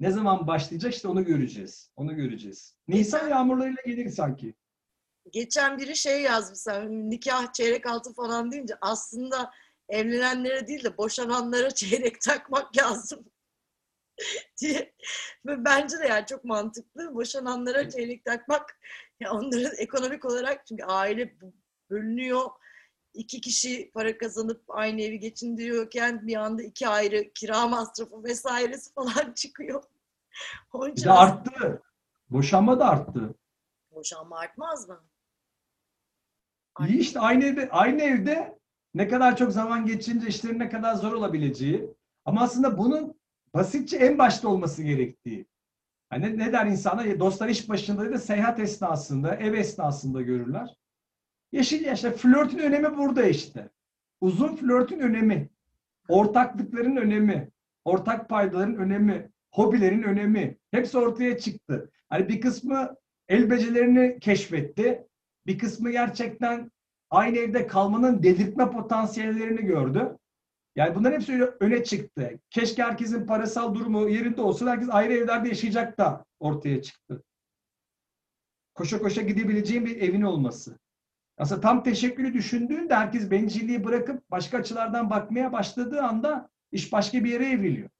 ne 0.00 0.10
zaman 0.10 0.46
başlayacak 0.46 0.94
işte 0.94 1.08
onu 1.08 1.24
göreceğiz. 1.24 1.90
Onu 1.96 2.16
göreceğiz. 2.16 2.76
Nisan 2.88 3.28
yağmurlarıyla 3.28 3.82
gelir 3.86 4.10
sanki. 4.10 4.54
Geçen 5.32 5.78
biri 5.78 5.96
şey 5.96 6.22
yazmış 6.22 6.58
sen 6.58 7.10
nikah 7.10 7.52
çeyrek 7.52 7.86
altın 7.86 8.12
falan 8.12 8.52
deyince 8.52 8.74
aslında 8.80 9.52
evlenenlere 9.88 10.66
değil 10.66 10.84
de 10.84 10.98
boşananlara 10.98 11.70
çeyrek 11.74 12.20
takmak 12.20 12.76
lazım 12.76 13.24
diye. 14.60 14.94
Ve 15.46 15.64
bence 15.64 15.98
de 15.98 16.06
yani 16.06 16.26
çok 16.26 16.44
mantıklı. 16.44 17.14
Boşananlara 17.14 17.90
çeyrek 17.90 18.24
takmak 18.24 18.80
ya 19.20 19.32
onların 19.32 19.76
ekonomik 19.78 20.24
olarak 20.24 20.66
çünkü 20.66 20.84
aile 20.84 21.36
bölünüyor. 21.90 22.50
İki 23.18 23.40
kişi 23.40 23.90
para 23.94 24.18
kazanıp 24.18 24.62
aynı 24.68 25.00
evi 25.02 25.18
geçindiriyorken 25.18 26.26
bir 26.26 26.36
anda 26.36 26.62
iki 26.62 26.88
ayrı 26.88 27.32
kira 27.34 27.68
masrafı 27.68 28.24
vesairesi 28.24 28.94
falan 28.94 29.32
çıkıyor. 29.34 29.82
Bir 30.74 31.04
de 31.04 31.10
arttı. 31.12 31.82
Boşanma 32.30 32.80
da 32.80 32.88
arttı. 32.88 33.34
boşanma 33.90 34.38
artmaz 34.38 34.88
mı? 34.88 35.04
İyi 36.88 36.98
işte 36.98 37.20
aynı 37.20 37.44
evde, 37.44 37.68
aynı 37.70 38.02
evde 38.02 38.58
ne 38.94 39.08
kadar 39.08 39.36
çok 39.36 39.52
zaman 39.52 39.86
geçince 39.86 40.26
işlerin 40.28 40.58
ne 40.58 40.68
kadar 40.68 40.94
zor 40.94 41.12
olabileceği. 41.12 41.94
Ama 42.24 42.42
aslında 42.42 42.78
bunun 42.78 43.20
basitçe 43.54 43.96
en 43.96 44.18
başta 44.18 44.48
olması 44.48 44.82
gerektiği. 44.82 45.46
Hani 46.10 46.38
ne 46.38 46.52
der 46.52 46.66
insanlar? 46.66 47.04
Ya 47.04 47.20
Dostlar 47.20 47.48
iş 47.48 47.68
başında 47.68 48.12
da 48.12 48.18
seyahat 48.18 48.60
esnasında, 48.60 49.34
ev 49.34 49.54
esnasında 49.54 50.22
görürler. 50.22 50.76
Yeşil 51.52 51.84
yaşta 51.84 52.10
flörtün 52.10 52.58
önemi 52.58 52.98
burada 52.98 53.26
işte. 53.26 53.68
Uzun 54.20 54.56
flörtün 54.56 55.00
önemi, 55.00 55.48
ortaklıkların 56.08 56.96
önemi, 56.96 57.50
ortak 57.84 58.28
paydaların 58.28 58.76
önemi, 58.76 59.30
hobilerin 59.50 60.02
önemi 60.02 60.56
hepsi 60.70 60.98
ortaya 60.98 61.38
çıktı. 61.38 61.90
Hani 62.08 62.28
bir 62.28 62.40
kısmı 62.40 62.94
el 63.28 63.50
becerilerini 63.50 64.18
keşfetti. 64.20 65.06
Bir 65.46 65.58
kısmı 65.58 65.90
gerçekten 65.90 66.70
aynı 67.10 67.38
evde 67.38 67.66
kalmanın 67.66 68.22
delirtme 68.22 68.70
potansiyellerini 68.70 69.64
gördü. 69.64 70.18
Yani 70.76 70.94
bunların 70.94 71.14
hepsi 71.14 71.42
öne 71.60 71.84
çıktı. 71.84 72.38
Keşke 72.50 72.82
herkesin 72.82 73.26
parasal 73.26 73.74
durumu 73.74 74.08
yerinde 74.08 74.40
olsa 74.40 74.66
herkes 74.66 74.88
ayrı 74.90 75.12
evlerde 75.12 75.48
yaşayacak 75.48 75.98
da 75.98 76.24
ortaya 76.40 76.82
çıktı. 76.82 77.22
Koşa 78.74 78.98
koşa 78.98 79.22
gidebileceğin 79.22 79.86
bir 79.86 80.00
evin 80.00 80.22
olması. 80.22 80.78
Aslında 81.38 81.60
tam 81.60 81.82
teşekkülü 81.82 82.34
düşündüğünde 82.34 82.94
herkes 82.94 83.30
bencilliği 83.30 83.84
bırakıp 83.84 84.30
başka 84.30 84.58
açılardan 84.58 85.10
bakmaya 85.10 85.52
başladığı 85.52 86.02
anda 86.02 86.48
iş 86.72 86.92
başka 86.92 87.24
bir 87.24 87.30
yere 87.30 87.50
evriliyor. 87.50 87.90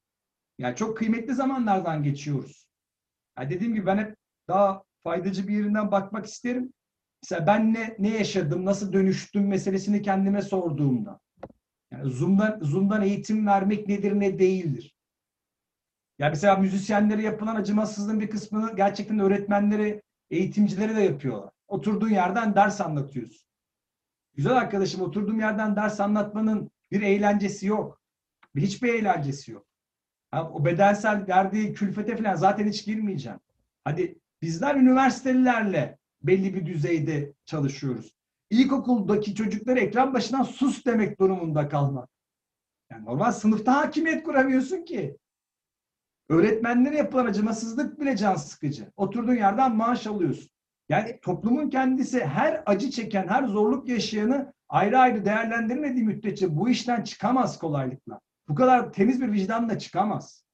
Yani 0.59 0.76
çok 0.76 0.99
kıymetli 0.99 1.34
zamanlardan 1.34 2.03
geçiyoruz. 2.03 2.68
Yani 3.39 3.51
dediğim 3.51 3.74
gibi 3.74 3.86
ben 3.86 3.99
hep 3.99 4.16
daha 4.49 4.82
faydacı 5.03 5.49
bir 5.49 5.57
yerinden 5.57 5.91
bakmak 5.91 6.26
isterim. 6.26 6.72
Mesela 7.22 7.47
ben 7.47 7.74
ne, 7.74 7.97
ne 7.99 8.09
yaşadım, 8.09 8.64
nasıl 8.64 8.93
dönüştüm 8.93 9.49
meselesini 9.49 10.03
kendime 10.03 10.43
sorduğumda. 10.43 11.20
Yani 11.93 12.11
Zoom'dan, 12.11 12.59
Zoom'dan 12.62 13.03
eğitim 13.03 13.47
vermek 13.47 13.89
nedir 13.89 14.20
ne 14.20 14.39
değildir. 14.39 14.95
Ya 16.18 16.28
mesela 16.28 16.57
müzisyenlere 16.57 17.22
yapılan 17.22 17.57
acımasızlığın 17.57 18.20
bir 18.20 18.30
kısmını 18.30 18.76
gerçekten 18.76 19.18
öğretmenleri, 19.18 20.03
eğitimcileri 20.30 20.97
de 20.97 21.01
yapıyorlar. 21.01 21.57
Oturduğun 21.69 22.09
yerden 22.09 22.55
ders 22.55 22.81
anlatıyorsun. 22.81 23.49
Güzel 24.35 24.57
arkadaşım 24.57 25.01
oturduğum 25.01 25.41
yerden 25.41 25.77
ders 25.77 26.01
anlatmanın 26.01 26.71
bir 26.91 27.03
eğlencesi 27.03 27.66
yok. 27.66 28.01
Bir 28.55 28.62
hiçbir 28.62 28.95
eğlencesi 28.95 29.53
yok. 29.53 29.66
Ha, 30.31 30.51
o 30.51 30.64
bedensel 30.64 31.27
verdiği 31.29 31.73
külfete 31.73 32.16
falan 32.16 32.35
zaten 32.35 32.69
hiç 32.69 32.85
girmeyeceğim. 32.85 33.39
Hadi 33.85 34.19
bizler 34.43 34.75
üniversitelilerle 34.75 35.99
belli 36.23 36.55
bir 36.55 36.66
düzeyde 36.66 37.33
çalışıyoruz. 37.45 38.14
İlkokuldaki 38.51 39.35
çocuklara 39.35 39.81
ekran 39.81 40.14
başından 40.14 40.43
sus 40.43 40.85
demek 40.85 41.21
durumunda 41.21 41.69
kalmak. 41.69 42.09
Yani 42.91 43.05
normal 43.05 43.33
sınıfta 43.33 43.77
hakimiyet 43.77 44.25
kuramıyorsun 44.25 44.85
ki. 44.85 45.16
Öğretmenlere 46.29 46.97
yapılan 46.97 47.27
acımasızlık 47.27 48.01
bile 48.01 48.16
can 48.16 48.37
sıkıcı. 48.37 48.93
Oturduğun 48.97 49.35
yerden 49.35 49.77
maaş 49.77 50.07
alıyorsun. 50.07 50.51
Yani 50.89 51.18
toplumun 51.22 51.70
kendisi 51.70 52.24
her 52.24 52.62
acı 52.66 52.91
çeken, 52.91 53.28
her 53.28 53.45
zorluk 53.45 53.89
yaşayanı 53.89 54.53
ayrı 54.68 54.99
ayrı 54.99 55.24
değerlendirmediği 55.24 56.05
müddetçe 56.05 56.57
bu 56.57 56.68
işten 56.68 57.03
çıkamaz 57.03 57.59
kolaylıkla. 57.59 58.20
Bu 58.49 58.55
kadar 58.55 58.93
temiz 58.93 59.20
bir 59.20 59.32
vicdanla 59.32 59.78
çıkamaz. 59.78 60.45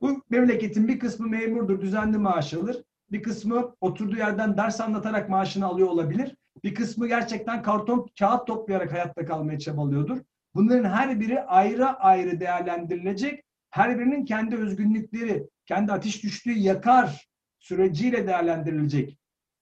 Bu 0.00 0.22
memleketin 0.30 0.88
bir 0.88 0.98
kısmı 0.98 1.28
memurdur, 1.28 1.80
düzenli 1.80 2.18
maaş 2.18 2.54
alır. 2.54 2.84
Bir 3.12 3.22
kısmı 3.22 3.74
oturduğu 3.80 4.16
yerden 4.16 4.56
ders 4.56 4.80
anlatarak 4.80 5.28
maaşını 5.28 5.66
alıyor 5.66 5.88
olabilir. 5.88 6.36
Bir 6.64 6.74
kısmı 6.74 7.08
gerçekten 7.08 7.62
karton 7.62 8.06
kağıt 8.18 8.46
toplayarak 8.46 8.92
hayatta 8.92 9.24
kalmaya 9.26 9.58
çabalıyordur. 9.58 10.18
Bunların 10.54 10.90
her 10.90 11.20
biri 11.20 11.42
ayrı 11.42 11.86
ayrı 11.86 12.40
değerlendirilecek. 12.40 13.44
Her 13.70 13.98
birinin 13.98 14.24
kendi 14.24 14.56
özgünlükleri, 14.56 15.48
kendi 15.66 15.92
ateş 15.92 16.22
düştüğü 16.22 16.58
yakar 16.58 17.28
süreciyle 17.58 18.26
değerlendirilecek 18.26 19.19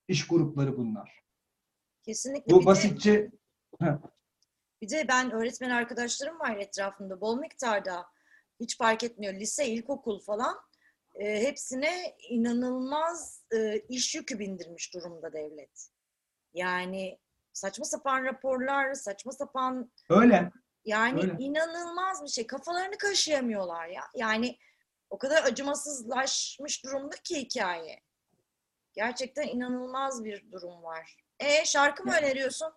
iş 0.09 0.27
grupları 0.27 0.77
bunlar. 0.77 1.23
Kesinlikle. 2.03 2.55
Bu 2.55 2.57
Bir 2.59 2.63
de- 2.63 2.67
basitçe 2.67 3.31
Bir 4.83 4.91
de 4.91 5.09
ben 5.09 5.31
öğretmen 5.31 5.71
arkadaşlarım 5.71 6.41
var 6.41 6.57
etrafımda 6.57 7.21
bol 7.21 7.39
miktarda. 7.39 8.07
hiç 8.61 8.79
fark 8.79 9.05
etmiyor. 9.05 9.35
Lise, 9.35 9.67
ilkokul 9.67 10.21
falan 10.21 10.57
e, 11.15 11.43
hepsine 11.47 12.17
inanılmaz 12.31 13.45
e, 13.55 13.79
iş 13.79 14.15
yükü 14.15 14.39
bindirmiş 14.39 14.95
durumda 14.95 15.33
devlet. 15.33 15.89
Yani 16.55 17.19
saçma 17.53 17.85
sapan 17.85 18.25
raporlar, 18.25 18.95
saçma 18.95 19.33
sapan 19.33 19.93
Öyle. 20.11 20.51
yani 20.85 21.21
Öyle. 21.23 21.37
inanılmaz 21.39 22.23
bir 22.23 22.29
şey. 22.29 22.47
Kafalarını 22.47 22.99
kaşıyamıyorlar 22.99 23.87
ya. 23.89 24.03
Yani 24.15 24.59
o 25.11 25.19
kadar 25.19 25.45
acımasızlaşmış 25.45 26.85
durumda 26.85 27.17
ki 27.25 27.37
hikaye. 27.41 28.01
Gerçekten 28.99 29.49
inanılmaz 29.49 30.25
bir 30.25 30.53
durum 30.53 30.83
var. 30.83 31.17
E 31.41 31.65
şarkı 31.65 32.05
mı 32.05 32.13
öneriyorsun? 32.21 32.73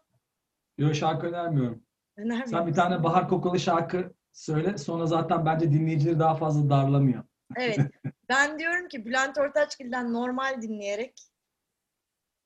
Yok 0.78 0.96
şarkı 0.96 1.28
önermiyorum. 1.28 1.84
Önermiyor 2.18 2.48
Sen 2.48 2.68
bir 2.68 2.74
tane 2.74 3.04
Bahar 3.04 3.30
Kokulu 3.30 3.60
şarkı 3.60 4.14
söyle. 4.32 4.78
Sonra 4.78 5.06
zaten 5.06 5.46
bence 5.46 5.72
dinleyicileri 5.72 6.20
daha 6.20 6.36
fazla 6.36 6.70
darlamıyor. 6.70 7.24
Evet. 7.56 7.80
Ben 8.30 8.60
diyorum 8.60 8.88
ki 8.88 9.06
Bülent 9.06 9.38
Ortaçgil'den 9.38 10.14
normal 10.14 10.62
dinleyerek 10.62 11.22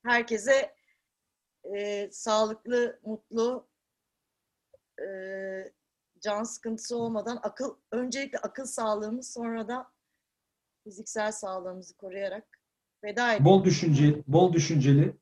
herkese 0.05 0.76
e, 1.76 2.09
sağlıklı, 2.11 2.99
mutlu, 3.03 3.67
e, 5.01 5.07
can 6.19 6.43
sıkıntısı 6.43 6.97
olmadan 6.97 7.39
akıl 7.43 7.78
öncelikle 7.91 8.38
akıl 8.38 8.65
sağlığımız 8.65 9.34
sonra 9.34 9.67
da 9.67 9.91
fiziksel 10.84 11.32
sağlığımızı 11.32 11.97
koruyarak 11.97 12.64
veda 13.04 13.32
edelim. 13.32 13.46
Bol 13.46 13.64
düşünceli, 13.64 14.24
bol 14.28 14.54
düşünceli. 14.54 15.14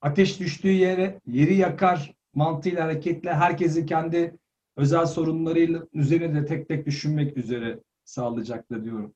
Ateş 0.00 0.40
düştüğü 0.40 0.68
yere 0.68 1.20
yeri 1.26 1.54
yakar 1.54 2.14
mantığıyla 2.34 2.84
hareketle 2.84 3.34
herkesi 3.34 3.86
kendi 3.86 4.36
özel 4.76 5.06
sorunlarıyla 5.06 5.82
üzerine 5.92 6.34
de 6.34 6.46
tek 6.46 6.68
tek 6.68 6.86
düşünmek 6.86 7.36
üzere 7.36 7.80
sağlayacaktır 8.04 8.84
diyorum. 8.84 9.14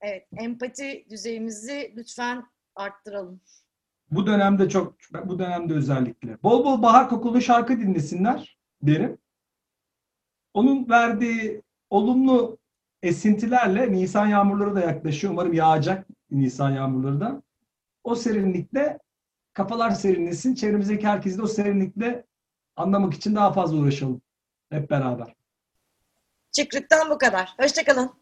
Evet, 0.00 0.26
empati 0.36 1.06
düzeyimizi 1.10 1.94
lütfen 1.96 2.44
arttıralım. 2.74 3.40
Bu 4.10 4.26
dönemde 4.26 4.68
çok, 4.68 4.94
bu 5.24 5.38
dönemde 5.38 5.74
özellikle. 5.74 6.42
Bol 6.42 6.64
bol 6.64 6.82
bahar 6.82 7.08
kokulu 7.08 7.40
şarkı 7.40 7.80
dinlesinler 7.80 8.58
derim. 8.82 9.18
Onun 10.54 10.88
verdiği 10.88 11.62
olumlu 11.90 12.58
esintilerle 13.02 13.92
Nisan 13.92 14.26
yağmurları 14.26 14.74
da 14.74 14.80
yaklaşıyor. 14.80 15.32
Umarım 15.32 15.52
yağacak 15.52 16.06
Nisan 16.34 16.70
yağmurları 16.70 17.20
da. 17.20 17.42
O 18.04 18.14
serinlikte 18.14 18.98
kafalar 19.52 19.90
serinlesin. 19.90 20.54
Çevremizdeki 20.54 21.06
herkesi 21.06 21.38
de 21.38 21.42
o 21.42 21.46
serinlikle 21.46 22.24
anlamak 22.76 23.14
için 23.14 23.34
daha 23.34 23.52
fazla 23.52 23.76
uğraşalım. 23.76 24.22
Hep 24.70 24.90
beraber. 24.90 25.34
Çıkrıktan 26.52 27.10
bu 27.10 27.18
kadar. 27.18 27.54
Hoşçakalın. 27.60 28.12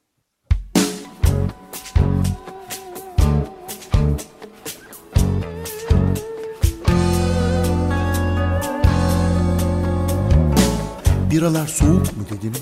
Biralar 11.30 11.66
soğuk 11.66 12.16
mu 12.16 12.24
dedim. 12.30 12.52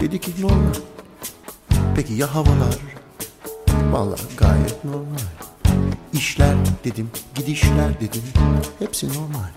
Dedi 0.00 0.20
ki 0.20 0.30
normal. 0.42 0.74
Peki 1.96 2.14
ya 2.14 2.34
havalar? 2.34 3.03
Vallahi 3.94 4.36
gayet 4.36 4.84
normal. 4.84 5.18
İşler 6.12 6.54
dedim, 6.84 7.10
gidişler 7.34 8.00
dedim. 8.00 8.22
Hepsi 8.78 9.08
normal. 9.08 9.48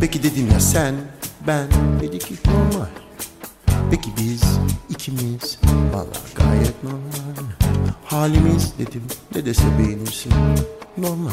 Peki 0.00 0.22
dedim 0.22 0.48
ya 0.52 0.60
sen, 0.60 0.94
ben 1.46 1.66
dedi 2.00 2.18
ki 2.18 2.34
normal. 2.46 2.88
Peki 3.90 4.10
biz 4.16 4.42
ikimiz 4.88 5.58
vallahi 5.92 6.34
gayet 6.34 6.84
normal. 6.84 7.50
Halimiz 8.04 8.72
dedim 8.78 9.02
ne 9.34 9.46
dese 9.46 9.78
beğenirsin 9.78 10.32
normal. 10.98 11.32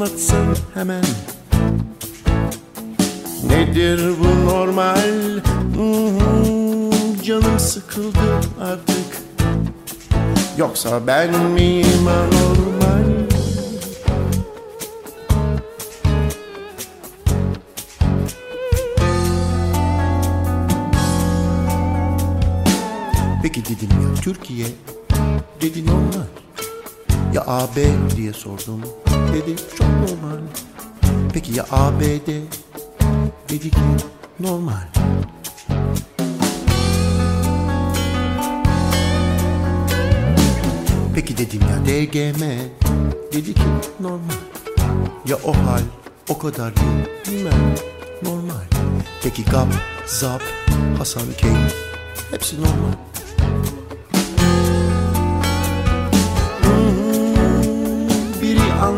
Anlatsın 0.00 0.56
hemen. 0.74 1.04
Nedir 3.48 4.00
bu 4.20 4.50
normal? 4.50 5.40
Hmm, 5.74 7.22
Canım 7.22 7.58
sıkıldı 7.58 8.40
artık. 8.60 9.22
Yoksa 10.58 11.06
ben 11.06 11.40
miyim 11.44 12.08
anormal? 12.08 13.10
Peki 23.42 23.64
dedim 23.64 23.88
ya 23.90 24.22
Türkiye 24.22 24.66
Dedi 25.60 25.86
normal 25.86 26.39
ya 27.32 27.42
AB 27.46 27.76
diye 28.16 28.32
sordum. 28.32 28.80
Dedi 29.32 29.56
çok 29.78 29.88
normal. 29.88 30.40
Peki 31.32 31.56
ya 31.56 31.66
ABD 31.70 32.28
Dedi 33.48 33.70
ki 33.70 33.80
normal. 34.40 34.88
Peki 41.14 41.38
dedim 41.38 41.60
ya 41.60 41.86
DGM 41.86 42.42
Dedi 43.32 43.54
ki 43.54 43.68
normal. 44.00 44.40
Ya 45.26 45.36
o 45.44 45.52
hal 45.52 45.82
o 46.28 46.38
kadar 46.38 46.76
değil 46.76 47.08
bilmem. 47.30 47.74
Normal. 48.22 48.66
Peki 49.22 49.44
GAP, 49.44 49.68
ZAP, 50.06 50.42
Hasan 50.98 51.32
Keyif 51.38 51.74
Hepsi 52.30 52.56
normal 52.56 53.09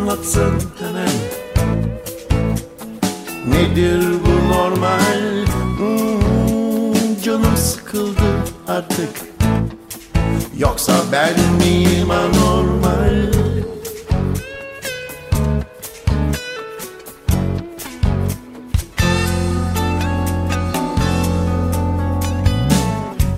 anlatsın 0.03 0.53
hemen. 0.80 1.09
Nedir 3.48 4.03
bu 4.24 4.53
normal? 4.55 5.46
Hmm, 5.76 7.22
Canım 7.24 7.57
sıkıldı 7.57 8.22
artık. 8.68 9.11
Yoksa 10.59 10.92
ben 11.12 11.34
miyim 11.59 12.11
anormal? 12.11 13.32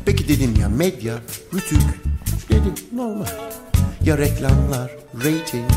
Peki 0.06 0.28
dedim 0.28 0.54
ya 0.60 0.68
medya, 0.68 1.14
rütük 1.54 1.80
Dedi 2.48 2.68
normal. 2.92 3.26
Ya 4.04 4.18
reklamlar, 4.18 4.90
rating 5.16 5.70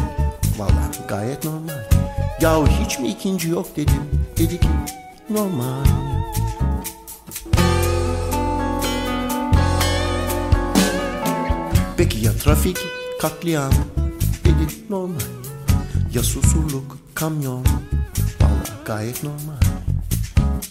Valla 0.58 0.92
gayet 1.08 1.44
normal. 1.44 1.84
Yahu 2.42 2.68
hiç 2.68 3.00
mi 3.00 3.08
ikinci 3.08 3.50
yok 3.50 3.76
dedim. 3.76 4.04
Dedi 4.38 4.60
ki 4.60 4.68
normal. 5.30 5.86
Peki 11.98 12.26
ya 12.26 12.34
trafik, 12.34 12.78
katliam? 13.22 13.72
Dedi 14.46 14.68
normal. 14.90 15.22
Ya 16.14 16.24
susurluk, 16.24 16.98
kamyon? 17.14 17.66
Valla 18.42 18.84
gayet 18.86 19.24
normal. 19.24 19.62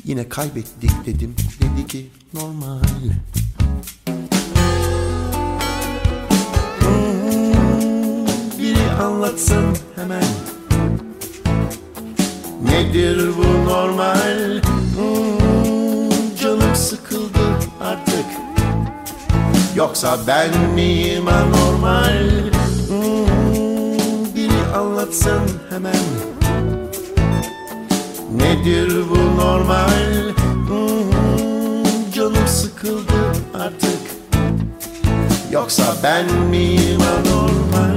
Yine 0.05 0.29
kaybettik 0.29 1.07
dedim. 1.07 1.35
Dedi 1.61 1.87
ki 1.87 2.11
normal 2.35 2.81
anlatsın 9.03 9.77
hemen. 9.97 10.25
Nedir 12.63 13.31
bu 13.39 13.71
normal? 13.71 14.63
Hmm, 14.97 16.37
Canım 16.43 16.75
sıkıldı 16.75 17.39
artık. 17.81 18.25
Yoksa 19.77 20.19
ben 20.27 20.51
miyim 20.75 21.29
anormal? 21.29 22.29
Hmm, 22.89 24.35
Biri 24.35 24.77
anlatsın 24.77 25.41
hemen. 25.71 25.97
Nedir 28.33 28.93
bu 29.11 29.41
normal? 29.41 30.29
Hmm, 30.69 32.13
Canım 32.15 32.47
sıkıldı 32.47 33.33
artık. 33.55 34.01
Yoksa 35.53 35.83
ben 36.03 36.33
miyim 36.51 37.01
anormal 37.01 37.97